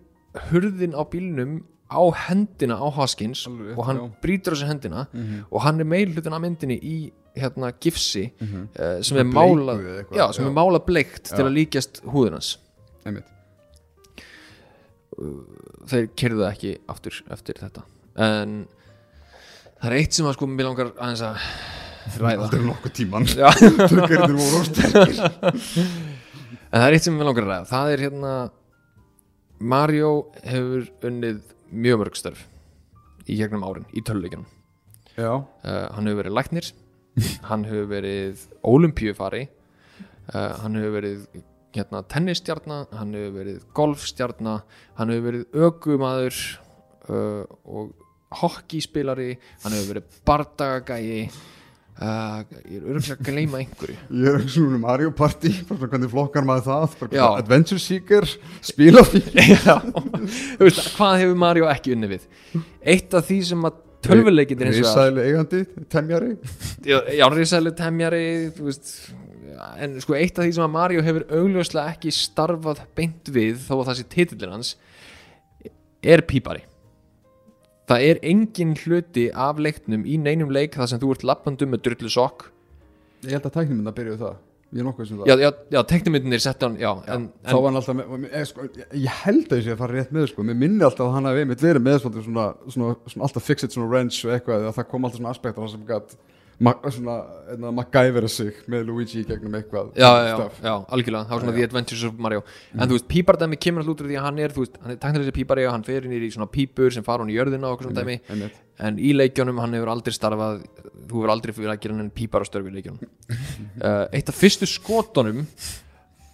hurðin 0.50 0.96
á 0.98 1.04
bílnum 1.12 1.60
á 1.92 2.02
hendina 2.28 2.78
á 2.80 2.88
Hoskins 2.96 3.44
Alveg 3.48 3.78
og 3.78 3.86
hann 3.86 3.98
já. 4.00 4.06
brýtur 4.24 4.56
þessu 4.56 4.68
hendina 4.70 5.08
og 5.52 5.62
hann 5.66 5.80
er 5.84 5.86
meir 5.86 6.08
hlutin 6.14 6.34
af 6.34 6.42
myndinni 6.42 6.78
í 6.82 7.12
hérna 7.38 7.72
gifsi 7.80 8.32
Mhm. 8.42 8.68
uh, 8.80 9.02
sem 9.04 9.18
er 9.18 9.24
eða 9.80 10.00
eitthvað, 10.04 10.18
já, 10.18 10.26
sem 10.34 10.46
er 10.48 10.52
málað 10.56 10.86
bleikt 10.86 11.24
til 11.32 11.44
að 11.46 11.54
líkjast 11.60 12.02
húðunans 12.04 12.58
einmitt. 13.06 13.28
Þeir 15.92 16.08
kyrðu 16.18 16.46
ekki 16.48 16.72
aftur 16.92 17.18
eftir 17.34 17.60
þetta. 17.60 17.84
En 18.18 18.66
það 19.82 19.90
er 19.92 19.96
eitt 20.00 20.14
sem 20.18 20.26
að 20.30 20.34
sko 20.38 20.48
mér 20.48 20.70
langar 20.70 20.92
aðeins 20.98 21.24
að 21.28 22.22
ræða 22.22 22.46
Aldrei 22.48 22.64
nokkuð 22.66 22.94
tíman 22.98 23.28
Já. 23.30 23.50
Tökkarnir 23.92 24.38
voru 24.40 24.62
ósterkir 24.64 25.12
en 26.72 26.80
það 26.80 26.88
er 26.88 26.98
eitt 26.98 27.08
sem 27.08 27.18
mér 27.18 27.28
langar 27.30 27.46
að 27.46 27.52
ræða. 27.52 27.70
Það 27.72 27.94
er 27.94 28.04
hérna 28.08 28.34
Mario 29.62 30.12
hefur 30.42 30.88
unnið 31.06 31.42
mjög 31.72 32.02
mörg 32.02 32.18
störf 32.18 32.42
í 33.30 33.38
gegnum 33.38 33.64
árin 33.68 33.88
í 33.94 34.02
töluleikjunum 34.06 34.48
Já, 35.14 35.44
uh, 35.44 35.88
hann 35.94 36.08
hefur 36.08 36.22
verið 36.24 36.38
læknir 36.38 36.72
hann 37.50 37.66
hefur 37.68 37.90
verið 37.92 38.46
olimpíufari 38.68 39.46
uh, 40.34 40.54
hann 40.64 40.80
hefur 40.80 40.96
verið 40.98 41.24
hérna, 41.76 42.02
tennistjarna 42.10 42.84
hann 42.96 43.14
hefur 43.16 43.38
verið 43.38 43.64
golfstjarna 43.78 44.58
hann 44.98 45.14
hefur 45.14 45.28
verið 45.30 45.60
ökumaður 45.68 46.42
uh, 47.12 47.44
og 47.68 47.94
hockeyspilari 48.42 49.36
hann 49.62 49.76
hefur 49.76 49.94
verið 49.94 50.22
bardagagægi 50.28 51.24
uh, 52.00 52.42
ég 52.66 52.78
er 52.78 52.88
örgulega 52.88 53.18
að 53.18 53.28
gleyma 53.28 53.62
einhverju. 53.62 53.98
Ég 54.22 54.28
er 54.32 54.40
ekki 54.40 54.54
svona 54.56 54.78
um 54.78 54.84
Mario 54.86 55.12
Party 55.18 55.52
hvernig 55.70 56.12
flokkar 56.12 56.48
maður 56.48 56.68
það 56.70 57.16
Já. 57.18 57.24
Adventure 57.30 57.82
Seeker, 57.82 58.28
Já, 59.66 59.78
þú 59.84 60.68
veist, 60.68 60.84
hvað 60.98 61.16
hefur 61.24 61.40
Mario 61.46 61.70
ekki 61.72 61.96
unni 61.96 62.12
við? 62.14 62.28
Eitt 62.82 63.18
af 63.18 63.28
því 63.30 63.40
sem 63.52 63.68
að 63.70 63.80
tölvuleikindir 64.06 64.72
hins 64.72 64.80
vegar 64.82 65.12
Rísæli 65.12 65.26
eigandi, 65.28 65.62
temjari. 65.92 66.32
Já, 66.88 67.28
risælu 67.36 67.76
temjari 67.78 68.24
þú 68.56 68.70
veist, 68.70 68.96
já, 69.52 69.62
en 69.86 70.00
sko 70.02 70.18
eitt 70.18 70.40
af 70.40 70.48
því 70.48 70.56
sem 70.58 70.66
að 70.66 70.74
Mario 70.78 71.06
hefur 71.06 71.28
augljóslega 71.30 71.96
ekki 71.96 72.14
starfað 72.16 72.82
beint 72.98 73.30
við 73.34 73.62
þó 73.68 73.76
að 73.82 73.86
það 73.92 74.00
sé 74.00 74.08
titillin 74.16 74.58
hans 74.58 74.74
er 76.02 76.26
pípari 76.26 76.66
það 77.92 78.08
er 78.08 78.22
engin 78.32 78.78
hluti 78.80 79.28
af 79.36 79.60
leiknum 79.60 80.08
í 80.08 80.16
neinum 80.22 80.54
leik 80.56 80.80
þar 80.80 80.94
sem 80.94 81.04
þú 81.04 81.12
ert 81.18 81.28
lappandum 81.28 81.76
með 81.76 81.84
drullu 81.90 82.14
sokk. 82.14 82.48
Ég 83.28 83.36
held 83.38 83.52
að 83.52 83.60
tæknum 83.60 83.86
að 83.92 84.00
byrja 84.00 84.16
við 84.16 84.24
það 84.26 84.40
Ég 84.72 84.80
er 84.80 84.86
nokkuð 84.88 85.08
sem 85.10 85.18
það. 85.20 85.28
Já, 85.28 85.34
já, 85.42 85.50
já 85.74 85.82
teknimyndinir 85.90 86.40
sett 86.40 86.62
hann 86.64 86.78
já, 86.80 86.90
en, 87.12 87.26
þá 87.44 87.56
var 87.58 87.66
hann 87.68 87.80
alltaf 87.82 87.96
með, 87.98 88.28
ég, 88.30 88.46
sko, 88.48 88.68
ég 88.96 89.18
held 89.26 89.50
að 89.52 89.60
ég 89.60 89.66
sé 89.66 89.74
að 89.74 89.82
fara 89.82 89.98
rétt 89.98 90.14
með 90.16 90.28
sko. 90.32 90.46
mér 90.48 90.58
minni 90.62 90.86
alltaf 90.88 91.10
að 91.10 91.16
hann 91.18 91.28
hafi 91.28 91.42
einmitt 91.44 91.66
verið 91.66 91.84
með 91.84 91.98
svona, 92.06 92.24
svona, 92.28 92.46
svona, 92.76 92.94
svona 93.12 93.28
alltaf 93.28 93.50
fixit 93.50 93.76
svona 93.76 93.90
wrench 93.92 94.22
og 94.24 94.32
eitthvað 94.38 94.70
að 94.70 94.78
það 94.78 94.88
kom 94.94 95.08
alltaf 95.08 95.20
svona 95.20 95.34
aspektar 95.36 95.74
sem 95.74 95.84
gætt 95.90 96.16
svona, 96.16 96.22
einna, 96.22 96.41
MacGyvera 96.62 98.30
sig 98.30 98.60
með 98.70 98.90
Luigi 98.90 99.24
gegnum 99.26 99.56
eitthvað 99.58 99.96
já, 99.98 100.10
já, 100.28 100.36
já, 100.62 100.74
algjörlega. 100.94 101.26
Það 101.26 101.36
var 101.36 101.46
svona 101.46 101.56
The 101.58 101.68
Adventures 101.68 102.04
of 102.08 102.20
Mario. 102.22 102.44
En 102.78 102.86
þú 102.86 102.98
veist, 102.98 103.08
pípardæmi 103.10 103.58
kemur 103.62 103.82
alltaf 103.82 103.96
út 103.96 104.04
úr 104.06 104.12
því 104.12 104.20
að 104.20 104.28
hann 104.28 104.42
er 104.46 104.54
þú 104.56 104.66
veist, 104.66 104.78
hann 104.84 104.94
er 104.94 105.00
teknilega 105.02 105.38
pípari 105.40 105.66
og 105.66 105.74
hann 105.76 105.88
fer 105.88 106.06
inn 106.06 106.14
í 106.18 106.30
svona 106.34 106.50
pípur 106.54 106.94
sem 106.94 107.06
fara 107.08 107.26
hún 107.26 107.34
í 107.34 107.38
jörðina 107.40 107.72
og 107.72 107.80
okkur 107.80 107.90
svona 107.90 108.06
dæmi. 108.06 108.52
En 108.82 109.02
í 109.02 109.14
leikjónum 109.18 109.62
hann 109.62 109.74
hefur 109.78 109.94
aldrei 109.94 110.14
starfað 110.16 110.62
þú 111.12 111.20
hefur 111.20 111.34
aldrei 111.34 111.56
fyrir 111.56 111.74
að 111.74 111.82
gera 111.84 111.98
hann 111.98 112.12
pípar 112.16 112.46
á 112.46 112.48
störfi 112.48 112.72
í 112.72 112.76
leikjónum 112.78 113.02
uh, 113.04 114.06
eitt 114.16 114.32
af 114.32 114.38
fyrstu 114.38 114.70
skotunum 114.70 115.44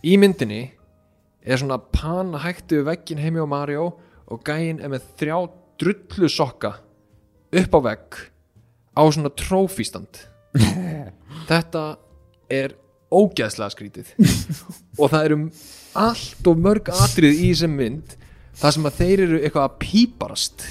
í 0.05 0.17
myndinni 0.21 0.61
er 1.47 1.61
svona 1.61 1.79
pana 1.79 2.41
hægtu 2.43 2.83
veggin 2.87 3.21
heimi 3.23 3.41
á 3.41 3.47
Mario 3.49 3.89
og 4.27 4.43
gæinn 4.47 4.81
er 4.83 4.91
með 4.91 5.07
þrjá 5.19 5.37
drullu 5.81 6.29
sokka 6.31 6.75
upp 7.57 7.77
á 7.77 7.79
vegg 7.91 8.19
á 8.97 9.03
svona 9.13 9.31
trófístand. 9.37 10.25
Þetta 11.49 11.83
er 12.49 12.73
ógeðslega 13.13 13.73
skrítið. 13.73 14.09
Og 15.01 15.11
það 15.13 15.29
eru 15.29 15.39
allt 15.97 16.49
og 16.49 16.65
mörg 16.65 16.91
atrið 16.93 17.37
í 17.37 17.53
þessum 17.53 17.77
mynd 17.77 18.17
þar 18.57 18.75
sem 18.75 18.89
að 18.89 18.99
þeir 18.99 19.23
eru 19.27 19.39
eitthvað 19.41 19.67
að 19.67 19.79
píparast. 19.83 20.67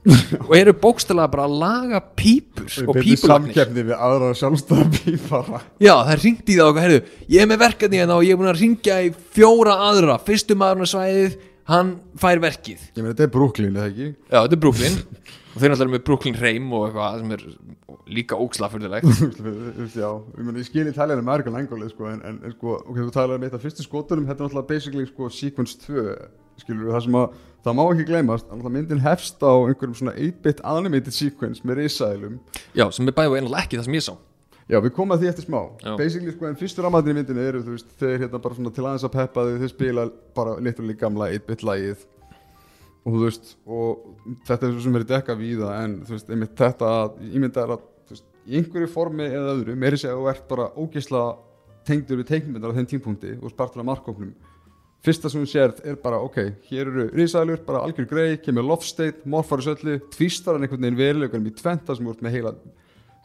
Og 0.48 0.54
eru 0.56 0.72
bókstælega 0.80 1.28
bara 1.34 1.44
að 1.44 1.58
laga 1.60 2.00
pípur 2.16 2.64
og 2.86 2.96
pípulagnir. 2.96 3.18
samkeppni 3.20 3.84
við 3.90 3.98
aðra 3.98 4.30
sjálfstæða 4.40 4.86
pípara. 4.96 5.60
Já 5.82 5.92
það 6.08 6.26
í 6.30 6.56
það 6.56 6.64
og 6.70 6.80
heyrðu, 6.80 7.00
ég 7.28 7.44
er 7.44 7.50
með 7.50 7.62
verkefni 7.66 8.00
hérna 8.00 8.16
og 8.16 8.24
ég 8.24 8.32
er 8.32 8.40
búin 8.40 8.52
að 8.54 8.62
ringja 8.62 8.96
í 9.04 9.12
fjóra 9.36 9.76
aðra. 9.90 10.16
Fyrstu 10.24 10.56
maðurinn 10.56 10.88
á 10.88 10.92
svæðið 10.94 11.36
hann 11.70 11.92
fær 12.18 12.40
verkið. 12.42 12.88
Ég 12.96 13.04
meina 13.04 13.12
þetta 13.12 13.26
er 13.28 13.34
Brooklyn 13.36 13.76
eða 13.76 13.90
ekki? 13.92 14.08
Já 14.32 14.38
þetta 14.40 14.56
er 14.56 14.62
Brooklyn 14.64 14.98
og 15.50 15.58
þeir 15.58 15.72
náttúrulega 15.72 15.96
með 15.96 16.04
Brooklyn 16.06 16.38
Reim 16.38 16.72
og 16.76 16.86
eitthvað 16.86 17.20
sem 17.20 17.34
er 17.36 17.44
líka 18.10 18.38
ógslafurðilegt 18.38 19.08
já, 20.02 20.08
ég 20.10 20.44
meina 20.46 20.62
ég 20.62 20.68
skil 20.68 20.86
í 20.86 20.94
með 20.94 21.22
American 21.22 21.58
Angle 21.58 21.90
sko, 21.90 22.06
en, 22.12 22.22
en, 22.26 22.40
sko, 22.54 22.78
ok, 22.84 23.00
þú 23.00 23.10
talaði 23.16 23.40
um 23.40 23.48
eitt 23.48 23.58
af 23.58 23.64
fyrstu 23.66 23.86
skotunum 23.86 24.28
þetta 24.28 24.44
er 24.44 24.48
náttúrulega 24.48 24.70
basically 24.70 25.06
sko 25.10 25.30
sequence 25.34 25.78
2 25.86 26.16
skilur 26.60 26.94
það 26.94 27.06
sem 27.06 27.20
að 27.20 27.38
það 27.64 27.76
má 27.76 27.84
ekki 27.84 28.08
gleymast, 28.08 28.48
náttúrulega 28.48 28.76
myndin 28.78 29.04
hefst 29.04 29.42
á 29.42 29.52
einhverjum 29.52 30.00
svona 30.00 30.16
8-bit 30.16 30.64
animated 30.70 31.16
sequence 31.16 31.66
með 31.66 31.82
risaðilum 31.84 32.40
já 32.76 32.86
sem 32.94 33.08
er 33.08 33.16
bæði 33.16 33.32
og 33.32 33.40
einlega 33.40 33.64
ekki 33.64 33.80
það 33.80 33.88
sem 33.88 34.00
ég 34.00 34.06
sá. 34.06 34.14
Já, 34.70 34.78
við 34.78 34.92
komum 34.94 35.16
að 35.16 35.24
því 35.24 35.28
eftir 35.32 35.44
smá. 35.48 35.58
Já. 35.82 35.94
Basically, 35.98 36.30
sko, 36.30 36.46
en 36.46 36.58
fyrstur 36.58 36.86
ámaðin 36.86 37.10
í 37.10 37.14
myndinu 37.16 37.42
eru, 37.42 37.62
þú 37.66 37.72
veist, 37.74 37.88
þeir 37.98 38.20
hérna 38.22 38.38
bara 38.44 38.54
svona 38.54 38.70
til 38.76 38.84
aðeins 38.84 39.06
að 39.08 39.16
peppa 39.16 39.42
þau, 39.48 39.56
þeir 39.58 39.72
spila 39.72 40.04
bara 40.36 40.52
literally 40.62 40.94
gamla 41.00 41.26
8-bit 41.34 41.64
lagið 41.66 42.04
og 43.04 43.14
þú 43.14 43.22
veist, 43.24 43.54
og 43.66 44.34
þetta 44.48 44.66
er 44.66 44.74
svo 44.74 44.84
sem 44.84 44.98
verið 44.98 45.12
dekka 45.14 45.36
víða, 45.38 45.70
en 45.84 46.00
þú 46.04 46.16
veist, 46.16 46.30
einmitt 46.30 46.58
þetta 46.58 46.90
að, 46.98 47.22
ímynda 47.30 47.64
er 47.64 47.74
að, 47.76 47.86
þú 48.08 48.16
veist, 48.16 48.26
í 48.46 48.58
einhverju 48.60 48.90
formi 48.92 49.28
eða 49.28 49.54
öðru, 49.54 49.76
meiri 49.80 50.00
segja 50.00 50.14
að 50.16 50.20
þú 50.20 50.30
ert 50.34 50.46
bara 50.50 50.70
ógeðsla 50.76 51.24
tengdur 51.88 52.20
við 52.20 52.30
teiknmyndar 52.34 52.74
á 52.74 52.76
þeim 52.76 52.90
tímpúnti 52.90 53.34
og 53.40 53.54
spartur 53.54 53.82
af 53.82 53.88
markkóknum 53.88 54.34
fyrsta 55.04 55.30
sem 55.32 55.40
þú 55.40 55.48
sérð 55.48 55.80
er 55.88 55.96
bara, 56.00 56.18
ok, 56.20 56.38
hér 56.68 56.90
eru 56.90 57.06
risaðlur, 57.16 57.62
bara 57.64 57.80
algjör 57.86 58.08
grei, 58.10 58.36
kemur 58.44 58.66
love 58.66 58.84
state, 58.84 59.24
morfar 59.24 59.62
í 59.62 59.64
söllu, 59.64 59.96
tvistar 60.12 60.58
hann 60.58 60.66
einhvern 60.66 60.84
veginn 60.84 60.98
verulegur 60.98 61.46
í 61.48 61.54
tventa 61.56 61.96
sem 61.96 62.10
ert 62.10 62.20
með 62.24 62.36
heila 62.36 62.52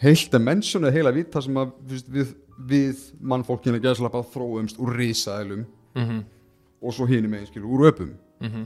heilt 0.01 0.31
dimension 0.31 0.83
eða 0.83 0.95
heila 0.97 1.13
vitt 1.15 1.33
þar 1.33 1.45
sem 1.45 1.59
að 1.59 1.73
veist, 1.89 2.11
við, 2.11 2.31
við 2.71 3.03
mannfólkinu 3.31 3.79
gæðslapa 3.83 4.23
þróumst 4.33 4.79
úr 4.83 4.95
risaðlum 4.99 5.65
mm 5.95 6.03
-hmm. 6.03 6.23
og 6.81 6.95
svo 6.95 7.07
hinum 7.07 7.31
megin 7.31 7.47
skilur 7.47 7.75
úr 7.75 7.88
öpum 7.91 8.13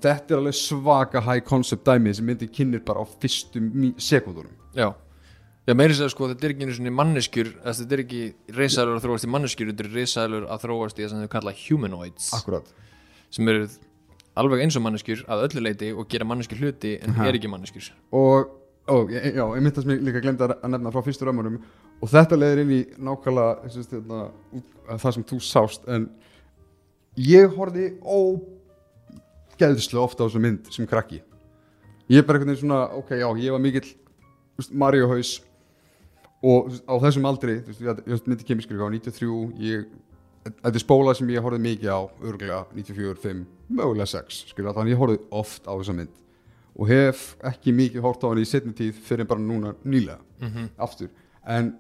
þetta 0.02 0.34
er 0.34 0.42
alveg 0.42 0.58
svaka 0.58 1.22
high 1.22 1.44
concept 1.46 1.86
dæmi 1.86 2.14
sem 2.14 2.26
myndi 2.26 2.48
kynir 2.48 2.84
bara 2.86 3.04
á 3.04 3.06
fyrstu 3.20 3.62
sekundunum 3.98 4.56
já. 4.76 4.94
Já, 5.68 5.76
meiri 5.78 5.94
segja 5.94 6.10
sko, 6.10 6.32
þetta 6.32 6.48
er 6.48 6.54
ekki 6.56 6.66
einu 6.66 6.74
svona 6.74 6.92
manneskjur 6.98 7.50
þetta 7.62 7.94
er 7.94 8.02
ekki 8.02 8.22
risaðlur 8.58 8.96
að 8.98 9.04
þróast 9.04 9.26
í 9.28 9.30
manneskjur 9.30 9.68
þetta 9.70 9.84
er 9.86 9.92
risaðlur 9.94 10.48
að 10.50 10.64
þróast 10.64 10.98
í 10.98 11.04
það 11.04 11.12
sem 11.12 11.26
þau 11.26 11.34
kalla 11.36 11.54
humanoids. 11.60 12.30
Akkurat 12.34 12.72
sem 13.30 13.52
eru 13.52 13.68
alveg 14.40 14.64
eins 14.64 14.78
og 14.80 14.86
manneskjur 14.86 15.22
að 15.30 15.44
öllu 15.48 15.64
leiti 15.68 15.92
og 15.94 16.08
gera 16.10 16.26
manneskjur 16.26 16.64
hluti 16.64 16.96
en 17.04 17.20
er 17.26 17.38
ekki 17.38 17.52
manneskjur. 17.52 17.92
Og 18.18 18.50
ó, 18.90 18.96
já, 19.14 19.46
ég 19.46 19.78
sem 19.78 19.94
ég 19.94 20.02
líka 20.08 20.24
glemdi 20.24 20.48
að 20.48 20.56
nefna 20.74 20.94
frá 20.96 21.06
fyrstu 21.06 21.28
römmunum. 21.28 21.60
Og 22.00 22.10
þetta 22.10 22.40
leiðir 22.40 22.64
inn 22.64 22.74
í 22.74 22.82
nákvæmlega 23.06 23.72
þetta, 23.76 24.24
það 24.96 25.16
sem 25.18 25.28
þú 25.30 25.40
sást. 25.44 25.86
En 25.92 26.08
ég 27.20 27.54
horfði 27.58 27.92
ógeðslega 29.60 30.04
ofta 30.04 30.24
á 30.24 30.28
þessu 30.28 30.42
mynd 30.44 30.70
sem 30.72 30.88
krakki. 30.88 31.22
Ég 32.10 32.22
er 32.22 32.26
bara 32.26 32.40
einhvern 32.40 32.56
veginn 32.56 32.64
svona, 32.64 32.86
ok, 32.98 33.12
já, 33.20 33.28
ég 33.38 33.54
var 33.54 33.62
mikill 33.62 33.90
Mario 34.72 35.08
haus 35.08 35.40
og 36.44 36.72
á 36.88 36.96
þessum 37.04 37.28
aldri 37.28 37.60
þú 37.66 37.74
veist, 37.74 38.06
ég, 38.08 38.22
myndi 38.28 38.48
kemiskri 38.48 38.80
á 38.80 38.88
93 38.88 39.64
ég, 39.64 39.86
þetta 40.48 40.72
er 40.72 40.84
spóla 40.84 41.16
sem 41.16 41.30
ég 41.34 41.44
horfði 41.44 41.62
mikið 41.66 41.92
á 41.92 42.00
örgulega 42.24 42.62
94, 42.76 43.20
5, 43.24 43.44
mögulega 43.68 44.08
6 44.14 44.40
skilja, 44.54 44.74
þannig 44.76 44.96
ég 44.96 45.02
horfði 45.02 45.20
oft 45.42 45.68
á 45.68 45.74
þessa 45.74 45.96
mynd 45.98 46.16
og 46.80 46.88
hef 46.88 47.26
ekki 47.50 47.76
mikið 47.76 48.06
hort 48.06 48.24
á 48.24 48.32
hann 48.32 48.40
í 48.40 48.48
setni 48.48 48.72
tíð 48.76 49.02
fyrir 49.04 49.28
bara 49.28 49.44
núna 49.44 49.76
nýlega 49.84 50.20
aftur, 50.80 51.12
en 51.44 51.74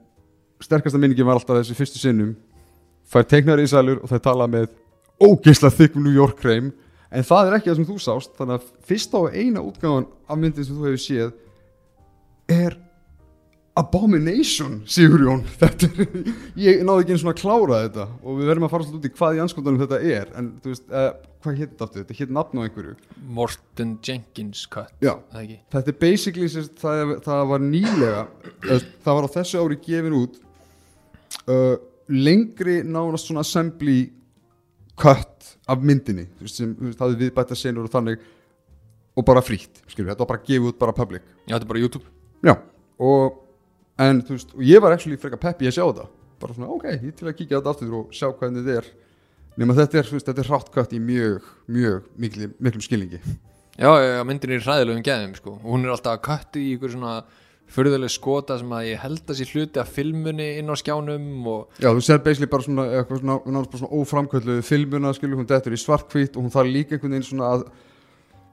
sterkasta 0.60 1.00
minningin 1.00 1.28
var 1.28 1.40
alltaf 1.40 1.62
þessi 1.62 1.78
fyrstu 1.78 2.02
sinnum 2.02 2.36
fær 3.08 3.24
teiknar 3.24 3.64
í 3.64 3.68
sælur 3.68 4.04
og 4.04 4.12
þær 4.12 4.26
tala 4.28 4.48
með 4.52 4.68
ógeðslega 5.24 5.78
þykkum 5.78 6.04
New 6.04 6.16
York 6.16 6.40
kreim 6.40 6.74
en 7.10 7.26
það 7.26 7.48
er 7.48 7.58
ekki 7.58 7.72
það 7.72 7.80
sem 7.80 7.90
þú 7.90 7.98
sást 8.04 8.36
þannig 8.38 8.60
að 8.60 8.70
fyrsta 8.90 9.24
og 9.24 9.34
eina 9.36 9.64
útgáðan 9.66 10.10
af 10.30 10.40
myndin 10.40 10.68
sem 10.68 10.78
þú 10.78 10.88
hefur 10.90 11.04
séð 11.06 11.34
er 12.50 12.78
Abomination, 13.80 14.82
Sigurjón. 14.90 15.46
Ég 16.60 16.82
náði 16.84 17.04
ekki 17.06 17.14
eins 17.16 17.24
og 17.24 17.30
að 17.32 17.38
klára 17.40 17.78
þetta 17.86 18.06
og 18.18 18.40
við 18.40 18.50
verðum 18.50 18.66
að 18.68 18.74
fara 18.74 18.88
svolítið 18.88 19.00
út 19.00 19.08
í 19.08 19.12
hvað 19.16 19.38
í 19.38 19.42
anskotanum 19.44 19.80
þetta 19.84 20.00
er. 20.18 20.32
En 20.36 20.50
þú 20.60 20.74
veist, 20.74 20.86
uh, 20.90 21.06
hvað 21.46 21.60
hétt 21.62 21.72
þetta 21.72 21.88
aftur? 21.88 22.04
Þetta 22.04 22.18
hétt 22.20 22.34
nafn 22.36 22.60
á 22.60 22.62
einhverju. 22.66 22.96
Morten 23.38 23.94
Jenkins 24.04 24.66
cut 24.74 25.06
Já, 25.06 25.14
þetta 25.32 25.94
er 25.94 25.98
basically 26.02 26.50
sérst, 26.52 26.76
það, 26.82 27.16
það 27.24 27.44
var 27.54 27.64
nýlega 27.64 28.26
það 29.06 29.12
var 29.14 29.30
á 29.30 29.36
þessu 29.38 29.64
ári 29.64 29.80
gefin 29.86 30.18
út 30.18 30.42
uh, 31.46 31.76
lengri 32.10 32.82
nánast 32.84 33.30
svona 33.30 33.46
assembly 33.46 34.00
cut 35.00 35.54
af 35.70 35.86
myndinni 35.86 36.28
sem 36.50 36.74
veist, 36.80 37.02
hafði 37.02 37.26
viðbætta 37.26 37.58
senur 37.58 37.88
og 37.88 37.94
þannig 37.94 38.24
og 39.20 39.26
bara 39.28 39.44
frítt, 39.44 39.82
skilur, 39.90 40.14
þetta 40.14 40.24
var 40.24 40.32
bara 40.32 40.46
gefið 40.46 40.72
út 40.72 40.80
bara 40.80 40.96
public. 40.96 41.26
Já, 41.46 41.56
þetta 41.56 41.66
er 41.66 41.72
bara 41.74 41.82
YouTube. 41.84 42.06
Já, 42.46 42.54
og 43.04 43.42
en 44.00 44.24
þú 44.24 44.38
veist, 44.38 44.56
og 44.56 44.64
ég 44.64 44.84
var 44.84 44.96
actually 44.96 45.20
frekar 45.20 45.42
peppi 45.42 45.68
að 45.68 45.76
sjá 45.76 45.84
þetta. 45.84 46.08
Bara 46.40 46.56
svona, 46.56 46.72
ok, 46.72 46.88
ég 46.94 47.16
til 47.20 47.28
að 47.28 47.36
kíkja 47.36 47.60
þetta 47.60 47.74
aftur 47.74 47.98
og 48.00 48.14
sjá 48.16 48.30
hvernig 48.30 48.64
þetta 48.64 48.80
er. 48.80 48.90
Nema 49.60 49.76
þetta 49.76 50.00
er, 50.00 50.08
þú 50.08 50.16
veist, 50.16 50.30
þetta 50.30 50.44
er 50.46 50.52
hráttkatt 50.54 50.96
í 50.96 51.02
mjög, 51.04 51.50
mjög 51.68 52.08
mikli, 52.24 52.50
miklum 52.64 52.86
skilningi. 52.86 53.20
Já, 53.80 53.90
já, 54.00 54.10
já, 54.18 54.24
myndin 54.28 54.56
er 54.56 54.64
hræðilegum 54.64 55.04
geðum 55.04 55.36
sko. 55.36 55.58
og 55.60 55.68
hún 55.74 55.86
er 55.86 55.94
alltaf 55.94 56.18
að 56.18 56.24
köttu 56.28 56.64
í 56.64 56.74
ykkur 56.78 56.96
svona 56.96 57.14
furðuleg 57.74 58.12
skota 58.14 58.58
sem 58.60 58.72
að 58.74 58.88
ég 58.90 59.04
held 59.04 59.30
að 59.30 59.38
sé 59.40 59.48
hluti 59.52 59.82
af 59.82 59.92
filmunni 59.94 60.48
inn 60.60 60.72
á 60.72 60.76
skjánum 60.80 61.46
og 61.50 61.78
Já, 61.82 61.92
þú 61.92 62.02
sér 62.06 62.24
basically 62.26 62.50
bara 62.50 62.66
svona, 62.66 62.88
svona, 63.10 63.38
bara 63.46 63.82
svona 63.82 64.00
óframkvöldu 64.00 64.58
filmuna, 64.66 65.14
skilur, 65.14 65.40
hún 65.42 65.50
dettur 65.50 65.76
í 65.76 65.80
svartkvít 65.80 66.36
og 66.36 66.46
hún 66.46 66.54
þarf 66.54 66.74
líka 66.74 66.98
einhvern 66.98 67.16
veginn 67.16 67.30
svona 67.30 67.54
að 67.54 67.68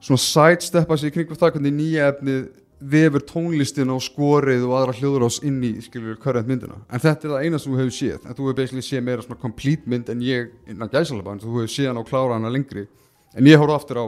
svona 0.05 0.21
sidesteppa 0.21 0.97
sig 0.97 1.11
í 1.11 1.15
kringum 1.15 1.39
það 1.39 1.57
hvernig 1.57 1.77
nýja 1.79 2.11
efnið 2.13 2.47
vefur 2.77 3.23
tónlistin 3.25 3.89
og 3.89 4.03
skorið 4.05 4.67
og 4.67 4.75
aðra 4.77 4.93
hljóðurás 4.99 5.39
inn 5.47 5.57
í, 5.65 5.71
skilur, 5.81 6.19
current 6.21 6.45
myndina. 6.45 6.77
En 6.93 7.01
þetta 7.01 7.25
er 7.25 7.33
það 7.33 7.47
eina 7.47 7.59
sem 7.61 7.73
þú 7.73 7.79
hefur 7.81 7.95
séð. 7.95 8.19
En 8.21 8.37
þú 8.37 8.45
hefur 8.45 8.57
basically 8.59 8.85
séð 8.85 9.01
meira 9.07 9.25
svona 9.25 9.41
complete 9.41 9.89
mynd 9.89 10.11
en 10.13 10.21
ég 10.21 10.51
innan 10.69 10.91
gæsalaba, 10.91 11.33
en 11.33 11.41
þú 11.41 11.55
hefur 11.55 11.73
séð 11.73 11.89
hann 11.89 11.97
á 11.97 12.05
klára 12.05 12.37
hana 12.37 12.53
lengri. 12.53 12.85
En 13.33 13.49
ég 13.49 13.57
horfði 13.57 13.79
aftur 13.79 14.01
á 14.01 14.05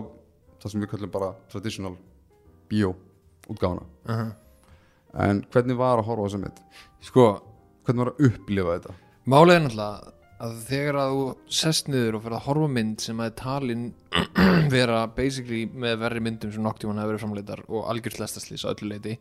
það 0.59 0.73
sem 0.73 0.83
við 0.83 0.91
kallum 0.93 1.13
bara 1.13 1.31
traditional 1.51 1.95
bio 2.69 2.93
útgáfana 3.49 3.81
uh 3.81 4.15
-huh. 4.15 4.31
En 5.13 5.43
hvernig 5.53 5.77
var 5.79 5.99
að 5.99 6.05
horfa 6.09 6.23
á 6.23 6.27
þessa 6.29 6.41
mynd? 6.45 6.59
sko, 7.01 7.27
Hvernig 7.85 8.03
var 8.05 8.11
að 8.13 8.25
upplifa 8.29 8.75
þetta? 8.77 8.93
málið 9.29 9.55
er 9.55 9.61
náttúrulega 9.65 10.13
að 10.39 10.53
þegar 10.69 10.95
að 10.95 11.13
þú 11.15 11.23
sest 11.51 11.87
niður 11.91 12.15
og 12.15 12.23
fyrir 12.23 12.37
að 12.37 12.45
horfa 12.45 12.67
mynd 12.77 13.01
sem 13.01 13.19
að 13.19 13.33
talin 13.35 13.93
vera 14.75 15.07
basically 15.07 15.65
með 15.65 15.97
verri 15.99 16.19
myndum 16.23 16.51
sem 16.53 16.63
noktíman 16.63 16.97
hefur 17.01 17.11
verið 17.13 17.23
framleitar 17.25 17.63
og 17.67 17.89
algjört 17.91 18.19
lestaslýs 18.21 18.63
á 18.63 18.71
öllu 18.71 18.89
leiti 18.93 19.17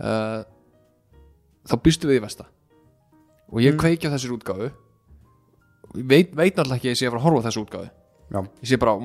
uh, 0.00 0.42
þá 1.66 1.74
býstu 1.84 2.08
við 2.10 2.20
í 2.20 2.24
vesta 2.26 2.48
og 3.52 3.60
ég 3.62 3.76
Mm. 3.76 3.78
kveiki 3.78 4.08
á 4.10 4.14
þessir 4.16 4.34
ég 5.96 6.04
veit, 6.04 6.32
veit 6.34 6.56
náttúrulega 6.56 6.76
ekki 6.76 6.88
að 6.88 6.94
ég 6.94 6.98
sé 6.98 7.06
að 7.06 7.14
fara 7.14 7.20
að 7.20 7.26
horfa 7.28 7.40
á 7.40 7.46
þessu 7.46 7.62
útgáfu 7.64 7.88
Já, 8.26 8.40
ég 8.42 8.70
sé 8.72 8.78
bara, 8.82 8.96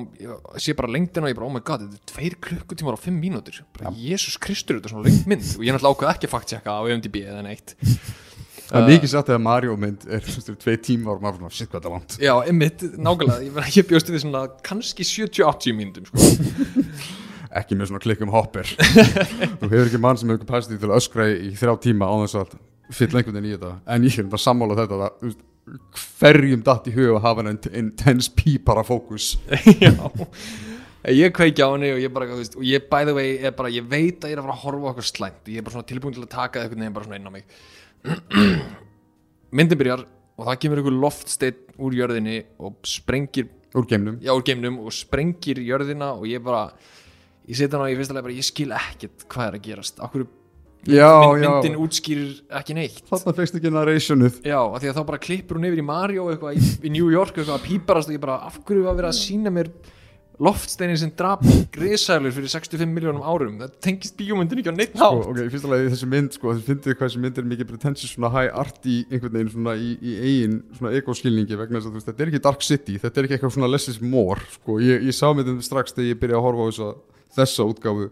bara 0.78 0.90
lengdina 0.90 1.28
og 1.28 1.30
ég 1.30 1.38
bara, 1.38 1.46
oh 1.46 1.54
my 1.54 1.62
god, 1.62 1.84
þetta 1.86 2.00
er 2.00 2.10
tveir 2.10 2.36
klukkutímar 2.42 2.96
og 2.96 3.02
fimm 3.04 3.20
mínútur. 3.22 3.60
Bara, 3.78 3.92
Jésús 3.94 4.34
Kristur, 4.42 4.80
þetta 4.80 4.90
er 4.90 4.94
svona 4.96 5.06
lengt 5.06 5.30
mynd. 5.30 5.46
Og 5.58 5.62
ég 5.62 5.70
er 5.70 5.78
náttúrulega 5.78 5.94
ákveð 5.94 6.12
ekki 6.16 6.28
að 6.28 6.34
fakt 6.34 6.54
checka 6.54 6.74
á 6.74 6.80
IMDb 6.90 7.22
eða 7.22 7.46
neitt. 7.46 7.76
Það 7.76 8.78
er 8.78 8.86
Uh, 8.86 8.88
mikið 8.88 9.10
satt 9.12 9.28
að 9.28 9.40
Mario 9.44 9.74
mynd 9.76 10.04
er 10.08 10.24
tvei 10.62 10.78
tímar 10.80 11.18
og 11.18 11.24
maður 11.24 11.42
svona, 11.42 11.50
shit 11.52 11.68
hvað 11.68 11.82
þetta 11.82 11.88
er 11.90 11.92
langt? 11.92 12.14
Já, 12.24 12.32
einmitt, 12.48 12.84
nákvæmlega, 12.96 13.42
ég, 13.44 13.74
ég 13.76 13.88
bjóst 13.90 14.08
við 14.08 14.22
svona 14.22 14.46
kannski 14.64 15.04
70-80 15.04 15.76
mínútum 15.76 16.06
sko. 16.08 16.78
ekki 17.60 17.76
með 17.76 17.90
svona 17.90 18.02
klikkum 18.02 18.32
hopper. 18.32 18.70
Þú 18.72 19.68
hefur 19.68 19.90
ekki 19.90 20.00
mann 20.00 20.20
sem 20.20 20.32
hefur 20.32 20.46
capacity 20.46 20.80
til 20.80 20.88
að 20.88 20.96
öskra 21.02 21.28
í 21.34 21.52
þrjá 21.58 21.74
tíma 21.84 22.08
á 22.08 22.14
þess 22.24 22.38
að 22.40 22.54
fylla 22.96 23.20
einhvern 23.20 23.38
veginn 23.38 23.50
í 23.50 23.54
þetta. 23.58 23.72
En 23.92 24.06
ég 24.08 24.18
er 24.22 24.30
bara 24.32 24.44
sammála 24.46 24.78
þetta 24.80 25.00
það, 25.02 25.18
veist, 25.26 25.44
hverjum 26.18 26.62
datt 26.66 26.88
í 26.90 26.94
hug 26.96 27.16
að 27.16 27.24
hafa 27.26 27.44
en 27.44 27.58
intense 27.70 28.32
pípara 28.34 28.82
fókus 28.86 29.36
Já 29.82 29.94
Ég 31.10 31.32
kveiki 31.34 31.58
á 31.58 31.66
henni 31.66 31.88
og 31.90 31.98
ég 31.98 32.12
bara, 32.14 32.28
þú 32.30 32.36
veist, 32.38 32.52
og 32.54 32.62
ég 32.62 32.84
by 32.86 33.02
the 33.08 33.14
way, 33.16 33.32
er 33.42 33.54
bara, 33.58 33.70
ég 33.74 33.86
veit 33.90 34.22
að 34.22 34.30
ég 34.30 34.36
er 34.36 34.38
að 34.38 34.44
fara 34.46 34.54
að 34.54 34.60
horfa 34.62 34.86
á 34.86 34.90
okkur 34.92 35.06
slæmt. 35.08 35.48
Ég 35.50 35.58
er 35.58 35.64
bara 35.66 35.74
svona 35.74 35.88
tilbúin 35.88 36.14
til 36.14 36.22
að 36.22 36.28
taka 36.30 36.60
það 36.60 36.66
einhvern 36.68 36.84
veginn 36.84 36.94
bara 36.94 37.08
svona 37.08 37.18
inn 37.18 37.26
á 37.26 37.32
mig. 37.34 37.56
Myndin 39.58 39.80
byrjar 39.80 40.04
og 40.06 40.46
það 40.46 40.60
kemur 40.62 40.78
einhver 40.78 40.96
loftsteinn 41.02 41.74
úr 41.82 41.96
jörðinni 41.98 42.36
og 42.62 42.78
sprengir 42.86 43.50
úr 43.74 43.88
geimnum. 43.90 44.20
Já, 44.22 44.30
úr 44.30 44.46
geimnum 44.46 44.78
og 44.84 44.94
sprengir 44.94 45.58
jörðina 45.66 46.12
og 46.14 46.28
ég 46.30 46.44
bara 46.46 46.68
ég 47.48 47.58
setja 47.58 47.74
hana 47.74 47.88
og 47.88 47.96
ég 47.96 47.98
finnst 47.98 48.14
alveg 48.14 48.28
bara, 48.28 48.38
ég 48.38 48.46
skil 48.46 48.70
ekkert 48.78 49.26
hvað 49.26 49.48
er 49.48 49.58
að 49.58 49.66
gerast. 49.66 49.98
Akkur 50.06 50.28
já, 50.88 51.08
mynd, 51.22 51.44
já, 51.44 51.50
myndin 51.52 51.78
útskýrir 51.82 52.36
ekki 52.60 52.76
neitt. 52.76 53.00
Þarna 53.10 53.36
fegst 53.38 53.58
ekki 53.58 53.72
narrationuð 53.72 54.38
Já, 54.42 54.58
af 54.58 54.78
því 54.82 54.92
að 54.92 54.98
þá 54.98 55.02
bara 55.12 55.22
klippur 55.22 55.60
hún 55.60 55.70
yfir 55.70 55.82
í 55.82 55.88
Mario 55.88 56.28
eitthvað 56.32 56.58
í, 56.58 56.70
í 56.88 56.94
New 56.94 57.10
York 57.12 57.36
eitthvað 57.36 57.58
að 57.58 57.66
píparast 57.68 58.10
og 58.10 58.16
ég 58.16 58.22
bara, 58.22 58.40
af 58.48 58.58
hverju 58.62 58.86
var 58.88 58.98
verið 58.98 59.12
að 59.12 59.20
sína 59.20 59.54
mér 59.54 59.70
loftsteinin 60.42 60.98
sem 60.98 61.10
drap 61.14 61.42
grisælur 61.74 62.32
fyrir 62.34 62.50
65 62.50 62.90
miljónum 62.90 63.22
árum? 63.22 63.58
Það 63.60 63.74
tengist 63.84 64.16
bíómyndin 64.18 64.62
ekki 64.62 64.72
á 64.72 64.74
neitt 64.74 64.96
sko, 64.96 65.10
nátt 65.20 65.28
ok, 65.30 65.40
fyrst 65.52 65.68
alveg 65.68 65.90
þessi 65.92 66.08
mynd 66.10 66.36
sko, 66.38 66.54
þið 66.56 66.64
finnir 66.70 66.96
hvað 66.96 67.10
þessi 67.10 67.22
mynd 67.22 67.38
er 67.38 67.46
mikið 67.52 67.68
pretentious 67.68 68.14
svona 68.16 68.32
high 68.32 68.58
art 68.62 68.88
í 68.88 68.96
einhvern 69.10 69.36
veginn 69.36 69.52
svona 69.52 69.76
í, 69.76 69.92
í 70.00 70.16
eigin 70.18 70.58
svona 70.78 70.94
ekoskilningi 70.98 71.60
vegna 71.60 71.78
þess 71.78 71.90
að 71.90 71.92
þú 71.92 72.00
veist, 72.00 72.10
þetta 72.10 72.24
er 72.24 72.32
ekki 72.32 72.42
Dark 72.48 72.66
City, 72.66 72.98
þetta 73.04 73.20
er 73.20 73.28
ekki 73.28 73.38
eitthvað 73.38 73.54
svona 73.58 73.70
less 73.70 73.92
is 73.92 74.00
more, 74.02 74.50
sko, 74.56 74.80
ég, 74.82 75.06
ég 75.06 75.16
sá 75.16 75.28
myndin 75.30 75.62
strax 75.62 75.94
þegar 75.94 76.10
ég 76.10 76.22
byrjaði 76.24 76.40
að 76.40 76.46
horfa 76.48 76.66
á 76.66 76.68
þessa, 76.72 76.90
þessa 77.38 77.68
útgáfu 77.68 78.10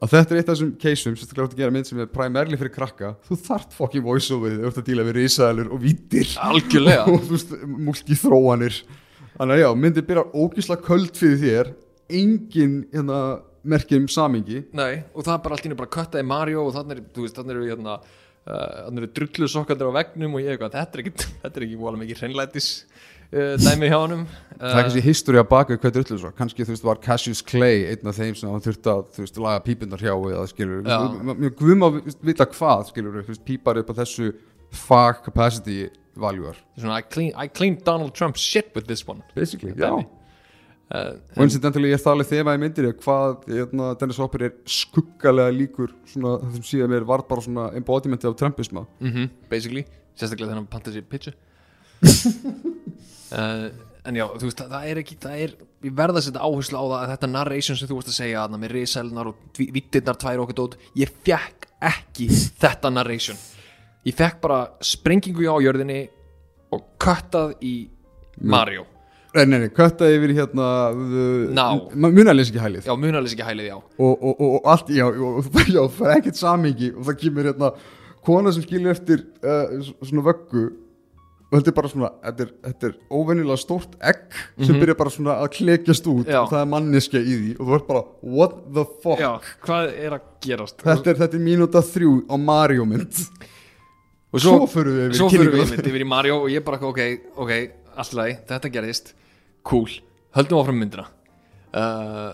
að 0.00 0.14
þetta 0.14 0.34
er 0.34 0.40
eitt 0.40 0.48
af 0.48 0.54
þessum 0.54 0.72
keisum 0.80 1.16
sem 1.18 1.28
þetta 1.28 1.44
að 1.44 1.58
gera 1.60 1.74
mynd 1.74 1.88
sem 1.88 2.00
er 2.00 2.08
primarily 2.12 2.58
fyrir 2.60 2.72
krakka 2.74 3.12
þú 3.26 3.36
þart 3.44 3.76
fucking 3.76 4.06
voice-over 4.06 4.54
þið, 4.54 4.62
þú 4.62 4.70
ert 4.70 4.80
að 4.80 4.88
díla 4.88 5.06
við 5.08 5.18
risaðalur 5.18 5.74
og 5.74 5.82
vítir 5.84 6.32
algjörlega. 6.40 7.04
Og 7.12 7.28
þú 7.28 7.60
multithróanir 7.88 8.80
þannig 9.36 9.54
að 9.56 9.62
já, 9.62 9.68
myndin 9.84 10.08
byrjar 10.08 10.32
ógísla 10.36 10.78
köld 10.84 11.20
fyrir 11.20 11.40
þér 11.44 11.72
engin 12.20 12.80
hérna 12.94 13.20
merkjum 13.60 14.08
samingi 14.10 14.64
Nei, 14.76 15.02
og 15.12 15.26
það 15.26 15.34
er 15.34 15.44
bara 15.44 15.56
allt 15.56 15.66
í 15.66 15.70
einu 15.70 15.78
bara 15.78 15.94
köttaði 15.98 16.26
Mario 16.26 16.64
og 16.66 16.74
þannig 16.76 16.96
er, 16.96 17.06
þú 17.16 17.28
eru 17.44 17.68
hérna 17.68 17.96
uh, 18.00 18.86
þannig 18.86 19.02
eru 19.02 19.12
drullu 19.18 19.50
sokkaldur 19.52 19.92
á 19.92 19.98
vegnum 20.00 20.36
og 20.36 20.44
ég 20.44 20.54
eitthvað, 20.54 20.76
þetta 20.78 20.96
er 20.96 21.04
ekki, 21.04 21.28
þetta 21.44 21.60
er 21.60 21.66
ekki 21.68 21.80
vola 21.80 22.00
mikið 22.00 22.22
hreinlætis. 22.24 22.70
uh, 22.80 23.19
dæmi 23.30 23.90
hjá 23.90 23.98
honum. 24.00 24.26
Það 24.58 24.74
er 24.74 24.82
kannski 24.82 25.02
históri 25.04 25.40
að 25.40 25.48
baka 25.50 25.76
hvað 25.78 25.94
drullu 25.96 26.18
svo. 26.18 26.30
Kannski 26.36 26.66
þú 26.66 26.74
veist 26.74 26.86
var 26.86 27.00
Cassius 27.04 27.40
Clay 27.46 27.86
einn 27.92 28.10
af 28.10 28.18
þeim 28.18 28.36
sem 28.36 28.50
hann 28.50 28.64
þurfti 28.64 28.92
að 28.92 29.02
þú 29.14 29.24
veist 29.24 29.40
laga 29.40 29.62
pípundar 29.64 30.02
hjá 30.02 30.12
eða 30.12 30.44
skilur 30.50 30.82
mjög 31.30 31.56
guðum 31.60 31.86
að 31.86 31.98
vita 32.26 32.48
hvað 32.50 32.86
skilur 32.90 33.20
veist 33.22 33.44
pípar 33.46 33.80
upp 33.80 33.92
á 33.94 34.00
þessu 34.02 34.32
fag 34.70 35.22
capacity 35.24 35.88
svona, 36.20 36.98
I, 36.98 37.02
clean, 37.02 37.32
I 37.36 37.48
cleaned 37.48 37.84
Donald 37.84 38.14
Trump's 38.14 38.40
shit 38.40 38.74
with 38.74 38.86
this 38.86 39.06
one. 39.06 39.22
Basically, 39.34 39.72
já. 39.72 40.04
Uh, 40.90 41.14
og 41.36 41.44
incidentally 41.46 41.92
ég 41.92 42.00
þalið 42.02 42.26
þema 42.32 42.56
í 42.56 42.58
myndir 42.58 42.88
hvað 42.98 43.44
hérna, 43.46 43.92
Dennis 43.94 44.18
Hopper 44.18 44.42
er 44.48 44.56
skuggalega 44.66 45.52
líkur 45.54 45.92
svona 46.10 46.32
það 46.40 46.56
sem 46.56 46.64
síðan 46.66 46.90
mér 46.90 47.06
var 47.06 47.22
bara 47.28 47.44
svona 47.44 47.68
embodimenti 47.78 48.26
af 48.26 48.34
Trumpisma. 48.34 48.82
Mm 48.98 49.30
basically, 49.48 49.84
sérstaklega 50.18 50.50
þennan 50.50 50.66
panta 50.66 50.90
sér 50.90 51.06
pitchu 51.06 51.32
uh, 52.04 53.66
en 54.08 54.20
já, 54.20 54.26
þú 54.36 54.48
veist, 54.48 54.62
það, 54.62 54.86
er 54.90 55.00
ekki 55.02 55.16
það 55.20 55.44
er, 55.46 55.56
ég 55.86 55.96
verða 55.96 56.20
að 56.20 56.26
setja 56.28 56.44
áherslu 56.46 56.80
á 56.80 56.84
það 56.84 56.98
að 57.00 57.10
þetta 57.14 57.32
narration 57.34 57.78
sem 57.78 57.90
þú 57.90 57.98
varst 57.98 58.12
að 58.12 58.18
segja 58.20 58.44
þarna 58.44 58.62
með 58.62 58.74
risalunar 58.76 59.32
og 59.32 59.34
vittirnar 59.60 60.20
tvær 60.20 60.44
okkur 60.44 60.58
dót 60.60 60.78
ég 60.98 61.12
fekk 61.26 61.68
ekki 61.90 62.28
þetta 62.60 62.92
narration. 62.92 63.40
Ég 64.08 64.16
fekk 64.16 64.40
bara 64.40 64.62
sprengingu 64.84 65.44
á 65.44 65.56
jörðinni 65.60 66.00
og 66.72 66.86
köttað 67.02 67.52
í 67.64 67.74
Mario. 68.40 68.86
Nei, 69.30 69.44
nei, 69.46 69.58
nei, 69.62 69.68
kötta 69.70 70.08
yfir 70.10 70.32
í 70.32 70.36
hérna 70.40 70.68
uh, 70.90 71.50
Ná. 71.54 71.64
Munalis 71.94 72.48
ekki 72.50 72.62
hælið. 72.62 72.88
Já, 72.88 72.94
munalis 72.98 73.34
ekki 73.36 73.46
hælið, 73.46 73.68
já. 73.68 73.76
Og, 73.78 74.14
og, 74.16 74.40
og, 74.40 74.56
allt, 74.72 74.90
já, 74.90 75.04
og, 75.06 75.50
já, 75.76 75.82
það 75.98 76.06
er 76.08 76.16
ekkert 76.16 76.40
samingi 76.40 76.90
og 76.96 77.04
það 77.06 77.18
kemur 77.20 77.50
hérna 77.50 77.70
kona 78.26 78.52
sem 78.54 78.64
skilur 78.64 78.94
eftir 78.94 79.22
uh, 79.44 79.92
svona 80.02 80.24
vöggu 80.26 80.64
og 81.50 81.56
þetta 81.58 81.70
er 81.72 81.74
bara 81.74 81.88
svona, 81.90 82.08
þetta 82.22 82.44
er, 82.44 82.50
þetta 82.68 82.88
er 82.88 82.92
óvenjulega 83.10 83.58
stórt 83.58 83.94
egg 84.06 84.20
sem 84.62 84.76
byrjar 84.78 84.96
bara 85.00 85.10
svona 85.10 85.38
að 85.42 85.48
klekjast 85.56 86.10
út. 86.12 86.28
Já. 86.30 86.44
og 86.44 86.52
það 86.52 86.60
er 86.60 86.68
manneskja 86.70 87.22
í 87.22 87.38
því. 87.40 87.54
Og 87.56 87.64
þú 87.70 87.74
ert 87.76 87.88
bara, 87.88 88.02
what 88.36 88.58
the 88.70 88.84
fuck? 89.02 89.22
Já, 89.24 89.54
hvað 89.64 89.94
er 90.06 90.14
að 90.14 90.28
gerast? 90.46 90.76
Þetta, 90.84 91.10
er, 91.10 91.18
þetta 91.24 91.38
er 91.40 91.42
mínúta 91.48 91.82
þrjú 91.88 92.12
á 92.30 92.36
Mario 92.38 92.86
mynd. 92.86 93.24
Og 94.30 94.44
svo, 94.44 94.52
förum 94.70 94.94
við 94.94 95.08
yfir 95.08 95.18
svo 95.18 95.30
fyrir 95.32 95.50
við 95.50 95.64
einmitt 95.64 95.88
yfir 95.90 96.04
í 96.04 96.06
Mario 96.06 96.36
og 96.44 96.52
ég 96.52 96.62
bara 96.66 96.78
ok, 96.86 97.00
ok, 97.34 97.50
allt 97.98 98.14
í 98.14 98.20
lagi, 98.20 98.36
þetta 98.52 98.70
gerðist. 98.76 99.10
Cool, 99.66 99.90
höldum 100.38 100.60
áfram 100.62 100.78
myndina. 100.78 101.08
Uh, 101.74 102.30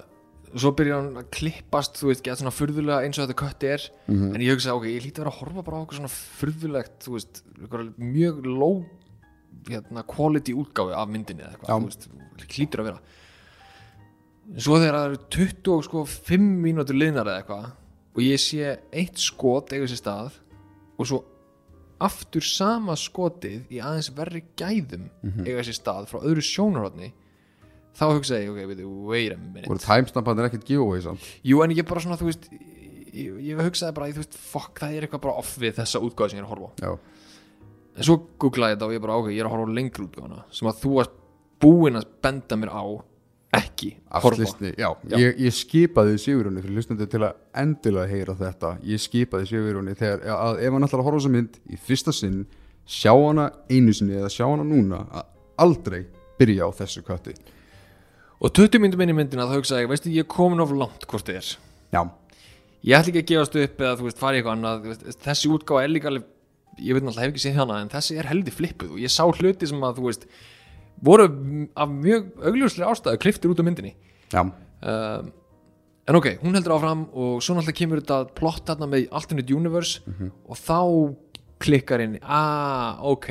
svo 0.53 0.75
byrjar 0.77 1.01
hann 1.01 1.23
að 1.23 1.31
klippast 1.39 1.97
þú 1.97 2.11
veist, 2.11 2.25
gett 2.25 2.43
svona 2.43 2.53
furðulega 2.53 3.01
eins 3.07 3.17
og 3.17 3.25
þetta 3.25 3.39
kötti 3.41 3.73
er. 3.73 3.89
Mhm. 4.13 4.29
en 4.37 4.45
ég 4.45 4.53
hugsa, 4.53 4.77
ok, 4.77 4.87
ég 4.93 5.09
hlýtti 5.09 5.21
að 5.21 5.25
vera 5.25 5.33
að 5.33 5.41
horfa 5.41 5.65
bara 5.65 5.81
á 5.81 5.83
okkur 5.87 6.01
svona 6.03 6.13
furðulegt, 6.13 7.01
þú 7.07 7.17
veist 7.17 7.43
mjög 7.97 8.45
low 8.45 8.77
hérna, 9.69 10.03
quality 10.07 10.55
útgáfi 10.57 10.95
af 10.97 11.09
myndinni 11.13 11.43
eða 11.43 11.57
eitthvað, 11.57 12.11
hlýtur 12.57 12.83
að 12.83 12.89
vera. 12.91 13.01
Svo 14.63 14.79
þegar 14.79 14.95
það 15.01 15.07
eru 15.11 15.21
25 15.35 16.51
mínútur 16.63 16.99
liðnar 17.01 17.27
eða 17.33 17.41
eitthvað 17.43 17.71
og 18.17 18.21
ég 18.23 18.39
sé 18.41 18.77
eitt 18.95 19.19
skot 19.21 19.73
eiga 19.75 19.89
sér 19.91 19.99
stað 20.01 20.37
og 20.97 21.09
svo 21.11 21.19
aftur 22.07 22.45
sama 22.45 22.95
skotið 23.01 23.73
í 23.73 23.81
aðeins 23.83 24.11
verri 24.15 24.45
gæðum 24.61 25.09
Mhm. 25.25 25.47
eiga 25.49 25.65
sér 25.67 25.79
stað 25.81 26.07
frá 26.13 26.21
öðru 26.23 26.45
sjónarhóðni 26.45 27.11
þá 27.97 28.05
hugsaði 28.13 28.45
ég, 28.45 28.51
ok, 28.53 29.07
wait 29.09 29.33
a 29.33 29.37
minute. 29.37 29.69
Voru 29.69 29.81
timestampanir 29.81 30.47
ekkert 30.51 30.65
giveaway 30.69 31.01
samt 31.01 31.21
Jú, 31.43 31.63
en 31.65 31.71
ég 31.73 31.87
bara 31.89 32.01
svona, 32.01 32.19
þú 32.21 32.29
veist 32.29 32.49
ég, 32.53 33.33
ég 33.41 33.57
hugsaði 33.65 33.95
bara, 33.97 34.07
þú 34.13 34.21
veist, 34.23 34.35
fuck, 34.37 34.79
það 34.79 34.93
er 34.97 35.07
eitthvað 35.09 35.23
bara 35.25 35.39
off 35.41 35.57
við 35.59 35.75
þessa 35.81 36.01
útgáð 36.05 36.31
sem 36.31 36.39
ég 36.39 36.45
er 36.45 36.47
að 36.47 36.53
horfa 36.55 36.71
á 36.85 36.99
svo 38.05 38.17
googlaði 38.43 38.75
ég 38.75 38.79
þetta 38.79 38.87
og 38.87 38.93
ég 38.97 39.05
bara, 39.07 39.17
ok, 39.17 39.29
ég 39.33 39.41
er 39.41 39.49
að 39.49 39.55
horfa 39.57 39.69
á 39.73 39.77
lengri 39.79 40.05
útgáðuna 40.07 40.43
sem 40.53 40.69
að 40.69 40.81
þú 40.83 40.95
varst 40.99 41.15
búinn 41.63 41.97
að 41.97 42.09
benda 42.23 42.57
mér 42.61 42.73
á 42.77 42.85
ekki 43.57 43.91
horfa 44.11 44.45
á. 44.45 44.75
já, 44.77 44.89
Já. 45.09 45.17
Ég, 45.17 45.39
ég 45.47 45.55
skipaði 45.55 46.19
Sigurjóni 46.21 46.61
fyrir 46.61 46.77
hlustandi 46.77 47.07
til 47.09 47.23
að 47.25 47.39
endilega 47.63 48.11
heyra 48.11 48.35
þetta 48.37 48.73
ég 48.85 49.01
skipaði 49.01 49.49
Sigurjóni 49.49 49.95
þegar 49.97 50.27
að 50.37 50.61
ef 50.67 50.77
hann 50.77 50.85
ætlar 50.89 51.01
að 51.01 51.09
horfa 51.09 51.17
á 51.17 51.21
þessa 51.23 51.35
mynd 51.37 51.59
í 51.73 51.81
fyrsta 51.89 52.13
sinn 52.13 52.43
sjá 52.87 53.13
hana 53.15 53.49
einu 53.71 53.95
sinni 53.97 54.19
eða 54.19 54.31
sjá 54.35 54.45
hana 54.45 54.67
núna 54.67 55.07
að 55.09 55.31
aldrei 55.65 56.03
byrja 56.39 56.69
á 56.69 56.71
þessu 56.83 57.03
kvatti 57.07 57.33
og 58.37 58.53
20 58.53 58.83
myndum 58.83 59.01
inn 59.07 59.15
í 59.15 59.17
myndina 59.17 59.49
þá 59.49 59.57
hugsaði 59.57 59.87
ég, 59.87 59.91
veistu, 59.95 60.13
ég 60.13 60.27
er 60.27 60.31
komin 60.31 60.61
of 60.61 60.75
langt 60.77 61.07
hvort 61.09 61.27
þið 61.31 61.41
er 61.41 61.49
já, 61.97 62.03
ég 62.85 62.99
ætla 62.99 63.15
ekki 63.15 63.23
að 63.25 63.31
gefast 63.33 63.57
upp 63.63 63.81
eða 63.81 63.97
þú 63.97 64.09
veist, 64.11 64.21
fara 64.21 64.37
í 64.37 64.43
eitthvað 64.43 64.59
annað 64.59 64.83
þú 64.85 64.93
veist, 64.93 65.23
þessi 65.25 65.53
útgáfa 65.57 65.87
er 65.87 65.95
líka 65.95 66.11
alveg 66.13 66.27
ég 66.79 66.97
veit 66.97 67.05
náttúrulega 67.05 67.25
hef 67.25 67.33
ekki 67.35 67.45
séð 67.47 67.59
hana 67.63 67.81
en 67.83 67.91
þessi 67.93 68.19
er 68.21 68.29
heldur 68.31 68.55
flippuð 68.55 68.95
og 68.97 69.03
ég 69.03 69.13
sá 69.13 69.25
hluti 69.25 69.69
sem 69.69 69.83
að 69.87 69.99
þú 70.01 70.07
veist 70.09 70.29
voru 71.07 71.27
af 71.77 71.93
mjög 71.93 72.31
augljóslega 72.41 72.93
ástæðu 72.93 73.21
kliftir 73.21 73.53
út 73.53 73.61
á 73.61 73.65
myndinni. 73.67 73.93
Já, 74.33 74.43
um, 74.43 75.31
en 76.07 76.19
ok, 76.21 76.29
hún 76.43 76.57
heldur 76.57 76.77
áfram 76.77 77.07
og 77.13 77.43
svo 77.45 77.57
náttúrulega 77.57 77.81
kemur 77.81 78.03
þetta 78.03 78.19
plott 78.39 78.65
þarna 78.69 78.89
með 78.93 79.09
Alternate 79.11 79.57
Universe 79.57 80.17
og 80.47 80.61
þá 80.61 80.81
klikkar 81.63 82.05
inn 82.05 82.19
ah, 82.23 83.01
ok. 83.03 83.31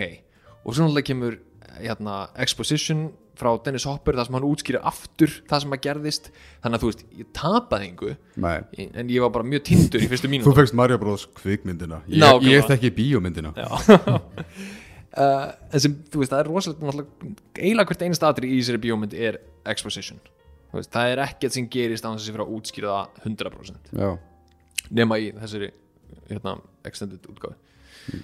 Og 0.65 0.75
svo 0.75 0.85
náttúrulega 0.85 1.09
kemur 1.11 1.39
hérna, 1.79 2.25
exposition 2.41 3.09
frá 3.39 3.51
Dennis 3.65 3.85
Hopper 3.89 4.17
þar 4.17 4.29
sem 4.29 4.37
hann 4.37 4.47
útskýrir 4.47 4.85
aftur 4.91 5.33
það 5.49 5.65
sem 5.65 5.75
að 5.75 5.83
gerðist. 5.85 6.31
Þannig 6.63 6.77
að 6.77 6.83
þú 6.85 6.91
veist, 6.91 7.03
ég 7.19 7.29
tapaði 7.35 8.15
nei. 8.35 8.87
en 8.87 9.11
ég 9.11 9.25
var 9.25 9.33
bara 9.35 9.47
mjög 9.47 9.65
tindur 9.71 10.05
í 10.05 10.09
fyrstu 10.11 10.29
Þú 10.29 10.33
mínútu. 10.33 10.55
fegst 10.61 10.77
Mario 10.77 10.97
Bros. 11.01 11.27
kvikmyndina. 11.39 12.01
Ég, 12.07 12.23
Nákvæmlega. 12.23 12.55
ég 12.55 12.71
þekki 12.71 12.95
bíómyndina. 13.01 13.53
Uh, 15.15 15.45
en 15.71 15.79
sem, 15.79 15.93
þú 16.11 16.19
veist, 16.19 16.31
það 16.33 16.41
er 16.41 16.47
rosalega 16.51 17.05
eiginlega 17.55 17.87
hvert 17.87 18.01
einast 18.03 18.23
atri 18.27 18.49
í 18.51 18.57
þessari 18.57 18.81
bíómynd 18.83 19.13
er 19.15 19.37
exposition. 19.71 20.17
Þú 20.75 20.81
veist, 20.81 20.91
það 20.91 21.11
er 21.13 21.21
ekkert 21.23 21.55
sem 21.55 21.67
gerist 21.71 22.03
á 22.03 22.11
þess 22.11 22.17
að 22.17 22.25
sé 22.25 22.33
fyrir 22.35 22.43
að 22.43 22.55
útskýra 22.57 22.95
það 22.97 23.29
100% 23.29 23.93
Já, 23.95 24.09
nema 24.99 25.17
í 25.23 25.29
þessari 25.37 25.69
hérna, 26.27 26.57
extended 26.89 27.29
útgáfi 27.31 28.19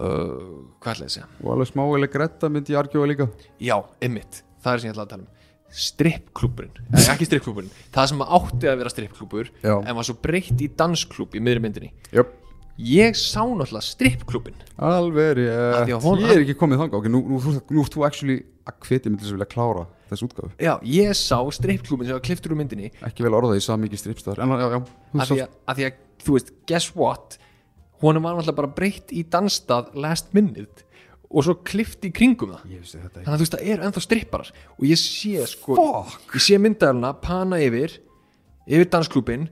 uh, 0.00 0.74
hvað 0.82 0.94
ætlaði 0.94 1.08
að 1.08 1.14
segja? 1.16 1.28
Og 1.42 1.52
alveg 1.54 1.70
smáileg 1.70 2.12
gretta 2.14 2.50
myndi 2.52 2.74
ég 2.74 2.80
argjóða 2.80 3.10
líka. 3.10 3.28
Já, 3.62 3.76
einmitt, 4.02 4.42
það 4.64 4.72
er 4.72 4.82
sem 4.82 4.88
ég 4.90 4.94
ætlaði 4.94 5.06
að 5.06 5.12
tala 5.14 5.26
um. 5.26 5.30
Strippklúburinn, 5.74 6.76
eh, 6.94 7.08
ekki 7.10 7.26
strippklúburinn 7.26 7.70
það 7.90 8.08
sem 8.12 8.20
átti 8.22 8.68
að 8.70 8.76
vera 8.78 8.92
strippklúbur 8.92 9.48
Já. 9.58 9.74
en 9.82 9.96
var 9.98 10.06
svo 10.06 10.14
breytt 10.22 10.60
í 10.62 10.68
dansklúb 10.70 11.34
í 11.34 11.42
miðri 11.42 11.62
myndinni. 11.64 11.90
Jöp, 12.14 12.30
ég 12.78 13.18
sá 13.18 13.42
náttúrulega 13.42 13.82
strippklúbin 13.82 14.54
alveg 14.78 15.40
hún- 15.98 16.22
Ég 16.22 16.30
er 16.36 16.44
ekki 16.44 16.54
komið 16.60 16.78
þangað. 16.78 16.94
Ok, 17.00 17.08
nú, 17.10 17.22
nú, 17.26 17.40
nú, 17.42 17.60
nú 17.70 17.82
ert 17.82 17.90
þú 17.96 18.06
actually 18.06 18.44
að 18.64 18.78
til 18.86 19.16
þess 19.16 19.32
að 19.32 19.34
vilja 19.34 19.50
klára 19.50 19.86
þessu 20.10 20.28
útgáfu. 20.28 20.50
Já, 20.62 20.78
ég 20.82 21.10
sá 21.18 21.38
strippklúbin 21.50 22.06
sem 22.06 22.14
var 22.14 22.20
kliftur 22.22 22.54
úr 22.54 22.60
myndinni. 22.62 22.92
Ekki 23.02 23.26
vel 23.26 23.34
orðað 23.34 23.58
í 23.58 23.62
sami 23.62 23.88
mikið 23.88 23.98
stripstar 23.98 24.38
honum 28.04 28.26
var 28.26 28.36
náttúrulega 28.36 28.58
bara 28.60 28.74
breytt 28.76 29.12
í 29.14 29.24
dansstað 29.30 29.92
last 30.00 30.32
minute 30.36 30.84
og 31.34 31.42
svo 31.46 31.56
klift 31.66 32.04
í 32.06 32.12
kringum 32.14 32.52
það. 32.54 32.64
Þannig 32.94 33.26
að 33.26 33.34
þú 33.34 33.42
veist, 33.42 33.54
það 33.56 33.70
eru 33.72 33.86
ennþá 33.88 34.02
stripparar. 34.04 34.50
Og 34.76 34.84
ég 34.86 35.00
sé 35.00 35.46
sko, 35.50 35.76
Fuck! 35.78 36.36
ég 36.36 36.44
sé 36.46 36.58
myndaðalina 36.62 37.10
pana 37.24 37.58
yfir, 37.64 37.96
yfir 38.68 38.90
dansklúbin 38.92 39.48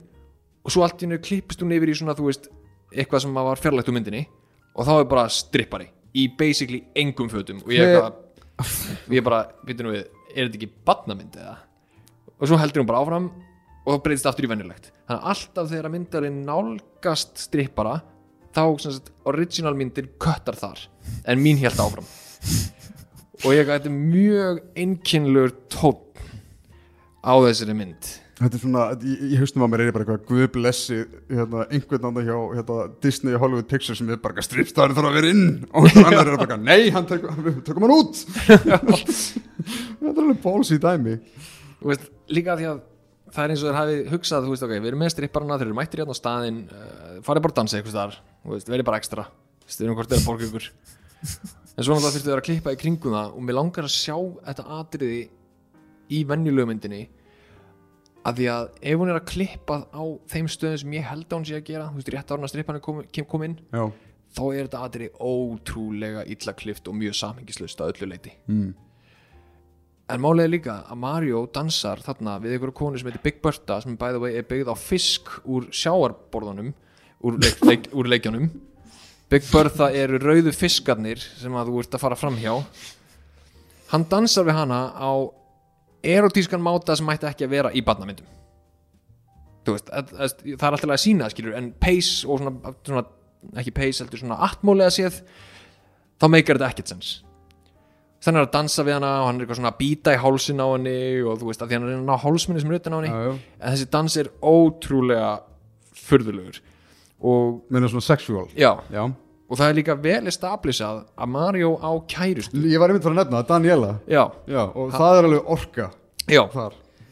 og 0.63 0.71
svo 0.71 0.85
allt 0.85 1.01
í 1.01 1.07
hennu 1.07 1.19
klippist 1.23 1.63
hún 1.63 1.73
yfir 1.75 1.91
í 1.91 1.97
svona, 1.99 2.15
þú 2.15 2.29
veist, 2.29 2.47
eitthvað 2.93 3.25
sem 3.25 3.35
var 3.35 3.59
fjarlægt 3.59 3.89
úr 3.91 3.97
myndinni 3.97 4.23
og 4.73 4.87
þá 4.87 4.93
er 4.95 5.09
bara 5.11 5.25
strippari 5.33 5.89
í 6.13 6.27
basically 6.37 6.83
engum 6.95 7.29
fötum 7.31 7.59
og 7.65 7.73
ég 7.73 7.83
er 7.83 7.97
eitthvað 7.97 9.17
ég 9.17 9.25
bara, 9.25 9.41
veitum 9.65 9.89
við, 9.91 10.05
er 10.33 10.47
þetta 10.47 10.59
ekki 10.59 10.71
badnamynd 10.87 11.37
eða? 11.41 11.57
Og 12.37 12.49
svo 12.49 12.59
heldur 12.61 12.83
hún 12.83 12.89
bara 12.89 13.01
áfram 13.03 13.29
og 13.83 13.89
þá 13.89 14.03
breytist 14.05 14.27
aftur 14.29 14.47
í 14.47 14.51
venjulegt. 14.51 14.91
Þannig 15.09 15.19
að 15.19 15.29
alltaf 15.33 15.69
þegar 15.71 15.93
myndalinn 15.93 16.41
nálgast 16.47 17.41
strippara 17.43 17.97
þá 18.55 18.63
sagt, 18.83 19.11
original 19.29 19.75
myndin 19.77 20.09
köttar 20.21 20.57
þar 20.59 20.81
en 21.27 21.43
mín 21.43 21.61
helt 21.61 21.79
áfram. 21.81 22.07
Og 23.43 23.55
ég 23.55 23.67
gæti 23.67 23.91
mjög 23.91 24.61
einkynlur 24.79 25.55
tótt 25.73 26.19
á 27.23 27.33
þessari 27.43 27.75
mynd. 27.75 28.11
Þetta 28.39 28.57
er 28.57 28.61
svona, 28.63 28.83
í 29.05 29.37
haustum 29.39 29.63
á 29.63 29.67
mér 29.69 29.83
er 29.83 29.89
ég 29.91 29.95
bara 29.95 30.03
eitthvað 30.03 30.23
Guð 30.27 30.47
blessi 30.55 30.97
hérna, 31.29 31.67
einhvern 31.69 32.07
andan 32.09 32.25
hjá 32.27 32.37
hérna, 32.57 32.77
Disney 33.03 33.35
og 33.37 33.43
Hollywood 33.43 33.67
Pictures 33.69 34.01
sem 34.01 34.09
er 34.09 34.19
bara 34.19 34.33
eitthvað 34.33 34.47
stripstari 34.49 34.97
þarf 34.97 35.09
að 35.11 35.17
vera 35.19 35.33
inn. 35.35 35.45
Og 35.71 35.87
annar 36.01 36.31
er 36.33 36.39
bara 36.41 36.57
nei, 36.59 36.89
hann 36.95 37.07
tökum 37.07 37.85
hann 37.85 37.93
út. 37.93 38.23
Þetta 40.03 40.09
er 40.09 40.23
alveg 40.25 40.41
bóls 40.43 40.73
í 40.73 40.79
dæmi 40.81 41.19
veist, 41.87 42.09
líka 42.31 42.57
því 42.59 42.69
að 42.69 42.81
það 43.33 43.45
er 43.45 43.53
eins 43.53 43.63
og 43.63 43.69
þeir 43.69 43.79
hafi 43.79 43.97
hugsað, 44.11 44.45
þú 44.45 44.53
veist, 44.53 44.65
ok, 44.67 44.73
við 44.75 44.91
erum 44.91 45.03
með 45.03 45.13
stripparana 45.15 45.57
þeir 45.59 45.69
eru 45.69 45.77
mættir 45.79 46.03
hérna 46.03 46.15
á 46.15 46.19
staðinn, 46.19 46.59
uh, 46.69 47.15
farið 47.25 47.45
bara 47.45 47.55
að 47.55 47.59
dansa 47.61 47.79
eitthvað 47.79 47.97
veist, 47.97 48.21
verið 48.43 48.85
bara 48.87 48.99
ekstra. 49.01 49.27
Styrum 49.69 49.95
hvort 49.97 50.11
þeir 50.11 50.21
að 50.21 50.27
borga 50.27 50.47
ykkur 50.49 50.69
en 51.73 51.85
svo 51.85 51.95
náttúrulega 51.95 52.13
þurftu 52.13 52.29
þeir 52.29 52.39
að 52.41 52.47
klippa 52.49 52.73
í 52.75 52.79
kringum 52.81 53.15
það 53.15 53.33
og 53.33 53.45
mér 53.47 53.55
langar 53.57 53.87
að 53.87 53.93
sjá 53.95 54.15
þetta 54.49 54.65
atriði 54.77 55.21
í 56.13 56.19
venjulegu 56.29 56.69
myndinni 56.69 57.03
að 58.23 58.39
því 58.39 58.47
að 58.53 58.67
ef 58.91 58.99
hún 59.01 59.11
er 59.11 59.19
að 59.19 59.29
klippa 59.31 59.77
á 59.89 60.03
þeim 60.31 60.49
stöðum 60.51 60.81
sem 60.83 60.95
ég 60.97 61.07
held 61.09 61.25
að 61.27 61.37
hún 61.37 61.47
sé 61.47 61.57
að 61.57 61.65
gera 61.71 61.87
þú 61.89 61.99
veist, 61.99 62.11
rétt 62.13 62.33
árna 62.35 62.49
strippan 62.51 62.79
er 62.79 62.83
kom, 62.83 63.01
kem- 63.15 63.27
kom 63.29 63.45
inn 63.47 63.57
Já, 63.73 63.83
þá 64.37 64.43
er 64.51 64.67
þetta 64.67 64.83
atriði 64.87 65.11
ótrúlega 65.31 66.25
illa 66.35 66.55
klift 66.59 66.87
og 66.91 66.97
mjög 66.99 67.17
samhengislaust 67.19 67.83
að 67.83 67.95
öllu 67.95 68.11
leiti 68.13 68.35
mm. 68.47 68.71
En 70.13 70.25
er 70.43 70.49
líka 70.51 70.81
að 70.91 70.99
Mario 70.99 71.45
dansar 71.55 72.01
þarna 72.03 72.35
við 72.43 72.57
einhverju 72.57 72.75
konu 72.75 72.99
sem 72.99 73.07
heitir 73.07 73.23
Big 73.23 73.37
Bertha 73.41 73.79
sem 73.81 73.95
by 73.97 74.11
the 74.11 74.19
way 74.19 74.35
er 74.37 74.43
byggð 74.45 74.69
á 74.69 74.75
fisk 74.77 75.31
úr 75.47 75.69
sjáarborðunum 75.71 76.73
úr, 77.23 77.39
leik, 77.39 77.63
leik, 77.63 77.87
úr 77.95 78.09
leikjunum. 78.11 78.49
Big 79.31 79.45
Bertha 79.49 79.89
eru 79.97 80.19
rauðu 80.21 80.51
fiskarnir 80.53 81.21
sem 81.23 81.55
að 81.57 81.71
þú 81.71 81.79
ert 81.81 81.95
að 81.97 82.03
fara 82.03 82.19
fram 82.19 82.37
hjá. 82.37 82.53
Hann 83.93 84.05
dansar 84.11 84.45
við 84.45 84.59
hana 84.59 84.83
á 84.93 85.11
erotískan 86.03 86.61
máta 86.61 86.97
sem 86.97 87.07
mætti 87.07 87.29
ekki 87.29 87.47
að 87.47 87.55
vera 87.55 87.71
í 87.73 87.81
barnamyndum. 87.85 88.29
Þú 89.63 89.77
veist, 89.77 89.91
að, 89.95 90.11
að, 90.19 90.33
það 90.43 90.65
er 90.67 90.75
alltaf 90.75 90.95
að 90.97 91.03
sína 91.05 91.29
skilur 91.31 91.55
en 91.55 91.69
pace 91.79 92.27
og 92.27 92.41
svona, 92.41 92.73
svona 92.83 93.03
ekki 93.61 93.73
pace 93.75 94.03
heldur 94.03 94.19
svona 94.19 94.39
atmólega 94.43 94.91
séð 94.91 95.21
þá 96.19 96.25
meikar 96.33 96.59
þetta 96.59 96.73
ekkert 96.73 96.91
sens. 96.91 97.13
Þannig 98.23 98.45
að 98.45 98.51
dansa 98.53 98.83
við 98.87 98.97
hana 98.97 99.13
og 99.21 99.29
hann 99.29 99.39
er 99.39 99.45
eitthvað 99.45 99.59
svona 99.59 99.71
að 99.71 99.79
býta 99.79 100.13
í 100.15 100.19
hálsin 100.19 100.61
á 100.63 100.67
henni 100.67 100.99
og 101.23 101.39
þú 101.39 101.49
veist 101.49 101.63
að 101.63 101.71
því 101.71 101.77
hann 101.77 101.87
er 101.87 101.95
að 101.95 102.05
ná 102.07 102.13
hálsminni 102.23 102.63
sem 102.63 102.75
utan 102.75 102.95
á 102.95 102.97
henni. 102.99 103.11
Já, 103.11 103.23
já. 103.23 103.33
En 103.59 103.73
þessi 103.73 103.89
dans 103.95 104.19
er 104.19 104.29
ótrúlega 104.51 105.31
furðulegur 106.03 106.61
og 107.23 107.61
Meina 107.71 107.89
svona 107.91 108.05
sexual. 108.05 108.47
Já, 108.57 108.75
Já. 108.93 109.03
Og 109.53 109.59
það 109.59 109.69
er 109.69 109.75
líka 109.77 109.95
vel 110.01 110.29
established 110.31 111.01
að 111.13 111.29
Mario 111.29 111.73
á 111.77 111.91
kærust 112.09 112.55
Ég 112.55 112.79
var 112.81 112.89
einmitt 112.89 113.03
fyrir 113.03 113.17
að 113.17 113.19
nefna 113.19 113.41
það, 113.41 113.49
Daniela. 113.51 113.89
Já, 114.09 114.23
Já, 114.49 114.63
og 114.71 114.93
það 114.95 115.17
er 115.17 115.27
alveg 115.27 115.51
orka 115.57 115.89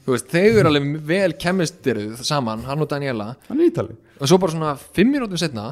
veist, 0.07 0.31
þeir 0.31 0.61
eru 0.61 0.71
alveg 0.71 0.87
vel 1.11 1.35
kemistiruð 1.37 2.23
saman, 2.25 2.63
hann 2.65 2.81
og 2.81 2.89
Daniela. 2.89 3.35
Hann 3.49 3.59
er 3.61 3.69
ítali 3.69 3.97
og 4.21 4.29
svo 4.29 4.37
bara 4.41 4.53
svona 4.53 4.71
fimm 4.95 5.11
mínútum 5.13 5.39
setna 5.41 5.71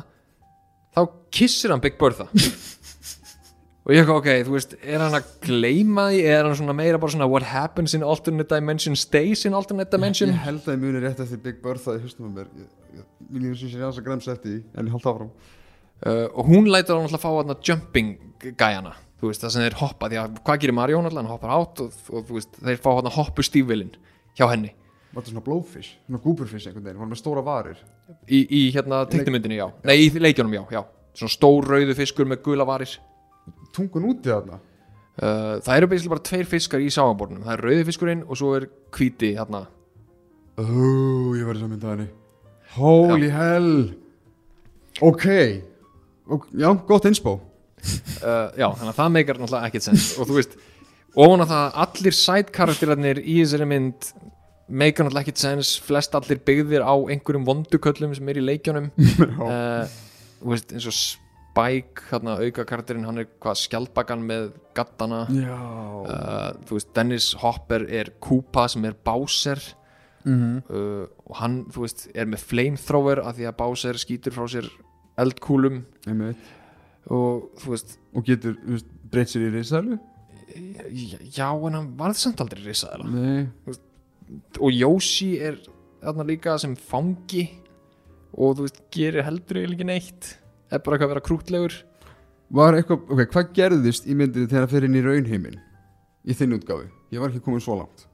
þá 0.96 1.02
kissir 1.34 1.74
hann 1.74 1.82
Big 1.84 1.98
Bertha 2.02 2.28
og 3.90 3.96
ég 3.96 4.04
eitthvað, 4.04 4.20
ok, 4.22 4.28
þú 4.46 4.54
veist 4.54 4.74
er 4.86 5.02
hann 5.02 5.16
að 5.18 5.30
gleyma 5.48 6.04
því, 6.12 6.18
er 6.30 6.46
hann 6.46 6.58
svona 6.60 6.76
meira 6.78 7.00
bara 7.02 7.14
svona 7.16 7.26
what 7.32 7.46
happens 7.50 7.96
in 7.98 8.04
alternate 8.06 8.52
dimension 8.54 8.94
stays 9.00 9.42
in 9.50 9.56
alternate 9.58 9.90
dimension? 9.90 10.30
Ég 10.30 10.44
held 10.46 10.68
að 10.70 10.76
ég 10.76 10.84
muni 10.84 11.02
rétt 11.02 11.24
eftir 11.26 11.42
Big 11.42 11.58
Bertha 11.64 11.96
í 11.98 12.04
haustum 12.04 12.30
á 12.30 12.32
mér. 12.38 12.52
Ég- 12.54 13.00
ég- 13.00 13.08
Mér 13.30 13.42
líður 13.48 13.58
sem 13.64 13.72
sé 13.74 13.82
að 13.82 14.04
gremsa 14.06 14.36
eftir 14.36 14.52
því 14.52 14.64
En 14.78 14.86
ég 14.86 14.94
held 14.94 15.08
áfram. 15.10 15.32
Uh, 16.00 16.28
og 16.38 16.46
hún 16.48 16.70
lætur 16.70 16.96
hann 17.00 17.10
alltaf 17.10 17.26
fá 17.26 17.32
hann 17.34 17.56
jumping 17.66 18.14
gæjana. 18.56 18.94
Þú 19.20 19.28
veist, 19.34 19.42
það 19.44 19.52
sem 19.52 19.66
þeir 19.66 19.80
hoppa, 19.82 20.08
því 20.08 20.20
að 20.22 20.38
hvað 20.48 20.60
gerir 20.62 20.74
Mario 20.78 21.00
alltaf, 21.02 21.18
hann 21.20 21.32
hoppar 21.34 21.50
átt 21.58 21.82
og, 21.84 21.98
og 22.14 22.28
þú 22.30 22.38
veist, 22.38 22.54
þeir 22.62 22.78
fá 22.80 22.90
hann 22.96 23.12
hoppu 23.18 23.44
stífvilin 23.44 23.90
hjá 24.38 24.46
henni. 24.54 24.72
Var 25.12 25.24
þetta 25.24 25.34
svona 25.34 25.44
blowfish, 25.44 25.90
svona 26.06 26.22
gooberfish 26.24 26.68
einhvern 26.70 26.86
veginn? 26.86 27.02
Var 27.02 27.10
með 27.10 27.20
stóra 27.20 27.42
varir? 27.44 27.82
Í, 28.30 28.46
í 28.48 28.62
hérna 28.72 29.02
teiknumyndinni, 29.10 29.58
já, 29.60 29.66
nei, 29.84 29.96
í 30.06 30.10
leikjunum, 30.22 30.54
já, 30.54 30.64
já. 30.78 30.84
Svona 31.18 31.34
stór 31.34 31.68
rauðu 31.74 31.96
fiskur 31.98 32.30
með 32.30 32.44
gula 32.46 32.64
varir 32.70 32.94
Tungun 33.76 34.08
úti 34.12 34.32
þarna? 34.32 34.62
Uh, 35.20 35.58
það 35.66 35.76
eru 35.76 35.92
basically 35.92 36.14
bara 36.14 36.28
tveir 36.30 36.48
fiskar 36.48 36.80
í 36.80 36.88
sáabornum 36.96 37.44
það 37.44 37.58
er 37.58 37.66
rauði 37.66 37.86
fiskurinn 37.90 38.22
og 38.24 38.40
svo 38.40 38.54
er 38.56 38.70
hvíti 38.96 39.34
hérna, 39.36 39.66
Ó, 40.60 41.36
ég 41.40 41.46
var 41.48 41.56
þess 41.56 41.66
að 41.66 41.72
mynda 41.72 41.92
henni. 41.94 42.08
Holy 42.76 43.30
hell. 43.32 43.76
Ok. 45.06 45.28
Og, 46.30 46.50
já, 46.52 46.68
gott 46.90 47.08
inspo. 47.08 47.38
Uh, 48.20 48.50
já, 48.60 48.66
þannig 48.66 48.90
að 48.92 48.98
það 48.98 49.14
meikar 49.16 49.40
náttúrulega 49.40 49.70
ekkert 49.70 49.86
sens. 49.88 50.10
Og 50.20 50.28
þú 50.28 50.36
veist, 50.36 50.58
ofan 51.16 51.46
að 51.46 51.54
það 51.54 51.62
að 51.64 51.80
allir 51.86 52.18
sætkarakterarnir 52.20 53.22
í 53.24 53.38
þessari 53.40 53.70
mynd 53.72 54.10
meikar 54.68 55.08
náttúrulega 55.08 55.30
ekkert 55.30 55.44
sens. 55.46 55.72
Flest 55.86 56.20
allir 56.20 56.44
byggðir 56.50 56.84
á 56.84 56.96
einhverjum 57.00 57.48
vonduköllum 57.48 58.18
sem 58.18 58.34
er 58.34 58.42
í 58.42 58.46
leikjunum. 58.50 58.92
Uh, 59.40 59.88
þú 60.40 60.54
veist, 60.54 60.76
eins 60.76 60.86
og 60.92 61.00
Spike 61.50 62.06
hérna, 62.12 62.36
auka 62.40 62.64
karakterinn, 62.68 63.06
hann 63.08 63.18
er 63.24 63.28
hvað 63.42 63.58
skjaldbakan 63.64 64.22
með 64.24 64.52
gattana. 64.78 65.24
Uh, 65.30 66.52
þú 66.70 66.78
veist, 66.78 66.92
Dennis 66.96 67.32
Hopper 67.42 67.86
er 67.90 68.12
Koopa 68.22 68.68
sem 68.70 68.86
er 68.86 68.94
Bowser. 68.94 69.60
Mhm. 70.26 70.62
uh, 70.70 71.08
og 71.26 71.36
hann, 71.40 71.66
þú 71.72 71.86
veist, 71.86 72.08
er 72.14 72.28
með 72.30 72.44
flamethrower 72.52 73.22
af 73.24 73.38
því 73.38 73.48
að 73.50 73.58
Bowser 73.58 74.00
skýtur 74.02 74.36
frá 74.36 74.46
sér 74.52 74.68
eldkúlum. 75.20 75.82
Og 77.10 77.50
þú 77.60 77.74
veist, 77.74 77.98
Og 78.14 78.26
getur, 78.26 78.56
þú 78.62 78.76
veist, 78.78 78.90
breytt 79.10 79.32
sér 79.34 79.48
í 79.48 79.54
risaðlu 79.54 80.00
já, 81.30 81.48
en 81.54 81.76
hann 81.78 81.90
varð 81.98 82.18
samt 82.18 82.42
aldrei 82.42 82.64
risaðela 82.66 83.06
Nei. 83.06 83.48
Og 84.60 84.72
Yoshi 84.74 85.36
er 85.42 85.60
þarna 86.02 86.26
líka 86.26 86.56
sem 86.62 86.76
fangi. 86.78 87.48
Og 88.38 88.58
þú 88.58 88.66
veist, 88.68 88.82
gerir 88.94 89.26
heldur 89.26 89.58
eiginlega 89.62 89.88
neitt 89.90 90.36
er 90.70 90.84
bara 90.84 90.96
eitthvað 90.98 91.08
að 91.10 91.14
vera 91.16 91.26
krútlegur 91.26 91.80
Var 92.50 92.80
eitthvað, 92.80 93.02
ok, 93.14 93.20
hvað 93.30 93.50
gerðist 93.54 94.08
í 94.10 94.16
myndinni 94.18 94.50
þegar 94.50 94.64
það 94.66 94.72
fyrir 94.74 94.90
inn 94.90 94.98
í 94.98 95.02
raunheiminn? 95.06 95.58
Í 96.26 96.36
þinn 96.38 96.56
útgáfi? 96.58 96.88
Ég 97.14 97.22
var 97.22 97.30
ekki 97.30 97.44
komin 97.46 97.62
svo 97.62 97.76
langt. 97.78 98.08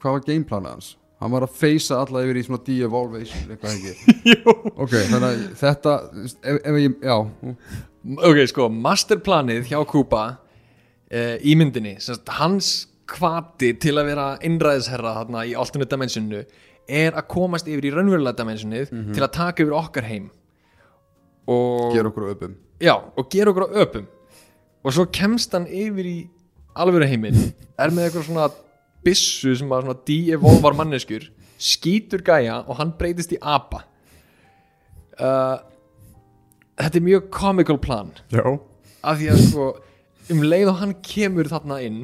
Hvað 0.00 0.14
var 0.14 0.22
gameplanið 0.28 0.74
hans? 0.76 0.90
Hann 1.20 1.34
var 1.34 1.44
að 1.44 1.56
feysa 1.58 1.98
alla 2.00 2.22
yfir 2.24 2.38
í 2.38 2.44
svona 2.46 2.62
de-evolvation 2.68 3.50
eitthvað 3.50 3.74
ekki. 3.74 4.36
Ok, 4.84 4.94
þannig 4.94 5.26
að 5.26 5.42
þetta, 5.60 5.96
ef, 6.22 6.60
ef 6.70 6.78
ég, 6.80 6.94
já. 7.04 7.16
Ok, 8.30 8.40
sko, 8.48 8.70
masterplanið 8.86 9.66
hjá 9.68 9.82
Koopa 9.90 10.22
uh, 10.38 11.36
í 11.42 11.56
myndinni 11.58 11.98
semst, 12.00 12.30
hans 12.38 12.72
kvati 13.10 13.74
til 13.82 13.98
að 13.98 14.12
vera 14.12 14.26
innræðisherra 14.46 15.16
þarna 15.18 15.42
í 15.50 15.56
alternate 15.58 15.90
dimensionu 15.92 16.44
er 16.90 17.18
að 17.18 17.26
komast 17.34 17.68
yfir 17.68 17.90
í 17.90 17.92
raunverulega 17.92 18.38
dimensionið 18.38 18.92
til 19.16 19.24
að 19.26 19.32
taka 19.34 19.64
yfir 19.66 19.76
okkar 19.76 20.06
heim 20.06 20.30
og 21.50 21.94
Gera 21.94 22.10
okkur 22.10 22.26
á 22.26 22.32
öpum. 22.34 22.56
Já, 22.80 22.94
og 22.96 23.30
gera 23.32 23.52
okkur 23.52 23.68
á 23.68 23.70
öpum. 23.84 24.06
Og 24.84 24.94
svo 24.96 25.04
kemst 25.12 25.52
hann 25.52 25.66
yfir 25.66 26.06
í 26.08 26.18
alvöru 26.78 27.08
heiminn. 27.08 27.36
Er 27.76 27.92
með 27.92 28.08
eitthvað 28.08 28.28
svona 28.28 28.48
byssu 29.04 29.52
sem 29.58 29.72
að 29.72 29.84
svona 29.84 30.00
de-evolvar 30.08 30.76
manneskjur 30.78 31.28
skýtur 31.60 32.24
gæja 32.24 32.62
og 32.64 32.78
hann 32.80 32.94
breytist 32.96 33.34
í 33.36 33.40
apa. 33.40 33.84
Uh, 35.20 35.58
þetta 36.80 37.00
er 37.00 37.04
mjög 37.04 37.28
comical 37.34 37.80
plan. 37.80 38.14
Já. 38.32 38.44
Af 39.04 39.20
því 39.20 39.28
að 39.34 39.44
sko 39.50 39.68
um 40.30 40.42
leið 40.46 40.72
og 40.72 40.80
hann 40.80 40.96
kemur 41.04 41.48
þarna 41.50 41.80
inn 41.84 42.00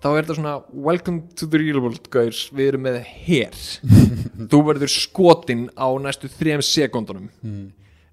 þá 0.00 0.08
er 0.10 0.22
þetta 0.22 0.36
svona 0.38 0.54
welcome 0.70 1.26
to 1.36 1.48
the 1.50 1.58
real 1.60 1.80
world 1.82 2.06
guys, 2.12 2.46
við 2.54 2.72
erum 2.72 2.86
með 2.86 3.00
her. 3.26 3.58
Þú 4.50 4.62
verður 4.70 4.92
skotin 4.92 5.66
á 5.74 5.88
næstu 6.00 6.30
þrejum 6.32 6.64
sekundunum 6.64 7.28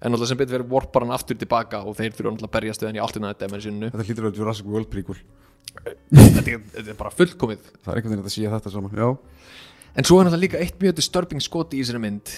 en 0.02 0.14
alltaf 0.14 0.28
sem 0.30 0.38
betur 0.38 0.58
verið 0.58 0.72
warpar 0.76 1.04
hann 1.06 1.14
aftur 1.16 1.38
tilbaka 1.40 1.80
og 1.84 1.96
þeir 1.98 2.12
þurfa 2.14 2.32
alltaf 2.34 2.48
að 2.48 2.54
berjast 2.58 2.82
við 2.84 2.90
hann 2.92 2.98
í 3.00 3.04
alternate 3.04 3.46
dimensionu 3.46 3.88
Þetta 3.92 4.06
hlýtur 4.08 4.28
að 4.30 4.38
Jurassic 4.42 4.68
World 4.70 4.90
prequel. 4.92 5.16
Þetta, 6.12 6.44
er- 6.54 6.62
þetta 6.76 6.92
er 6.94 6.98
bara 7.00 7.10
fullkomið. 7.14 7.64
Það 7.82 7.90
er 7.92 7.98
einhvern 8.00 8.14
veginn 8.14 8.28
að 8.30 8.34
sé 8.36 8.46
þetta 8.52 8.72
saman 8.76 8.94
Já. 9.02 9.08
En 9.98 10.06
svo 10.06 10.20
er 10.20 10.28
alltaf 10.30 10.40
líka 10.44 10.60
eitt 10.62 10.78
mjög 10.82 10.94
disturbing 11.00 11.42
skoti 11.42 11.80
í 11.80 11.82
þessari 11.82 12.02
mynd 12.04 12.30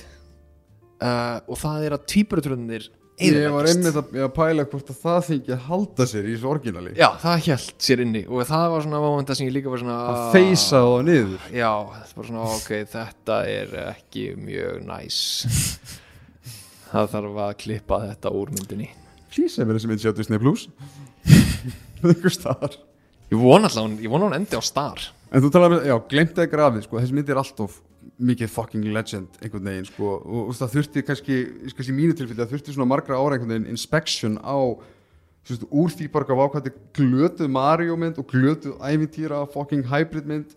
uh, 1.04 1.38
og 1.50 1.58
það 1.60 1.84
er 1.88 1.96
að 1.98 2.08
tvíburatröðnir 2.14 2.88
Ég 3.20 3.50
var 3.52 3.66
einmitt 3.68 3.92
að, 4.00 4.14
að 4.24 4.30
pæla 4.32 4.64
hvort 4.64 4.90
að 4.94 4.96
það 5.02 5.18
þengi 5.26 5.52
að 5.52 5.64
halda 5.66 6.04
sér 6.08 6.24
í 6.24 6.30
þessu 6.32 6.46
orginali. 6.48 6.92
Já, 6.96 7.08
það 7.20 7.42
hjælt 7.44 7.84
sér 7.84 8.00
inni 8.06 8.22
og 8.32 8.46
það 8.48 8.62
var 8.72 8.84
svona 8.86 9.00
momenta 9.04 9.36
sem 9.36 9.44
ég 9.44 9.52
líka 9.58 9.68
var 9.74 9.82
svona 9.82 9.96
Að 10.08 10.20
feysa 10.38 10.80
það 10.86 11.02
niður. 11.10 11.42
Já, 11.52 11.72
þetta 11.98 12.16
var 12.22 12.28
svona, 12.30 12.46
ok, 12.56 12.70
þetta 12.94 13.36
er 13.58 13.74
ekki 13.90 14.24
mjög 14.40 14.78
næs 14.88 15.18
Það 16.90 17.08
þarf 17.14 17.40
að 17.44 17.52
klippa 17.62 17.98
þetta 18.08 18.32
úr 18.34 18.50
myndinni. 18.54 18.88
Please, 19.30 19.60
ef 19.62 19.68
þessi 19.70 19.90
mynd 19.90 20.02
sé 20.02 20.10
á 20.10 20.14
Disney 20.16 20.40
Plus. 20.42 20.64
Einhver 22.02 22.32
staðar. 22.34 22.74
Ég 23.30 23.38
vona 23.38 23.68
alltaf, 23.68 23.84
hún- 23.86 24.00
ég 24.02 24.10
vona 24.10 24.26
hún 24.26 24.34
endi 24.40 24.58
á 24.58 24.62
star. 24.64 24.98
En 25.30 25.42
þú 25.44 25.50
talaði 25.54 25.76
með, 25.76 25.84
já, 25.86 25.96
glemt 26.10 26.32
það 26.34 26.48
grafið, 26.50 26.86
sko, 26.88 26.98
þessi 26.98 27.14
mynd 27.14 27.28
er 27.30 27.38
alltof 27.38 27.76
mikið 28.20 28.50
fucking 28.50 28.88
legend 28.90 29.36
einhvern 29.44 29.68
veginn, 29.70 29.86
sko, 29.86 30.08
og, 30.18 30.48
og 30.50 30.56
það 30.58 30.72
þurfti 30.74 31.02
kannski, 31.06 31.36
kannski 31.76 31.92
í 31.92 31.96
mínu 31.96 32.16
tilfelli, 32.18 32.38
það 32.40 32.50
þurfti 32.56 32.74
svona 32.74 32.88
margra 32.90 33.20
ára 33.20 33.36
einhvern 33.36 33.52
veginn 33.54 33.70
inspection 33.70 34.34
á, 34.42 34.56
veist, 35.46 35.62
úr 35.70 35.94
því 35.94 36.08
bara 36.12 36.26
hvað 36.26 36.42
ákvæmdi 36.48 36.72
glötuð 36.98 37.52
Mario 37.54 37.96
mynd 38.00 38.18
og 38.18 38.26
glötuð 38.32 38.74
ævintýra 38.82 39.44
fucking 39.54 39.86
hybrid 39.92 40.26
mynd, 40.28 40.56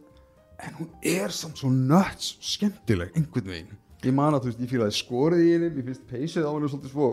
en 0.64 0.76
hún 0.80 0.90
er 1.14 1.30
samt 1.36 1.62
svo 1.62 1.70
nuts, 1.70 2.34
skemmtileg, 2.42 3.14
einhvern 3.20 3.52
veginn. 3.54 3.78
Ég 4.04 4.16
man 4.18 4.36
að, 4.36 4.44
þú 4.46 4.52
veist, 4.52 4.62
ég 4.64 4.72
fílaði 4.74 4.98
skorið 4.98 5.44
í 5.46 5.52
henni, 5.56 5.70
ég 5.80 5.88
finnst 5.90 6.06
peysið 6.10 6.46
á 6.48 6.52
henni 6.54 6.70
svolítið 6.72 6.94
svo, 6.96 7.10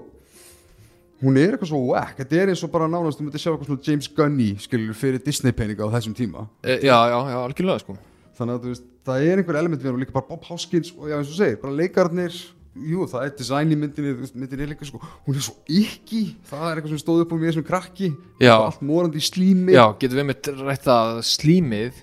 hún 1.22 1.36
er 1.40 1.54
eitthvað 1.54 1.70
svo 1.72 1.80
whack, 1.90 2.14
þetta 2.20 2.38
er 2.42 2.52
eins 2.54 2.62
og 2.66 2.72
bara 2.74 2.88
nánast, 2.90 3.20
þú 3.20 3.26
myndir 3.28 3.42
sjá 3.42 3.50
eitthvað 3.52 3.70
svona 3.70 3.86
James 3.90 4.08
Gunny, 4.16 4.50
skilur, 4.64 4.94
fyrir 4.98 5.22
Disney 5.24 5.52
peninga 5.56 5.86
á 5.86 5.94
þessum 5.96 6.16
tíma. 6.18 6.46
E, 6.64 6.78
Já, 6.82 6.96
já, 7.12 7.18
já, 7.30 7.36
algjörlega 7.44 7.82
sko. 7.84 7.98
Þannig 8.40 8.56
að 8.56 8.62
þú 8.64 8.72
veist, 8.72 8.86
það 9.10 9.26
er 9.28 9.42
einhver 9.42 9.58
element 9.60 9.82
við 9.82 9.90
hann 9.90 9.98
og 9.98 10.02
líka 10.04 10.16
bara 10.16 10.28
Bob 10.30 10.48
Hoskins 10.48 10.94
og 10.96 11.10
já 11.10 11.18
eins 11.18 11.28
og 11.30 11.36
segir, 11.36 11.58
bara 11.60 11.76
leikarnir 11.76 12.38
jú, 12.80 13.04
það 13.10 13.24
er 13.26 13.32
design 13.36 13.74
í 13.74 13.76
myndinni 13.76 14.12
þú 14.14 14.22
veist, 14.24 14.36
myndin 14.38 14.62
er 14.64 14.70
líka 14.70 14.86
sko, 14.88 15.00
hún 15.26 15.36
er 15.36 15.44
svo 15.44 15.56
ekki 15.66 16.20
það 16.48 16.64
er 16.70 16.78
eitthvað 16.80 16.94
sem 16.94 17.00
stóð 17.02 17.24
upp 17.24 17.34
á 17.34 17.36
mér 17.42 17.56
sem 17.56 17.66
krakki 17.66 18.10
Já. 18.40 18.54
Allt 18.56 18.80
morandi 18.86 19.20
í 19.20 19.26
slími. 19.26 19.74
Já, 19.74 19.84
getum 20.00 20.20
við 20.22 20.28
með 20.30 20.50
rætt 20.62 20.86
að 20.94 21.20
slímið 21.26 21.98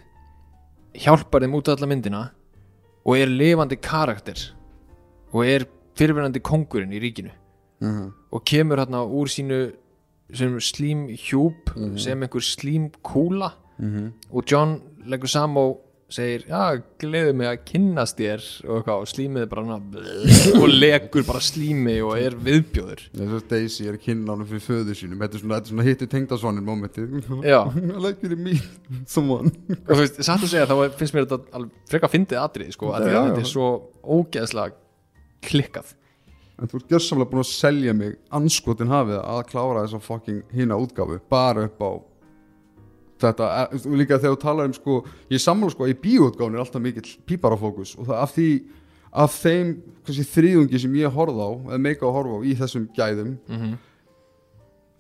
hjálpar 1.08 1.46
þeim 1.46 1.56
út 1.58 1.72
af 1.72 1.78
alla 1.80 1.90
myndina 1.90 2.22
og 3.08 3.18
er 3.18 3.32
lifandi 3.32 3.80
karakter 3.82 4.44
og 5.38 5.46
er 5.46 5.68
fyrirverandi 5.98 6.42
kongurinn 6.46 6.94
í 6.98 7.02
ríkinu. 7.04 7.32
Mhm. 7.78 8.08
og 8.34 8.42
kemur 8.50 8.80
hérna 8.82 9.04
úr 9.06 9.30
sínu 9.30 9.58
slímhjúp 10.60 11.74
sem 12.00 12.24
einhver 12.26 12.42
slímkúla 12.44 13.52
Mhm. 13.80 14.14
og 14.34 14.44
John 14.52 14.82
leggur 15.06 15.28
saman 15.30 15.58
og 15.58 15.82
segir, 16.10 16.46
já, 16.50 16.82
gleðu 17.00 17.34
mig 17.36 17.48
að 17.48 17.66
kynnast 17.68 18.18
þér 18.18 18.42
og 18.66 18.78
eitthvað, 18.80 19.02
og 19.02 19.08
slímið 19.12 19.50
bara 19.50 19.62
og 20.64 20.68
legur 20.72 21.24
bara 21.28 21.40
slími 21.40 22.02
og 22.02 22.18
er 22.18 22.32
viðbjóður. 22.32 23.04
Þess 23.14 23.36
að 23.38 23.48
Daisy 23.52 23.88
er 23.88 23.98
hann 24.08 24.46
fyrir 24.48 24.64
föðu 24.64 24.96
sínum. 24.96 25.20
Þetta 25.20 25.36
er 25.36 25.44
svona, 25.44 25.62
svona 25.68 25.84
hitti 25.84 26.08
tengdasvonin 26.08 26.64
momentið. 26.66 27.22
Já. 27.44 27.62
I 27.76 28.00
like 28.00 28.24
you 28.24 28.30
to 28.30 28.36
meet 28.36 28.64
someone 29.06 29.52
og 29.70 29.94
þú 29.94 30.00
veist, 30.02 30.18
satt 30.24 30.42
að 30.42 30.48
segja 30.50 30.66
þá 30.66 30.90
finnst 30.98 31.14
mér 31.14 31.28
þetta 31.28 31.40
alveg 31.54 31.72
frekar 31.92 32.10
fyndið 32.10 32.42
atrið, 32.42 32.72
sko, 32.74 32.92
að 32.96 33.10
þetta 33.12 33.38
er 33.44 33.52
svo 33.54 33.70
ógeðslega 34.04 34.74
klikkað. 35.46 35.94
En 36.58 36.70
þú 36.70 36.80
ert 36.80 36.94
gjörsamlega 36.94 37.32
búin 37.32 37.44
að 37.44 37.52
selja 37.52 37.94
mig 37.94 38.16
anskotin 38.34 38.90
hafið 38.90 39.20
að 39.22 39.42
klára 39.52 39.84
þessa 39.86 40.02
fucking 40.02 40.44
hina 40.58 40.78
útgáfu 40.80 41.20
bara 41.30 41.68
upp 41.68 41.82
á 41.86 41.92
þetta, 43.22 43.46
eh, 43.62 43.86
líka 43.98 44.18
þegar 44.18 44.36
þú 44.36 44.42
talar 44.42 44.66
um 44.66 44.74
sko, 44.74 45.04
ég 45.30 45.42
sammála 45.42 45.74
sko 45.74 45.86
að 45.86 45.94
í 45.94 46.02
bíóutgáfun 46.02 46.54
er 46.54 46.64
alltaf 46.64 46.82
mikill 46.82 47.18
píparafókus 47.26 47.96
og 47.98 48.10
það 48.10 48.22
af 48.22 48.34
því 48.36 48.50
af 49.18 49.38
þeim 49.42 49.70
kannski 50.06 50.26
þriðungi 50.34 50.82
sem 50.82 50.98
ég 51.00 51.14
horfði 51.14 51.46
á 51.46 51.52
eða 51.72 51.82
meika 51.82 52.06
að 52.06 52.18
horfa 52.18 52.38
á 52.38 52.46
í 52.46 52.56
þessum 52.58 52.90
gæðum 52.94 53.38
mm 53.48 53.78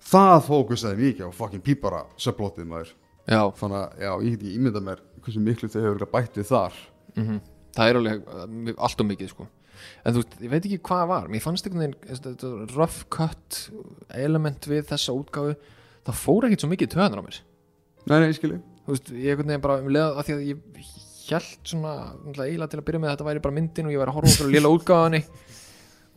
það 0.08 0.38
fókusaði 0.46 1.02
mikið 1.02 1.28
á 1.28 1.32
fucking 1.36 1.64
pípara 1.64 2.06
subplotið 2.22 2.70
maður. 2.70 2.94
Já, 3.28 3.42
þannig 3.60 3.78
að 3.82 4.04
já, 4.06 4.12
ég 4.24 4.30
get 4.32 4.44
ekki 4.46 4.56
ímynda 4.56 4.82
mér 4.84 5.02
hversu 5.26 5.42
miklu 5.44 5.68
þau 5.68 5.80
hefur 5.82 5.90
örugglega 5.92 6.14
bætt 6.14 6.40
við 6.40 6.50
þar. 6.52 6.78
Mm 7.18 7.40
það 7.78 7.92
er 7.92 8.00
alveg 8.02 8.28
uh, 8.28 8.84
allt 8.88 9.04
og 9.04 9.10
mikið, 9.12 9.34
sko. 9.34 9.48
En 10.04 10.16
þú 10.16 10.24
veist, 10.24 10.38
ég 10.42 10.54
veit 10.54 10.64
ekki 10.66 10.80
hvað 10.90 11.04
var 11.12 11.28
mér 11.32 11.44
fannst 11.44 11.68
einhvern 11.68 11.84
veginn, 11.86 12.22
þetta 12.26 12.54
rough 12.74 13.04
cut 13.14 13.60
element 14.18 14.66
við 14.70 14.88
þessa 14.90 15.14
útgáfu 15.14 15.54
það 16.08 16.18
fór 16.24 16.48
ekkert 16.48 16.64
svo 16.66 16.72
mikið 16.72 16.96
töðanar 16.96 17.22
á 17.22 17.28
mér. 17.28 17.40
Nei, 18.08 18.18
nei, 18.18 18.30
ég 18.32 18.40
skilji 18.40 18.60
þú 18.88 18.96
veist, 18.96 19.12
ég 19.12 19.34
einhvern 19.34 19.52
veginn 19.52 19.64
bara 19.66 19.78
um 19.84 19.92
leið 19.92 20.18
að 20.18 20.28
því 20.28 20.36
að 20.38 20.44
ég 20.48 20.92
held 21.28 21.68
svona 21.68 21.94
eiginlega 22.38 22.72
til 22.72 22.80
að 22.80 22.86
byrja 22.88 23.02
með 23.04 23.10
að 23.10 23.16
þetta 23.18 23.28
væri 23.28 23.42
bara 23.44 23.56
myndin 23.58 23.90
og 23.90 23.94
ég 23.94 24.02
væri 24.02 24.14
að 24.14 24.18
horfa 24.18 24.32
okkur 24.32 24.48
að 24.48 24.54
léla 24.56 24.72
útgáðanni 24.78 25.20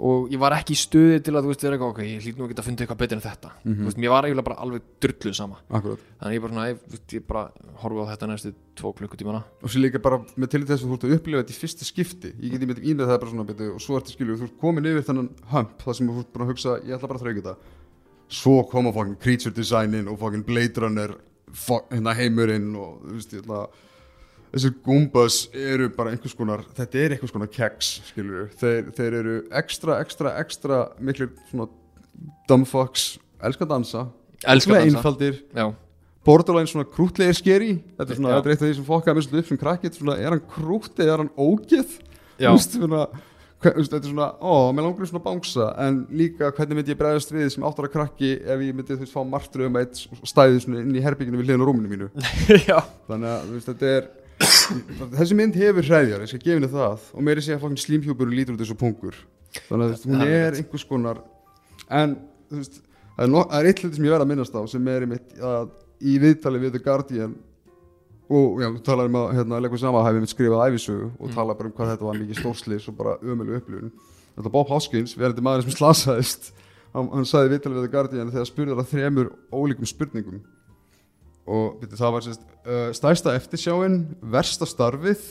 og 0.01 0.31
ég 0.33 0.41
var 0.41 0.55
ekki 0.57 0.75
í 0.75 0.79
stuði 0.81 1.19
til 1.25 1.35
að 1.35 1.45
þú 1.45 1.51
veist 1.53 1.65
eitthvað, 1.67 1.93
ok, 1.93 2.01
ég 2.07 2.25
hlýt 2.25 2.39
nú 2.39 2.47
ekki 2.47 2.57
að 2.57 2.67
funda 2.67 2.85
eitthvað 2.85 3.01
betur 3.03 3.19
en 3.19 3.25
þetta. 3.25 3.51
Þú 3.65 3.87
veist, 3.87 4.01
mér 4.01 4.13
var 4.15 4.27
eiginlega 4.29 4.47
bara 4.49 4.65
alveg 4.65 4.87
drullu 5.05 5.33
sama. 5.37 5.59
Akkurat. 5.69 6.05
Þannig 6.21 6.37
ég 6.39 6.45
bara 6.45 6.55
svona, 6.55 6.67
ég, 6.71 6.81
veist, 6.95 7.15
ég 7.17 7.27
bara 7.29 7.43
horfa 7.83 8.07
á 8.07 8.11
þetta 8.11 8.31
næstu 8.31 8.53
tvo 8.81 8.93
klukkutímana. 9.01 9.43
Og 9.61 9.73
svo 9.75 9.83
líka 9.85 10.03
bara 10.03 10.21
með 10.37 10.53
til 10.55 10.63
þess 10.65 10.85
að 10.85 10.89
þú 10.89 10.99
ert 10.99 11.07
að 11.09 11.17
upplifa 11.19 11.43
þetta 11.45 11.55
í 11.55 11.61
fyrsta 11.61 11.89
skipti. 11.89 12.33
Ég 12.41 12.55
get 12.55 12.65
ímyndið 12.65 12.87
ímyndið 12.87 13.13
það 13.13 13.21
bara 13.25 13.35
svona 13.35 13.49
betur 13.51 13.75
og 13.77 13.85
svo 13.85 14.01
ertu 14.01 14.15
skilju, 14.15 14.39
þú 14.41 14.49
ert 14.49 14.61
komin 14.63 14.91
yfir 14.91 15.07
þennan 15.11 15.31
hump 15.53 15.85
þar 15.85 15.99
sem 15.99 16.11
þú 16.11 16.25
ert 16.25 16.33
búin 16.33 16.47
að 16.47 16.53
hugsa, 16.55 16.79
ég 16.87 16.97
ætla 16.97 17.11
bara 17.13 17.21
að 17.21 17.27
þrauka 17.27 17.45
þetta. 17.45 17.77
Svo 18.41 18.57
koma 18.71 18.95
fucking 18.95 19.19
creature 19.21 19.53
designin 19.53 20.09
og 20.09 20.21
fucking 20.23 20.47
Blade 20.47 20.81
Runner 20.81 21.17
fuck, 21.53 21.91
hérna 21.91 22.15
heimurinn 22.17 22.73
og 22.79 23.01
þú 23.05 23.17
veist, 23.17 23.35
ég 23.35 23.45
ætla 23.45 23.65
þessir 24.51 24.73
Goombas 24.87 25.37
eru 25.55 25.89
bara 25.95 26.11
einhvers 26.15 26.35
konar 26.39 26.65
þetta 26.77 26.99
er 27.05 27.15
einhvers 27.17 27.35
konar 27.35 27.51
keks, 27.55 27.91
þeir, 28.15 28.91
þeir 28.97 29.19
eru 29.21 29.37
ekstra, 29.61 30.01
ekstra, 30.03 30.33
ekstra 30.43 30.81
miklir 30.99 31.31
svona 31.51 31.69
dumbfucks 32.51 33.13
elska 33.47 33.65
að 33.67 33.73
dansa 33.77 34.07
Svona 34.41 34.81
dansa. 34.81 34.99
einfaldir, 34.99 35.41
borderline 36.25 36.69
svona 36.69 36.87
krútlegir 36.89 37.37
skeri 37.37 37.73
þetta 37.99 38.07
er 38.15 38.19
svona, 38.21 38.37
þetta 38.39 38.49
er 38.51 38.55
eitt 38.55 38.63
af 38.63 38.69
því 38.71 38.77
sem 38.79 38.87
fokkaði 38.89 39.17
mér 39.19 39.27
svolítið 39.27 39.43
upp 39.45 39.51
sem 39.55 39.61
krakkið, 39.65 39.99
svona, 40.01 40.15
er 40.21 40.35
hann 40.35 40.47
krútt 40.55 41.01
eða 41.01 41.13
er 41.17 41.23
hann 41.25 41.35
ógeð? 41.37 41.99
Þú 42.41 42.55
veist, 42.57 42.77
svona, 42.81 43.03
þetta 43.61 43.99
er 44.01 44.07
svona, 44.09 44.29
ó, 44.41 44.53
mér 44.73 44.87
langar 44.87 45.05
í 45.05 45.11
svona 45.11 45.25
bángsa 45.27 45.67
en 45.85 45.99
líka 46.17 46.49
hvernig 46.57 46.79
myndi 46.81 46.95
ég 46.95 47.01
bregðast 47.01 47.33
við 47.37 47.51
sem 47.53 47.67
áttara 47.69 47.91
krakki 47.93 48.31
ef 48.41 48.65
ég 48.65 48.73
myndi 48.77 48.97
þú 48.97 49.03
veist 49.05 49.17
fá 49.17 49.21
martru 49.29 49.69
um 49.69 49.77
eitt 49.81 50.01
stæði 50.25 50.63
svona 50.65 50.81
inn 50.85 50.97
í 50.97 51.05
herbygginu 51.05 51.41
við 51.43 51.51
hliðin 51.51 51.65
á 51.65 51.69
rúminu 51.69 51.93
mínu? 51.93 52.09
Þannig 53.11 53.29
að 53.35 53.53
þetta 53.69 53.93
er 53.99 54.09
þessi 54.41 55.37
mynd 55.39 55.59
hefur 55.61 55.87
hræðjar, 55.91 56.23
ég 56.25 56.31
skal 56.33 56.41
gefa 56.45 56.57
henni 56.57 56.71
það 56.73 57.09
og 57.17 57.27
meiri 57.27 57.43
sé 57.45 57.55
að 57.57 57.63
fokkin 57.65 57.83
slímhjúpur 57.85 58.31
lítur 58.33 58.57
út 58.57 58.63
þessu 58.63 58.77
pungur 58.81 59.19
þannig 59.69 59.93
að 59.97 60.07
hún 60.09 60.25
er 60.25 60.33
er 60.47 60.59
einhvers 60.61 60.87
konar 60.89 61.21
en 61.91 62.17
veist 62.51 62.81
það 63.19 63.27
er, 63.27 63.37
er 63.61 63.69
eitt 63.71 63.83
hluti 63.85 63.99
sem 63.99 64.07
ég 64.09 64.15
verð 64.15 64.25
að 64.27 64.31
minnast 64.33 64.57
á 64.57 64.63
sem 64.71 64.89
er 64.93 65.05
einmitt 65.07 65.35
að 65.43 65.71
í 66.01 66.15
viðtali 66.23 66.61
við 66.63 66.77
The 66.79 66.83
Guardian 66.87 67.35
og 68.31 68.61
já, 68.63 68.69
þú 68.71 68.81
talar 68.87 69.09
um 69.11 69.17
að 69.19 69.33
hérna, 69.41 69.59
Leikvið 69.65 69.81
Sama 69.83 70.05
hefði 70.07 70.21
mitt 70.23 70.31
skrifað 70.33 70.61
æfisögu 70.71 71.09
og 71.19 71.27
Mm. 71.29 71.35
tala 71.35 71.55
bara 71.59 71.67
um 71.69 71.73
hvað 71.75 71.89
þetta 71.91 72.07
var 72.07 72.19
mikið 72.21 72.39
stórslis 72.39 72.85
og 72.89 72.95
bara 72.97 73.17
ömölu 73.27 73.57
upplifun. 73.59 73.91
Þetta 74.39 74.53
Bob 74.55 74.69
Hoskins, 74.71 75.17
verðandi 75.19 75.43
maður 75.43 75.65
sem 75.67 75.75
slasaðist 75.75 76.53
hann, 76.95 77.09
hann 77.11 77.27
sagði 77.27 77.51
í 77.51 77.53
viðtali 77.57 77.75
við 77.75 77.83
The 77.89 77.93
Guardian 77.97 78.31
þegar 78.31 78.47
spurður 78.47 78.79
að 78.85 78.93
þremur 78.93 79.33
ólíkum 79.51 79.91
spurningum 79.91 80.39
og 81.51 81.85
það 81.91 82.15
var 82.15 82.27
sérst, 82.27 82.45
uh, 82.65 82.91
stærsta 82.97 83.35
eftirsjáin, 83.39 84.01
versta 84.33 84.69
starfið 84.69 85.25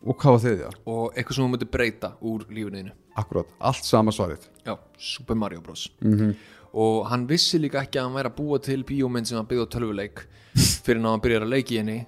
og 0.00 0.16
hvað 0.16 0.36
var 0.36 0.42
þriðja? 0.44 0.70
og 0.88 1.04
eitthvað 1.12 1.36
sem 1.36 1.44
þú 1.44 1.50
myndir 1.52 1.70
breyta 1.70 2.14
úr 2.24 2.46
lífinu 2.48 2.88
Akkurat, 3.18 3.48
allt 3.58 3.84
sama 3.84 4.12
svarið. 4.14 4.46
Já, 4.64 4.76
Super 4.96 5.34
Mario 5.34 5.60
Bros. 5.60 5.90
Mm 6.00 6.18
-hmm. 6.18 6.34
og 6.72 7.06
hann 7.08 7.26
vissi 7.26 7.58
líka 7.58 7.82
ekki 7.82 7.98
að 7.98 8.02
hann 8.04 8.14
væri 8.14 8.28
að 8.28 8.36
búa 8.36 8.58
til 8.62 8.84
bíómynd 8.84 9.24
sem 9.24 9.36
hann 9.36 9.46
byggði 9.46 9.66
á 9.66 9.72
tölvuleik 9.74 10.26
fyrir 10.84 11.00
að 11.00 11.10
hann 11.10 11.20
byrjar 11.20 11.42
að 11.42 11.48
leiki 11.48 11.76
henni. 11.78 12.06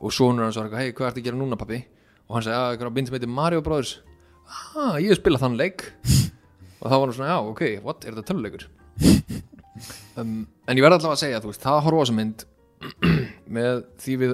Og 0.00 0.12
sonur 0.12 0.44
hans 0.44 0.56
var 0.56 0.64
eitthvað, 0.64 0.78
hei, 0.78 0.92
hvað 0.92 1.06
ertu 1.06 1.20
að 1.20 1.24
gera 1.24 1.36
núna 1.36 1.56
pappi 1.56 1.84
og 2.28 2.34
hann 2.34 2.42
sagði, 2.42 2.58
að 2.58 2.72
eitthvað 2.72 2.94
mynd 2.94 3.06
sem 3.06 3.14
heitir 3.14 3.28
Mario 3.28 3.60
Bros. 3.60 4.00
Ah, 4.76 5.00
ég 5.00 5.08
hef 5.08 5.18
spilað 5.18 5.40
þann 5.40 5.56
leik. 5.56 5.82
Og 6.82 6.90
þá 6.90 6.98
var 6.98 7.06
hann 7.06 7.14
svona, 7.14 7.28
já, 7.28 7.38
ok, 7.46 7.62
what, 7.84 8.04
er 8.04 8.12
þetta 8.12 8.32
tölvuleikur? 8.32 8.68
Um, 10.16 10.46
en 10.68 10.76
ég 10.76 10.84
verði 10.84 10.98
allavega 10.98 11.16
að 11.16 11.22
segja, 11.22 11.40
þú 11.40 11.48
veist, 11.48 11.62
það 11.62 11.76
að 11.78 11.84
horfa 11.86 11.96
á 11.96 12.02
þessa 12.02 12.14
mynd 12.18 12.42
með 13.54 13.82
því 14.02 14.16
við 14.22 14.32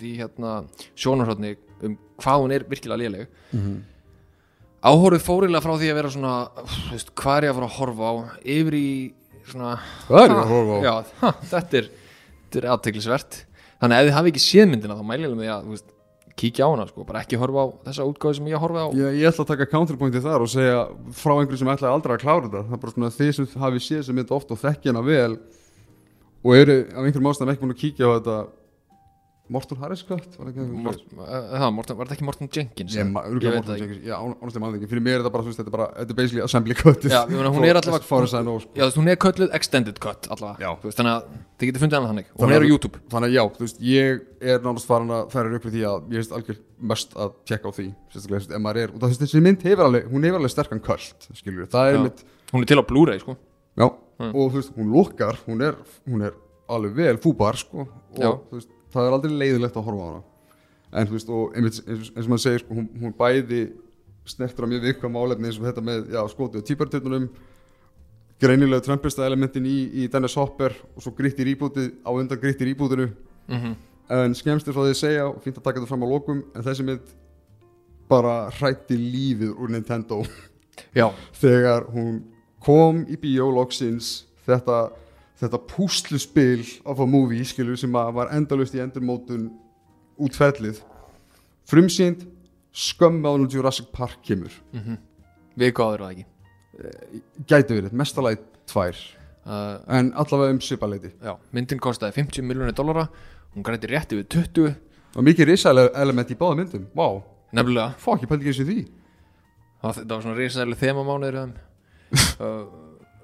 því 0.00 0.12
hérna 0.20 0.54
sjónarhóttni 0.98 1.54
um 1.86 1.96
hvað 2.22 2.42
hún 2.44 2.54
er 2.56 2.64
virkilega 2.70 3.02
léleg. 3.02 3.30
Áhorfið 4.86 5.24
fórilega 5.24 5.62
frá 5.64 5.74
því 5.80 5.88
að 5.90 5.98
vera 5.98 6.10
svona 6.14 6.34
þú 6.60 6.92
veist, 6.92 7.10
hvað 7.18 7.38
er 7.40 7.46
ég 7.48 7.52
að 7.52 7.58
fara 7.58 7.68
að 7.70 7.76
horfa 7.80 8.06
á? 8.06 8.12
Yfir 8.56 8.76
í 8.78 8.88
svona 9.48 9.72
Hvað 10.06 10.22
er 10.26 10.34
ég 10.34 10.40
að 10.44 10.52
horfa 10.52 10.76
á? 10.76 10.80
já, 10.86 10.94
ha, 11.22 11.32
þetta 11.50 11.80
er, 11.80 11.88
er 12.60 12.68
aðteglisvert 12.74 13.38
þannig 13.80 13.96
að 13.96 14.00
ef 14.00 14.08
þið 14.10 14.16
hafi 14.20 14.32
ekki 14.32 14.44
séð 14.46 14.68
myndina 14.72 14.96
þá 14.98 15.04
mæli 15.10 15.26
ég 15.26 15.34
með 15.40 15.50
að 15.56 15.66
þú 15.66 15.74
veist, 15.74 15.90
kíkja 16.36 16.68
á 16.68 16.70
hana 16.70 16.86
sko, 16.90 17.04
bara 17.08 17.22
ekki 17.24 17.40
horfa 17.40 17.64
á 17.64 17.66
þessa 17.88 18.06
útgáðu 18.10 18.36
sem 18.38 18.48
ég 18.52 18.60
horfa 18.60 18.84
á. 18.84 18.88
Ég, 18.92 19.18
ég 19.22 19.30
ætla 19.30 19.44
að 19.46 19.50
taka 19.54 19.66
counterpointi 19.72 20.20
þar 20.24 20.44
og 20.44 20.50
segja 20.52 20.80
frá 21.16 21.32
einhverju 21.40 21.60
sem 21.62 21.70
ætlaði 21.72 21.94
aldrei 21.96 22.12
að 22.16 22.22
klára 22.26 22.42
þetta. 22.46 22.62
Það 22.66 22.76
er 22.76 22.82
bara 22.82 22.92
svona 22.94 23.12
þið 23.16 23.30
sem 23.38 23.46
hafi 23.62 23.80
séð 23.86 24.02
sem 24.04 24.18
mynd 24.20 24.34
oft 24.36 24.52
og 24.52 24.60
þekki 24.60 24.92
hana 24.92 25.02
vel 25.06 25.30
og 26.46 26.54
eru 26.60 26.78
af 26.86 27.02
einhverjum 27.02 27.30
ástæðum 27.32 27.52
ekki 27.54 27.64
búin 27.64 27.74
að 27.74 27.82
kíkja 27.82 28.06
á 28.06 28.10
þetta 28.16 28.36
Morton 29.46 29.78
Harris 29.78 30.02
var 30.08 30.18
uh, 30.18 30.86
það, 31.54 31.68
Morten, 31.70 31.96
var 31.98 32.08
þetta 32.08 32.14
ekki 32.16 32.26
Morten 32.26 32.48
Jenkins? 32.50 32.94
Ég, 32.96 33.10
veit 33.14 33.68
það 33.68 33.76
ekki. 33.76 34.88
Fyrir 34.90 35.02
mér 35.06 35.20
er 35.20 35.22
þetta 35.22 35.32
bara, 35.36 35.44
þetta 35.46 35.62
er 35.70 35.74
bara, 35.76 35.86
þetta 36.00 36.14
er 36.14 36.18
basically 36.18 36.42
assembly 36.42 36.74
cut. 36.78 37.04
Já, 37.06 37.20
hún 37.30 37.66
er 37.68 37.78
allavega- 37.78 38.88
hún 38.98 39.10
er 39.12 39.18
kölluð 39.22 39.54
extended 39.54 40.00
cut 40.02 40.26
allavega, 40.34 40.72
þannig 40.82 41.12
að 41.12 41.28
þið 41.60 41.70
getur 41.70 41.84
fundið 41.84 41.98
hana 42.00 42.10
þannig. 42.10 42.32
Og 42.34 42.42
hún 42.42 42.54
er 42.56 42.66
á 42.66 42.70
YouTube. 42.72 42.98
þannig 43.12 43.30
að 43.30 43.36
já, 43.36 43.42
þú 43.54 43.62
veist, 43.66 43.78
ég 43.86 44.24
er 44.42 44.58
nánast 44.66 44.90
farin 44.90 45.14
að 45.14 45.30
færa 45.36 45.54
upp 45.54 45.68
fyrir 45.68 45.76
því 45.76 45.84
að 45.92 46.10
ég 46.16 46.24
veist 46.24 46.34
algjör 46.40 46.58
mest 46.90 47.14
að 47.14 47.36
tjekka 47.46 47.70
á 47.70 47.72
því 47.78 47.86
sérstaklega, 48.16 48.26
þú 48.26 48.34
veist, 48.40 48.56
maður 48.66 48.82
er, 48.82 48.90
og 48.90 48.98
það, 48.98 49.06
þú 49.06 49.12
veist, 49.14 49.22
þessi 49.22 49.44
mynd 49.46 49.62
hefur 49.70 49.86
alveg 49.86 50.10
hún 50.10 50.26
hefur 50.26 50.40
alveg 50.42 50.54
sterkan 50.56 50.82
köld, 50.90 51.28
skilur 51.38 51.70
það 51.70 51.92
er 51.92 52.02
mitt, 52.08 52.26
hún 52.50 52.66
er 52.66 52.72
til 52.72 52.82
á 52.82 52.84
Blu-ray 52.90 53.22
sko. 53.22 53.38
Já, 53.78 53.86
Mm. 54.16 54.30
og 54.32 54.52
þú 54.52 54.60
veist, 54.60 54.72
hún 54.76 54.92
lukkar 54.94 55.40
hún 55.46 55.64
er, 55.64 55.74
hún 56.08 56.22
er 56.24 56.36
alveg 56.72 56.94
vel 56.96 57.18
fúbar, 57.22 57.58
sko, 57.60 57.84
og 57.84 58.22
Já. 58.22 58.30
þú 58.48 58.60
veist 58.60 58.70
það 58.94 59.08
er 59.08 59.16
aldrei 59.16 59.34
leiðilegt 59.36 59.76
að 59.76 59.88
horfa 59.88 60.06
á 60.06 60.08
hana. 60.08 60.22
En 60.96 61.10
þú 61.10 61.16
veist, 61.18 61.32
og 61.34 61.56
einmitt, 61.56 61.80
eins, 61.84 62.12
eins 62.14 62.24
og 62.24 62.30
maður 62.32 62.44
segir, 62.46 62.64
sko, 62.64 62.78
hún, 62.78 62.86
hún 63.02 63.16
bæði 63.18 63.60
snertur 64.26 64.66
á 64.66 64.72
mjög 64.72 64.86
vikka 64.88 65.10
málefni 65.12 65.50
eins 65.50 65.60
og 65.60 65.68
þetta 65.68 65.84
með, 65.84 66.08
já, 66.14 66.22
skotið 66.32 66.62
og 66.62 66.70
típartötunum 66.70 67.28
greinilega 68.40 68.84
trömpista 68.84 69.26
elementin 69.26 69.68
í, 69.68 69.76
í 70.02 70.08
Dennis 70.12 70.34
Hopper 70.36 70.74
og 70.94 71.04
svo 71.04 71.12
grittir 71.16 71.48
íbútið 71.48 71.92
á 72.04 72.10
undan 72.12 72.40
grittir 72.40 72.72
íbútinu. 72.72 73.10
Mm 73.48 73.76
en 74.12 74.34
skemmst 74.38 74.68
er 74.68 74.76
því 74.76 74.90
að 74.92 74.98
segja 75.00 75.26
og 75.28 75.38
fínt 75.42 75.58
að 75.58 75.64
taka 75.66 75.80
þetta 75.80 75.90
fram 75.90 76.04
á 76.06 76.08
lokum 76.10 76.42
en 76.54 76.64
þessi 76.66 76.86
mynd 76.86 77.14
bara 78.10 78.34
hrætti 78.54 78.98
lífið 78.98 79.54
úr 79.56 79.72
Nintendo. 79.74 80.20
Þegar 81.42 81.88
hún 81.90 82.20
kom 82.66 83.04
í 83.06 83.18
bíó 83.20 83.46
loksins 83.54 84.24
þetta, 84.46 84.90
þetta 85.38 85.62
púsluspil 85.70 86.64
of 86.84 87.02
a 87.02 87.06
movie 87.06 87.46
skilur 87.46 87.78
sem 87.78 87.94
að 87.98 88.14
var 88.18 88.32
endalust 88.34 88.74
í 88.74 88.82
endurmótun 88.82 89.50
útferðlið 90.22 90.80
frumsýnd 91.70 92.26
skömm 92.76 93.22
á 93.24 93.30
hún 93.32 93.48
Jurassic 93.50 93.88
Park 93.94 94.18
kemur. 94.26 94.52
Við 95.56 95.72
gáður 95.76 96.04
það 96.04 96.10
ekki? 96.16 96.26
Gæti 97.48 97.78
verið, 97.78 97.94
mestalagi 97.96 98.42
tvær. 98.68 98.98
Uh, 99.46 99.78
en 99.94 100.08
allavega 100.18 100.56
um 100.56 100.58
svipaleiti 100.58 101.12
Já, 101.22 101.36
myndin 101.54 101.78
kostaði 101.78 102.16
50 102.16 102.42
miljónir 102.42 102.74
dollara 102.74 103.04
hún 103.54 103.62
græti 103.62 103.86
rétt 103.92 104.10
yfir 104.10 104.26
20 104.26 104.72
og 105.14 105.22
mikið 105.22 105.52
risalega 105.52 105.92
element 106.02 106.32
í 106.34 106.36
báða 106.40 106.58
myndum. 106.58 106.88
Wow. 106.98 107.22
nefnilega, 107.54 107.94
fokk, 108.02 108.24
ég 108.24 108.28
pældi 108.28 108.42
ekki 108.42 108.52
eins 108.52 108.60
og 108.64 108.68
því. 108.72 108.80
Það, 109.80 110.00
það 110.00 110.12
var 110.16 110.24
svona 110.24 110.40
risæðileg 110.40 110.80
þemamánuður 110.82 111.38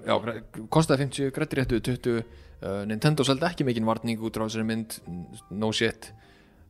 Já, 0.02 0.16
græ- 0.18 0.40
kostaði 0.74 1.04
50, 1.06 1.30
græti 1.36 1.58
rétt 1.60 1.72
yfir 1.78 1.98
20 2.02 2.16
uh, 2.18 2.80
Nintendo 2.90 3.22
seldi 3.26 3.46
ekki 3.46 3.66
mikinn 3.68 3.86
varning 3.86 4.18
út 4.26 4.34
á 4.34 4.42
þessari 4.42 4.66
mynd 4.66 4.96
no 5.54 5.70
shit. 5.76 6.08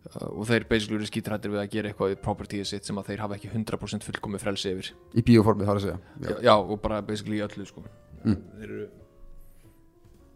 Uh, 0.02 0.26
og 0.42 0.48
þeir 0.50 0.66
basically 0.68 0.98
eru 0.98 1.06
skítrættir 1.08 1.52
við 1.54 1.62
að 1.62 1.70
gera 1.72 1.92
eitthvað 1.92 2.12
við 2.12 2.20
propertyið 2.26 2.66
sitt 2.68 2.88
sem 2.88 2.98
að 3.00 3.08
þeir 3.12 3.22
hafa 3.24 3.38
ekki 3.38 3.52
100% 3.54 4.04
fullkomi 4.08 4.40
frelsi 4.42 4.72
yfir. 4.74 4.90
Í 5.16 5.24
bíóformið 5.30 5.70
þar 5.70 5.80
að 5.80 5.86
segja. 5.86 6.00
Já. 6.26 6.34
já, 6.48 6.54
og 6.58 6.74
bara 6.84 6.98
basically 7.06 7.38
í 7.38 7.44
öllu 7.46 7.64
sko. 7.70 7.84
þeir 8.26 8.66
eru 8.66 8.88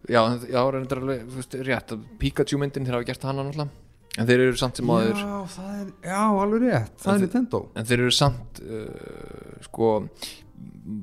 já, 0.06 0.20
já, 0.46 0.60
reyndar 0.70 1.00
alveg, 1.02 1.26
þú 1.26 1.40
veist, 1.40 1.56
rétt 1.66 1.92
að 1.96 2.06
Pikachu 2.20 2.60
myndin 2.62 2.86
þeir 2.86 2.96
hafa 3.00 3.08
gert 3.10 3.26
hana 3.26 3.44
náttúrulega. 3.44 3.82
En 4.16 4.24
þeir 4.30 4.42
eru 4.46 4.56
samt 4.56 4.78
sem 4.80 4.88
aður 4.94 5.18
Já, 5.20 5.32
það 5.52 5.72
er, 5.82 5.88
já, 6.08 6.20
alveg 6.40 6.62
rétt, 6.62 6.92
það 7.02 7.10
er 7.10 7.16
En 7.18 7.24
Nintendo. 7.26 7.58
en 7.76 7.88
þeir 7.90 8.02
eru 8.06 8.14
samt 8.16 8.60
uh, 8.64 9.58
sko 9.66 9.90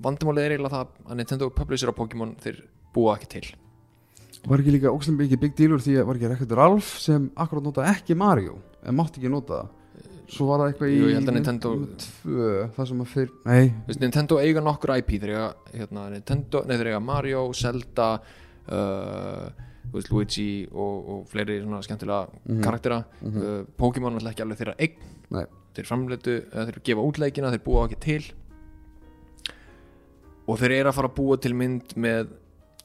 vandamálið 0.04 0.46
er 0.48 0.56
eiginlega 0.56 0.78
það 0.78 1.12
að 1.12 1.20
Nintendo 1.20 1.50
publisher 1.54 1.92
á 1.92 1.98
Pokémon 1.98 2.34
þeir 2.44 2.64
búa 2.96 3.16
ekki 3.18 3.30
til. 3.36 3.46
Var 4.44 4.60
ekki 4.60 4.74
líka 4.76 4.92
ógslum 4.92 5.22
ekki 5.24 5.40
big 5.40 5.56
dealur 5.56 5.80
því 5.84 5.96
að 6.02 6.08
var 6.10 6.20
ekki 6.20 6.32
Rekord 6.34 6.58
Ralph 6.60 6.92
sem 7.00 7.30
akkurat 7.40 7.64
nota 7.64 7.86
ekki 7.94 8.16
Mario? 8.20 8.58
En 8.84 8.98
mátti 8.98 9.22
ekki 9.22 9.32
nota 9.32 9.62
það. 9.62 9.80
Svo 10.34 10.48
var 10.50 10.64
það 10.64 10.72
eitthvað 10.72 10.92
í 10.92 10.98
Jú, 10.98 11.10
Nintendo- 11.30 11.74
númer 11.76 11.98
tvö, 12.02 12.48
það 12.74 12.88
sem 12.90 13.02
að 13.04 13.10
fyrir, 13.12 13.34
nei. 13.46 13.74
Nintendo 14.02 14.40
eiga 14.42 14.64
nokkur 14.66 14.94
IP 14.98 15.12
þeir 15.22 15.34
eiga, 15.36 15.50
hérna, 15.74 16.06
Nintendo, 16.10 16.64
nei, 16.66 16.78
þeir 16.80 16.90
eiga 16.90 17.02
Mario, 17.04 17.44
Zelda 17.54 18.08
uh, 18.72 19.50
veist, 19.94 20.10
Luigi 20.10 20.48
og, 20.72 21.10
og 21.14 21.28
fleiri 21.30 21.60
svona 21.62 21.82
skemmtilega 21.86 22.62
karaktera. 22.64 23.04
Uh, 23.22 23.60
Pokémon 23.78 24.18
er 24.18 24.32
ekki 24.32 24.46
alveg 24.46 24.62
þeirra 24.64 24.76
eign. 24.80 25.12
Nei. 25.34 25.46
þeir 25.74 25.88
framleitu, 25.90 26.34
þeir 26.54 26.82
gefa 26.86 27.04
útleikina 27.08 27.50
þeir 27.54 27.64
búa 27.66 27.86
ekki 27.88 28.00
til 28.04 28.26
og 30.48 30.60
þeir 30.60 30.78
eru 30.80 30.92
að 30.92 30.98
fara 31.00 31.10
að 31.12 31.18
búa 31.18 31.40
til 31.42 31.54
mynd 31.58 31.96
með 31.96 32.32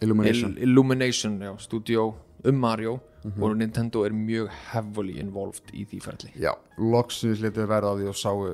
Illumination. 0.04 0.54
Il 0.56 0.68
Illumination 0.68 1.38
já, 1.42 1.52
studio 1.58 2.08
um 2.46 2.58
Mario. 2.62 2.98
Og 3.28 3.56
Nintendo 3.58 4.04
er 4.06 4.14
mjög 4.14 4.46
heavily 4.70 5.18
involved 5.18 5.72
í 5.74 5.82
því 5.90 5.98
ferli. 6.00 6.30
Já, 6.38 6.52
loksins 6.78 7.42
letið 7.42 7.66
verða 7.68 7.90
á 7.92 7.94
því 7.98 8.06
og 8.12 8.16
sáu 8.16 8.44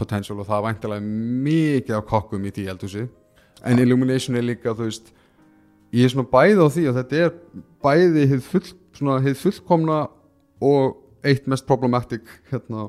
potential 0.00 0.38
og 0.40 0.48
það 0.48 0.64
væntalega 0.66 1.04
mikið 1.46 1.96
af 1.98 2.06
kokkum 2.08 2.46
í 2.48 2.52
því 2.56 2.64
eldhúsi 2.72 3.04
en 3.64 3.78
Illumination 3.78 4.38
er 4.38 4.46
líka, 4.46 4.74
þú 4.76 4.88
veist 4.88 5.10
ég 5.92 6.06
er 6.06 6.12
svona 6.14 6.30
bæði 6.30 6.64
á 6.64 6.68
því 6.72 6.86
og 6.88 6.96
þetta 6.98 7.20
er 7.24 7.34
bæði 7.84 8.26
hið, 8.30 8.42
full, 8.46 9.34
fullkomna 9.42 10.00
og 10.64 11.26
eitt 11.26 11.48
mest 11.50 11.66
problematic 11.68 12.28
hérna, 12.52 12.88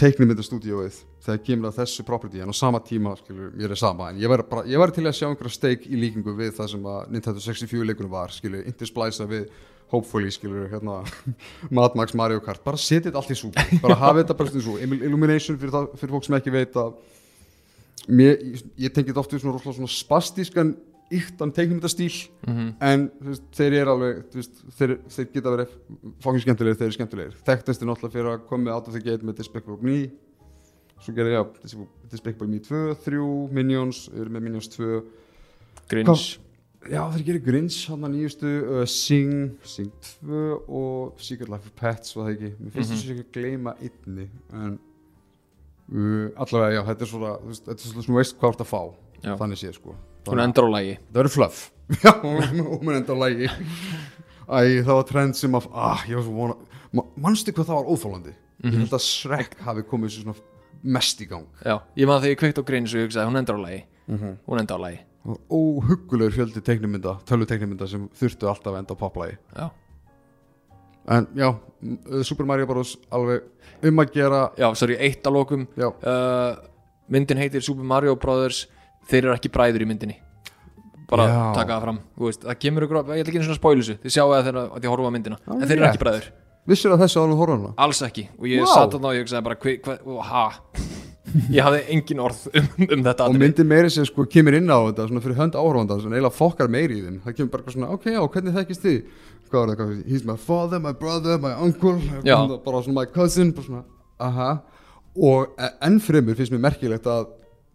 teiknumyndastúdíóið 0.00 0.96
þegar 1.24 1.42
kemur 1.46 1.70
að 1.70 1.76
þessu 1.82 2.04
property 2.06 2.42
en 2.42 2.50
á 2.50 2.54
sama 2.56 2.80
tíma, 2.82 3.14
skilur, 3.20 3.52
mér 3.54 3.74
er 3.74 3.78
sama 3.78 4.10
en 4.10 4.18
ég 4.18 4.30
væri 4.30 4.96
til 4.96 5.06
að 5.06 5.14
sjá 5.18 5.28
einhverja 5.28 5.54
steik 5.54 5.86
í 5.86 6.00
líkingu 6.00 6.34
við 6.34 6.56
það 6.58 6.72
sem 6.72 6.88
að 6.90 7.12
Nintendo 7.14 7.44
64 7.44 7.86
leikunum 7.90 8.12
var 8.12 8.34
skilur, 8.34 8.64
intersplæsa 8.66 9.28
við 9.30 9.46
hopefully, 9.92 10.32
skilur, 10.34 10.66
hérna 10.72 11.02
Mad 11.76 11.94
Max 11.98 12.14
Mario 12.18 12.42
Kart, 12.42 12.64
bara 12.64 12.80
setja 12.80 13.08
þetta 13.10 13.22
allt 13.22 13.34
í 13.34 13.38
súpu 13.38 13.80
bara 13.84 13.98
hafa 14.00 14.22
þetta 14.22 14.38
bara 14.38 14.50
í 14.50 14.64
súpu. 14.64 14.80
Illumination 14.82 15.60
fyrir, 15.60 15.74
það, 15.74 15.90
fyrir 16.00 16.16
fólk 16.16 16.26
sem 16.26 16.38
ekki 16.40 16.54
veit 16.54 16.78
að 16.80 16.96
mér, 18.08 18.42
ég, 18.80 18.90
tengi 18.90 19.12
þetta 19.12 19.22
oft 19.22 19.36
við 19.36 19.44
svona, 19.44 19.62
svona 19.62 19.92
spastískan 19.94 20.74
yktan 21.12 21.52
teiknumyndastíl 21.52 22.28
Mhm. 22.46 22.74
en 22.80 23.08
þú 23.20 23.28
veist, 23.28 23.42
þeir 23.52 23.72
eru 23.80 23.90
alveg 23.90 24.22
veist, 24.34 24.62
þeir, 24.78 24.94
þeir 25.08 25.28
geta 25.34 25.50
verið 25.54 25.68
fókin 26.24 26.40
skemmtilegir 26.44 26.76
þeir 26.78 26.88
eru 26.88 26.96
skemmtilegir. 26.98 27.34
Þekktast 27.44 27.82
er 27.82 27.86
náttúrulega 27.86 28.12
fyrir 28.16 28.30
að 28.38 28.46
koma 28.48 28.70
Out 28.72 28.88
of 28.88 28.94
the 28.94 29.00
Gate 29.00 29.22
með 29.24 29.36
Despicable 29.36 29.78
Me. 29.82 30.10
Svo 31.00 31.12
gerir 31.14 31.34
ég 31.36 31.52
Despicable- 31.62 32.08
Despicable 32.10 32.48
Me 32.48 32.58
2, 32.58 32.94
3, 33.04 33.48
Minions 33.52 34.08
eru 34.14 34.30
með 34.30 34.42
Minions 34.42 34.68
2 34.68 35.02
Grinch. 35.88 36.38
Já 36.88 37.00
þeir 37.12 37.24
gerir 37.24 37.44
Grinch 37.44 37.86
hann 37.88 38.02
að 38.04 38.12
nýjustu 38.14 38.80
uh, 38.80 38.84
Sing, 38.86 39.56
Sing 39.64 39.90
2 40.24 40.64
og 40.68 41.14
Secret 41.18 41.48
Life 41.48 41.66
of 41.68 41.74
Pets 41.76 42.14
var 42.16 42.26
það 42.28 42.34
ekki? 42.34 42.50
Mér 42.60 42.70
finnst 42.72 42.90
þess 42.92 43.10
ekki 43.10 43.24
að 43.24 43.32
gleyma 43.32 43.74
einni 43.80 44.26
en 44.52 44.78
uh, 45.92 46.28
allavega 46.36 46.74
já 46.78 46.82
þetta 46.90 47.02
er 47.06 47.10
svona 47.12 47.32
þú 47.40 47.52
veist, 47.52 47.64
þetta 47.68 47.80
er 47.88 48.04
svona 48.04 48.18
veist 48.18 48.36
hvað 48.38 48.50
þú 48.50 48.54
ert 48.54 48.64
að 48.64 48.70
fá. 48.72 48.82
Já. 49.24 49.36
þannig 49.40 49.56
séð 49.62 49.74
sko 49.78 49.94
Hún 50.26 50.40
endar 50.44 50.64
á 50.64 50.70
lægi 50.74 50.94
það 50.98 51.18
verður 51.18 51.34
fluff. 51.36 51.58
Já, 52.04 52.12
hún 52.22 52.94
enda 52.96 53.12
á 53.12 53.18
lægi 53.24 53.48
æ, 54.56 54.58
það 54.84 54.94
var 54.94 55.06
trend 55.08 55.36
sem 55.36 55.52
að 55.58 55.68
ah, 55.72 56.00
svo 56.08 56.32
vona 56.32 56.56
Ma- 56.94 57.08
manstu 57.16 57.52
hvað 57.52 57.68
það 57.70 57.78
var 57.80 57.92
óþólandi 57.94 58.34
Mhm. 58.64 58.70
ég 58.72 58.78
held 58.84 58.92
að 58.96 59.02
Shrek 59.04 59.56
hafi 59.66 59.82
komið 59.84 60.12
svo 60.14 60.22
svona 60.22 60.34
mest 60.84 61.18
í 61.20 61.26
gang. 61.28 61.44
Já, 61.64 61.74
ég 61.98 62.06
maður 62.08 62.22
þegar 62.22 62.32
ég 62.32 62.38
kveikt 62.40 62.60
á 62.60 62.64
Grinch 62.68 62.92
og 62.94 63.00
ég 63.00 63.08
hugsaði 63.08 63.28
hún 63.28 63.38
endar 63.40 63.56
á 63.58 63.62
lægi 63.64 63.80
Hún 64.46 64.60
endar 64.62 64.78
á 64.80 64.84
lægi 64.84 65.00
óhuggulegur 65.50 66.32
fjöldi 66.36 66.60
teiknumynda 66.64 67.14
tölu 67.28 67.46
teiknumynda 67.48 67.86
sem 67.88 68.06
þurftu 68.16 68.48
alltaf 68.48 68.72
að 68.74 68.78
enda 68.82 68.92
á 68.96 68.98
poplægi 69.00 69.36
Já, 69.56 69.66
en 71.16 71.26
já, 71.36 71.48
Super 72.24 72.44
Mario 72.48 72.66
Bros. 72.68 72.94
alveg 73.12 73.42
um 73.84 74.00
að 74.00 74.12
gera 74.14 74.42
já 74.56 74.68
sorry, 74.76 74.96
eitt 74.96 75.24
að 75.26 75.32
lokum. 75.36 75.66
Já, 75.76 75.88
uh, 75.92 76.56
Myndin 77.08 77.36
heitir 77.40 77.60
Super 77.64 77.84
Mario 77.84 78.14
Brothers 78.16 78.66
Þeir 79.10 79.20
eru 79.24 79.34
ekki 79.36 79.50
bræður 79.52 79.84
í 79.84 79.88
myndinni. 79.90 80.16
Bara 81.10 81.26
Já. 81.28 81.40
taka 81.52 81.74
það 81.76 81.82
fram 81.84 81.98
Þú 82.16 82.24
veist, 82.30 82.44
Það 82.48 82.58
kemur 82.64 82.84
ykkur, 82.86 82.96
ég 82.96 83.20
ætla 83.20 83.28
ekki 83.28 83.36
einu 83.40 83.44
svona 83.44 83.58
spoilu 83.58 83.82
þessu 83.84 83.96
Þið 84.00 84.12
sjáu 84.14 84.30
það 84.30 84.46
þegar 84.46 84.58
að 84.62 84.78
þið 84.80 84.90
horfa 84.94 85.10
á 85.10 85.14
myndina. 85.14 85.38
En 85.52 85.64
þeir 85.68 85.74
eru 85.76 85.86
ekki 85.90 86.00
bræður. 86.00 86.28
Vissir 86.72 86.94
að 86.94 87.02
þessu 87.04 87.20
alveg 87.20 87.40
horfðan 87.42 87.74
Alls 87.84 88.00
ekki. 88.06 88.24
Og 88.40 88.46
ég 88.48 88.62
Vá. 88.64 88.70
satt 88.72 88.94
þarna 88.96 89.10
og 89.10 89.18
ég 89.18 89.26
hugsaði 89.26 89.44
bara 89.44 89.58
hva, 89.60 89.96
hva, 90.06 90.28
ha? 90.30 90.44
Ég 91.50 91.64
hafði 91.66 91.80
engin 91.90 92.20
orð 92.22 92.40
um, 92.54 92.66
um 92.84 93.00
þetta 93.04 93.24
og 93.24 93.32
atriði. 93.32 93.40
myndin 93.42 93.66
meiri 93.66 93.90
sem 93.90 94.04
sko 94.06 94.24
kemur 94.30 94.54
inn 94.54 94.68
á 94.70 94.78
þetta 94.86 95.06
svona 95.08 95.22
fyrir 95.24 95.38
hönd 95.40 95.56
áhörfanda 95.58 95.96
sem 95.98 96.12
eiginlega 96.12 96.36
fokkar 96.36 96.68
meiri 96.70 96.98
í 97.00 97.04
þeim. 97.04 97.16
Það 97.24 97.36
kemur 97.38 97.50
bara 97.50 97.62
eitthvað 97.64 97.74
svona, 97.74 97.88
ok, 97.96 98.04
já, 98.14 98.20
hvernig 98.36 98.54
þekkist 98.58 98.84
þið? 98.84 98.98
Hvað 99.48 99.58
var 99.58 99.72
það, 99.72 99.78
hvað, 99.80 100.02
he's 100.12 100.26
my 100.28 100.36
father, 100.38 100.82
my 100.84 100.92
brother, 101.00 101.40
my 101.42 101.52
uncle 101.64 101.96
Já. 102.22 102.36
bara 102.64 102.82
svona 102.86 103.00
my 103.00 103.06
cousin 103.16 103.50
bara 103.56 103.66
svona, 103.66 103.82
aha. 104.28 104.50
Og 105.16 105.56
e- 105.58 105.72
enn 105.88 105.98
fremur 106.04 106.38
finnst 106.38 106.54
mér 106.54 106.62
merkilegt 106.68 107.08
að 107.10 107.26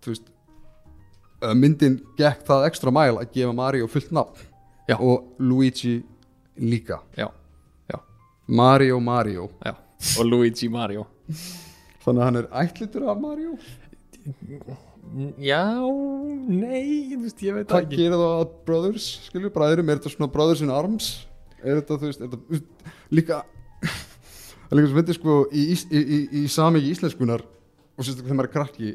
þú 0.05 0.13
veist 0.13 0.31
myndin 1.55 1.99
gekk 2.19 2.43
það 2.47 2.65
ekstra 2.69 2.91
mæl 2.93 3.19
að 3.21 3.31
gefa 3.35 3.53
Mario 3.55 3.87
fullt 3.91 4.11
nafn. 4.15 4.45
Já. 4.89 4.95
og 4.97 5.35
Luigi 5.37 5.99
líka. 6.57 6.97
Já, 7.17 7.27
já, 7.91 7.99
Mario 8.47 8.99
Mario. 8.99 9.49
Og 10.17 10.25
Luigi 10.25 10.69
Mario. 10.69 11.05
Þannig 12.03 12.21
að 12.21 12.25
hann 12.25 12.39
er 12.39 12.47
ætlitur 12.63 13.05
af 13.11 13.19
Mario? 13.21 13.57
Já, 15.41 15.63
nei, 16.49 17.09
þú 17.13 17.21
veist, 17.23 17.41
ég 17.41 17.55
veit 17.55 17.69
það 17.69 17.75
hvað 17.75 17.85
ekki. 17.85 17.97
gerir 17.97 18.13
það 18.17 18.33
að 18.39 18.51
brothers 18.67 19.07
skilju, 19.25 19.51
bræðurum, 19.53 19.89
er 19.89 19.99
þetta 20.01 20.11
svona 20.13 20.31
brothers 20.33 20.61
in 20.65 20.73
arms? 20.73 21.07
Er 21.63 21.79
þetta, 21.79 21.97
þú 22.01 22.09
veist, 22.09 22.21
er 22.21 22.29
þetta 22.33 22.61
líka 23.17 23.39
það 23.83 24.73
er 24.73 24.77
líka 24.79 24.89
sem 24.91 24.99
veitir 24.99 25.17
sko 25.17 25.37
í, 25.49 25.63
í, 25.73 26.01
í, 26.01 26.19
í 26.41 26.43
samíki 26.53 26.91
íslenskunar 26.93 27.41
og 27.45 28.05
sérstaklega 28.05 28.27
þegar 28.27 28.37
maður 28.41 28.49
er 28.49 28.55
krakki 28.57 28.91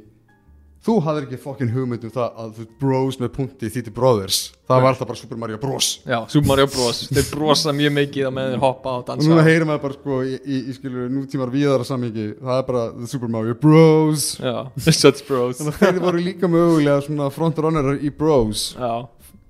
þú 0.85 0.95
hafðir 1.05 1.26
ekki 1.26 1.39
fokkin 1.41 1.70
hugmynd 1.72 2.05
um 2.05 2.12
það 2.12 2.41
að 2.43 2.51
þú 2.59 2.66
bros 2.82 3.18
með 3.20 3.30
punkti 3.39 3.70
þýtti 3.72 3.93
brothers. 3.95 4.41
Það 4.68 4.82
var 4.85 4.91
alltaf 4.91 5.09
bara 5.11 5.20
Super 5.20 5.41
Mario 5.41 5.59
Bros. 5.61 5.89
Já, 6.09 6.18
Super 6.32 6.51
Mario 6.51 6.68
Bros. 6.72 7.01
Þeir 7.12 7.26
brosa 7.32 7.74
mjög 7.76 7.97
mikið 7.99 8.28
á 8.28 8.30
meðan 8.32 8.55
þeir 8.55 8.62
hoppa 8.64 8.93
og 8.93 9.03
og 9.03 9.09
dansa. 9.11 9.28
Núna 9.28 9.47
heyrir 9.49 9.66
maður 9.68 9.82
bara 9.87 9.99
sko 9.99 10.20
í, 10.24 10.37
í, 10.45 10.61
í 10.70 10.76
skilju 10.76 11.09
nútímar 11.12 11.53
víðara 11.53 11.89
samíki 11.89 12.28
það 12.41 12.61
er 12.61 12.68
bara 12.70 12.85
the 12.99 13.11
Super 13.11 13.32
Mario 13.32 13.57
Bros. 13.61 14.28
Já, 14.41 14.57
such 14.91 15.24
bros. 15.28 15.61
Þannig 15.61 15.74
að 15.74 15.82
þeir 15.82 16.01
voru 16.05 16.24
líka 16.24 16.51
mögulega 16.53 17.05
svona 17.09 17.28
frontrunnerar 17.35 18.01
í 18.01 18.12
bros. 18.14 18.70
Já, 18.78 18.95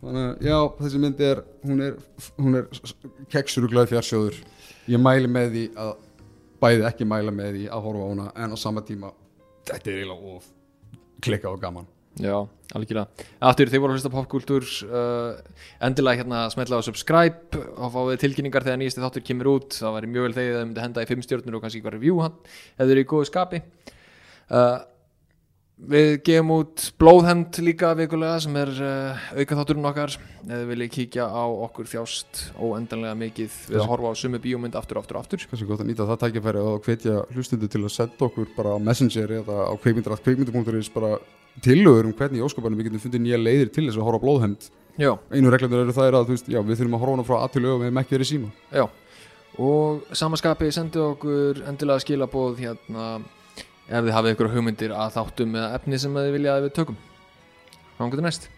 Þannig 0.04 0.24
að 0.28 0.42
já, 0.44 0.56
þessi 0.82 0.98
mynd 1.00 1.20
er 1.24 1.38
hún 1.64 1.80
er, 1.80 1.94
hún 2.36 2.58
er 2.58 2.66
keksuruglaði 3.32 3.94
fjarsjóður 3.94 4.40
ég 4.92 5.00
mæli 5.00 5.30
með 5.32 5.54
því 5.54 5.62
að 5.80 5.92
bæði 6.60 6.84
ekki 6.90 7.06
mæla 7.08 7.32
með 7.32 7.56
því 7.56 7.64
að 7.72 7.86
horfa 7.86 8.04
á 8.04 8.08
hana 8.10 8.26
en 8.44 8.52
á 8.52 8.58
sama 8.60 8.84
tíma 8.84 9.14
þetta 9.64 9.90
er 9.90 10.02
eiginlega 10.02 10.34
of 10.36 10.50
klikkað 11.24 11.56
og 11.56 11.62
gaman. 11.62 11.90
Já, 12.22 12.36
algjörlega. 12.78 13.26
Aftur, 13.42 13.70
þeir 13.72 13.80
voru 13.82 13.90
að 13.90 13.96
hlusta 13.98 14.10
popkultúr 14.12 14.66
uh, 14.86 15.54
Endilega 15.82 16.20
hérna 16.20 16.44
smetla 16.52 16.78
á 16.78 16.86
subscribe 16.86 17.58
og 17.74 17.90
fáið 17.90 18.20
tilkynningar 18.22 18.62
þegar 18.62 18.78
nýjasti 18.78 19.02
þáttur 19.02 19.24
kemur 19.26 19.50
út. 19.56 19.74
Það 19.80 19.96
væri 19.96 20.10
mjög 20.12 20.28
vel 20.28 20.36
þegar 20.36 20.58
það 20.60 20.68
myndi 20.68 20.84
henda 20.84 21.02
í 21.02 21.08
5 21.10 21.24
stjórnur 21.26 21.58
og 21.58 21.64
kannski 21.64 21.80
eitthvað 21.80 21.96
review 21.96 22.20
hann 22.22 22.36
ef 22.44 22.84
þeir 22.84 22.94
eru 22.94 23.02
í 23.02 23.08
góðu 23.10 23.28
skapi. 23.32 23.62
Uh, 24.44 24.76
Við 25.74 26.12
gefum 26.22 26.52
út 26.54 26.84
blóðhend 27.02 27.56
líka 27.66 27.90
vikulega 27.98 28.36
sem 28.44 28.54
er 28.56 28.70
uh, 28.78 29.24
auka 29.34 29.56
þátturinn 29.58 29.88
okkar 29.90 30.12
þið 30.46 30.62
viljið 30.70 30.92
kíkja 30.94 31.26
á 31.26 31.44
okkur 31.50 31.88
þjást 31.90 32.44
óendanlega 32.62 33.16
mikið 33.18 33.56
við 33.72 33.80
að 33.82 33.90
horfa 33.90 34.12
á 34.14 34.20
sumu 34.22 34.40
bíómynd 34.44 34.78
aftur 34.78 35.00
og 35.00 35.04
aftur 35.04 35.18
og 35.18 35.26
aftur. 35.26 35.44
Kannski 35.50 35.66
gott 35.66 35.82
að 35.82 35.90
nýta 35.90 36.06
það 36.06 36.22
tækifæri 36.22 36.62
og 36.62 36.86
hvetja 36.86 37.24
hlustundu 37.34 37.68
til 37.72 37.82
að 37.82 37.94
senda 37.96 38.28
okkur 38.28 38.54
bara 38.54 38.76
á 38.76 38.84
Messenger 38.86 39.34
eða 39.40 39.58
á 39.66 39.74
kveikmyndarætt 39.82 40.24
kveikmyndu.is 40.24 40.94
bara 40.94 41.18
tillögur 41.66 42.06
um 42.06 42.16
hvernig 42.16 42.38
í 42.38 42.46
óskapanum 42.46 42.78
við 42.78 42.92
getum 42.92 43.04
fundið 43.08 43.26
nýja 43.26 43.42
leiðir 43.42 43.74
til 43.74 43.88
þess 43.88 43.98
að 43.98 44.06
horfa 44.06 44.22
á 44.22 44.24
blóðhemd 44.24 44.70
Já, 44.94 45.10
einu 45.34 45.50
reglundur 45.50 45.80
eru 45.82 45.94
það 45.94 46.06
er 46.06 46.16
að 46.20 46.28
veist, 46.30 46.48
já, 46.50 46.60
við 46.62 46.78
þurfum 46.78 46.92
að 46.94 47.00
horfa 47.02 47.14
hana 47.16 47.26
frá 47.26 47.36
að 47.40 47.48
til 47.50 47.62
auðvitað 47.64 47.80
við 47.80 47.88
hefum 47.88 48.00
ekki 48.00 48.14
verið 48.14 48.28
síma. 48.28 48.50
Já, 48.70 48.84
og 49.66 50.12
samaskapi 50.20 50.68
sendu 50.74 51.00
okkur 51.08 51.62
endilega 51.66 52.04
skilabóð 52.04 52.60
hérna 52.62 53.06
ef 53.88 54.04
þið 54.04 54.12
hafið 54.16 54.36
ykkur 54.36 54.52
hugmyndir 54.54 54.94
að 54.96 55.16
þáttum 55.18 55.56
eða 55.58 55.72
efni 55.78 56.00
sem 56.00 56.16
þið 56.16 56.34
vilja 56.38 56.54
að 56.56 56.66
við 56.66 56.76
tökum. 56.78 57.00
Þá 57.98 58.04
getur 58.06 58.26
næst. 58.26 58.48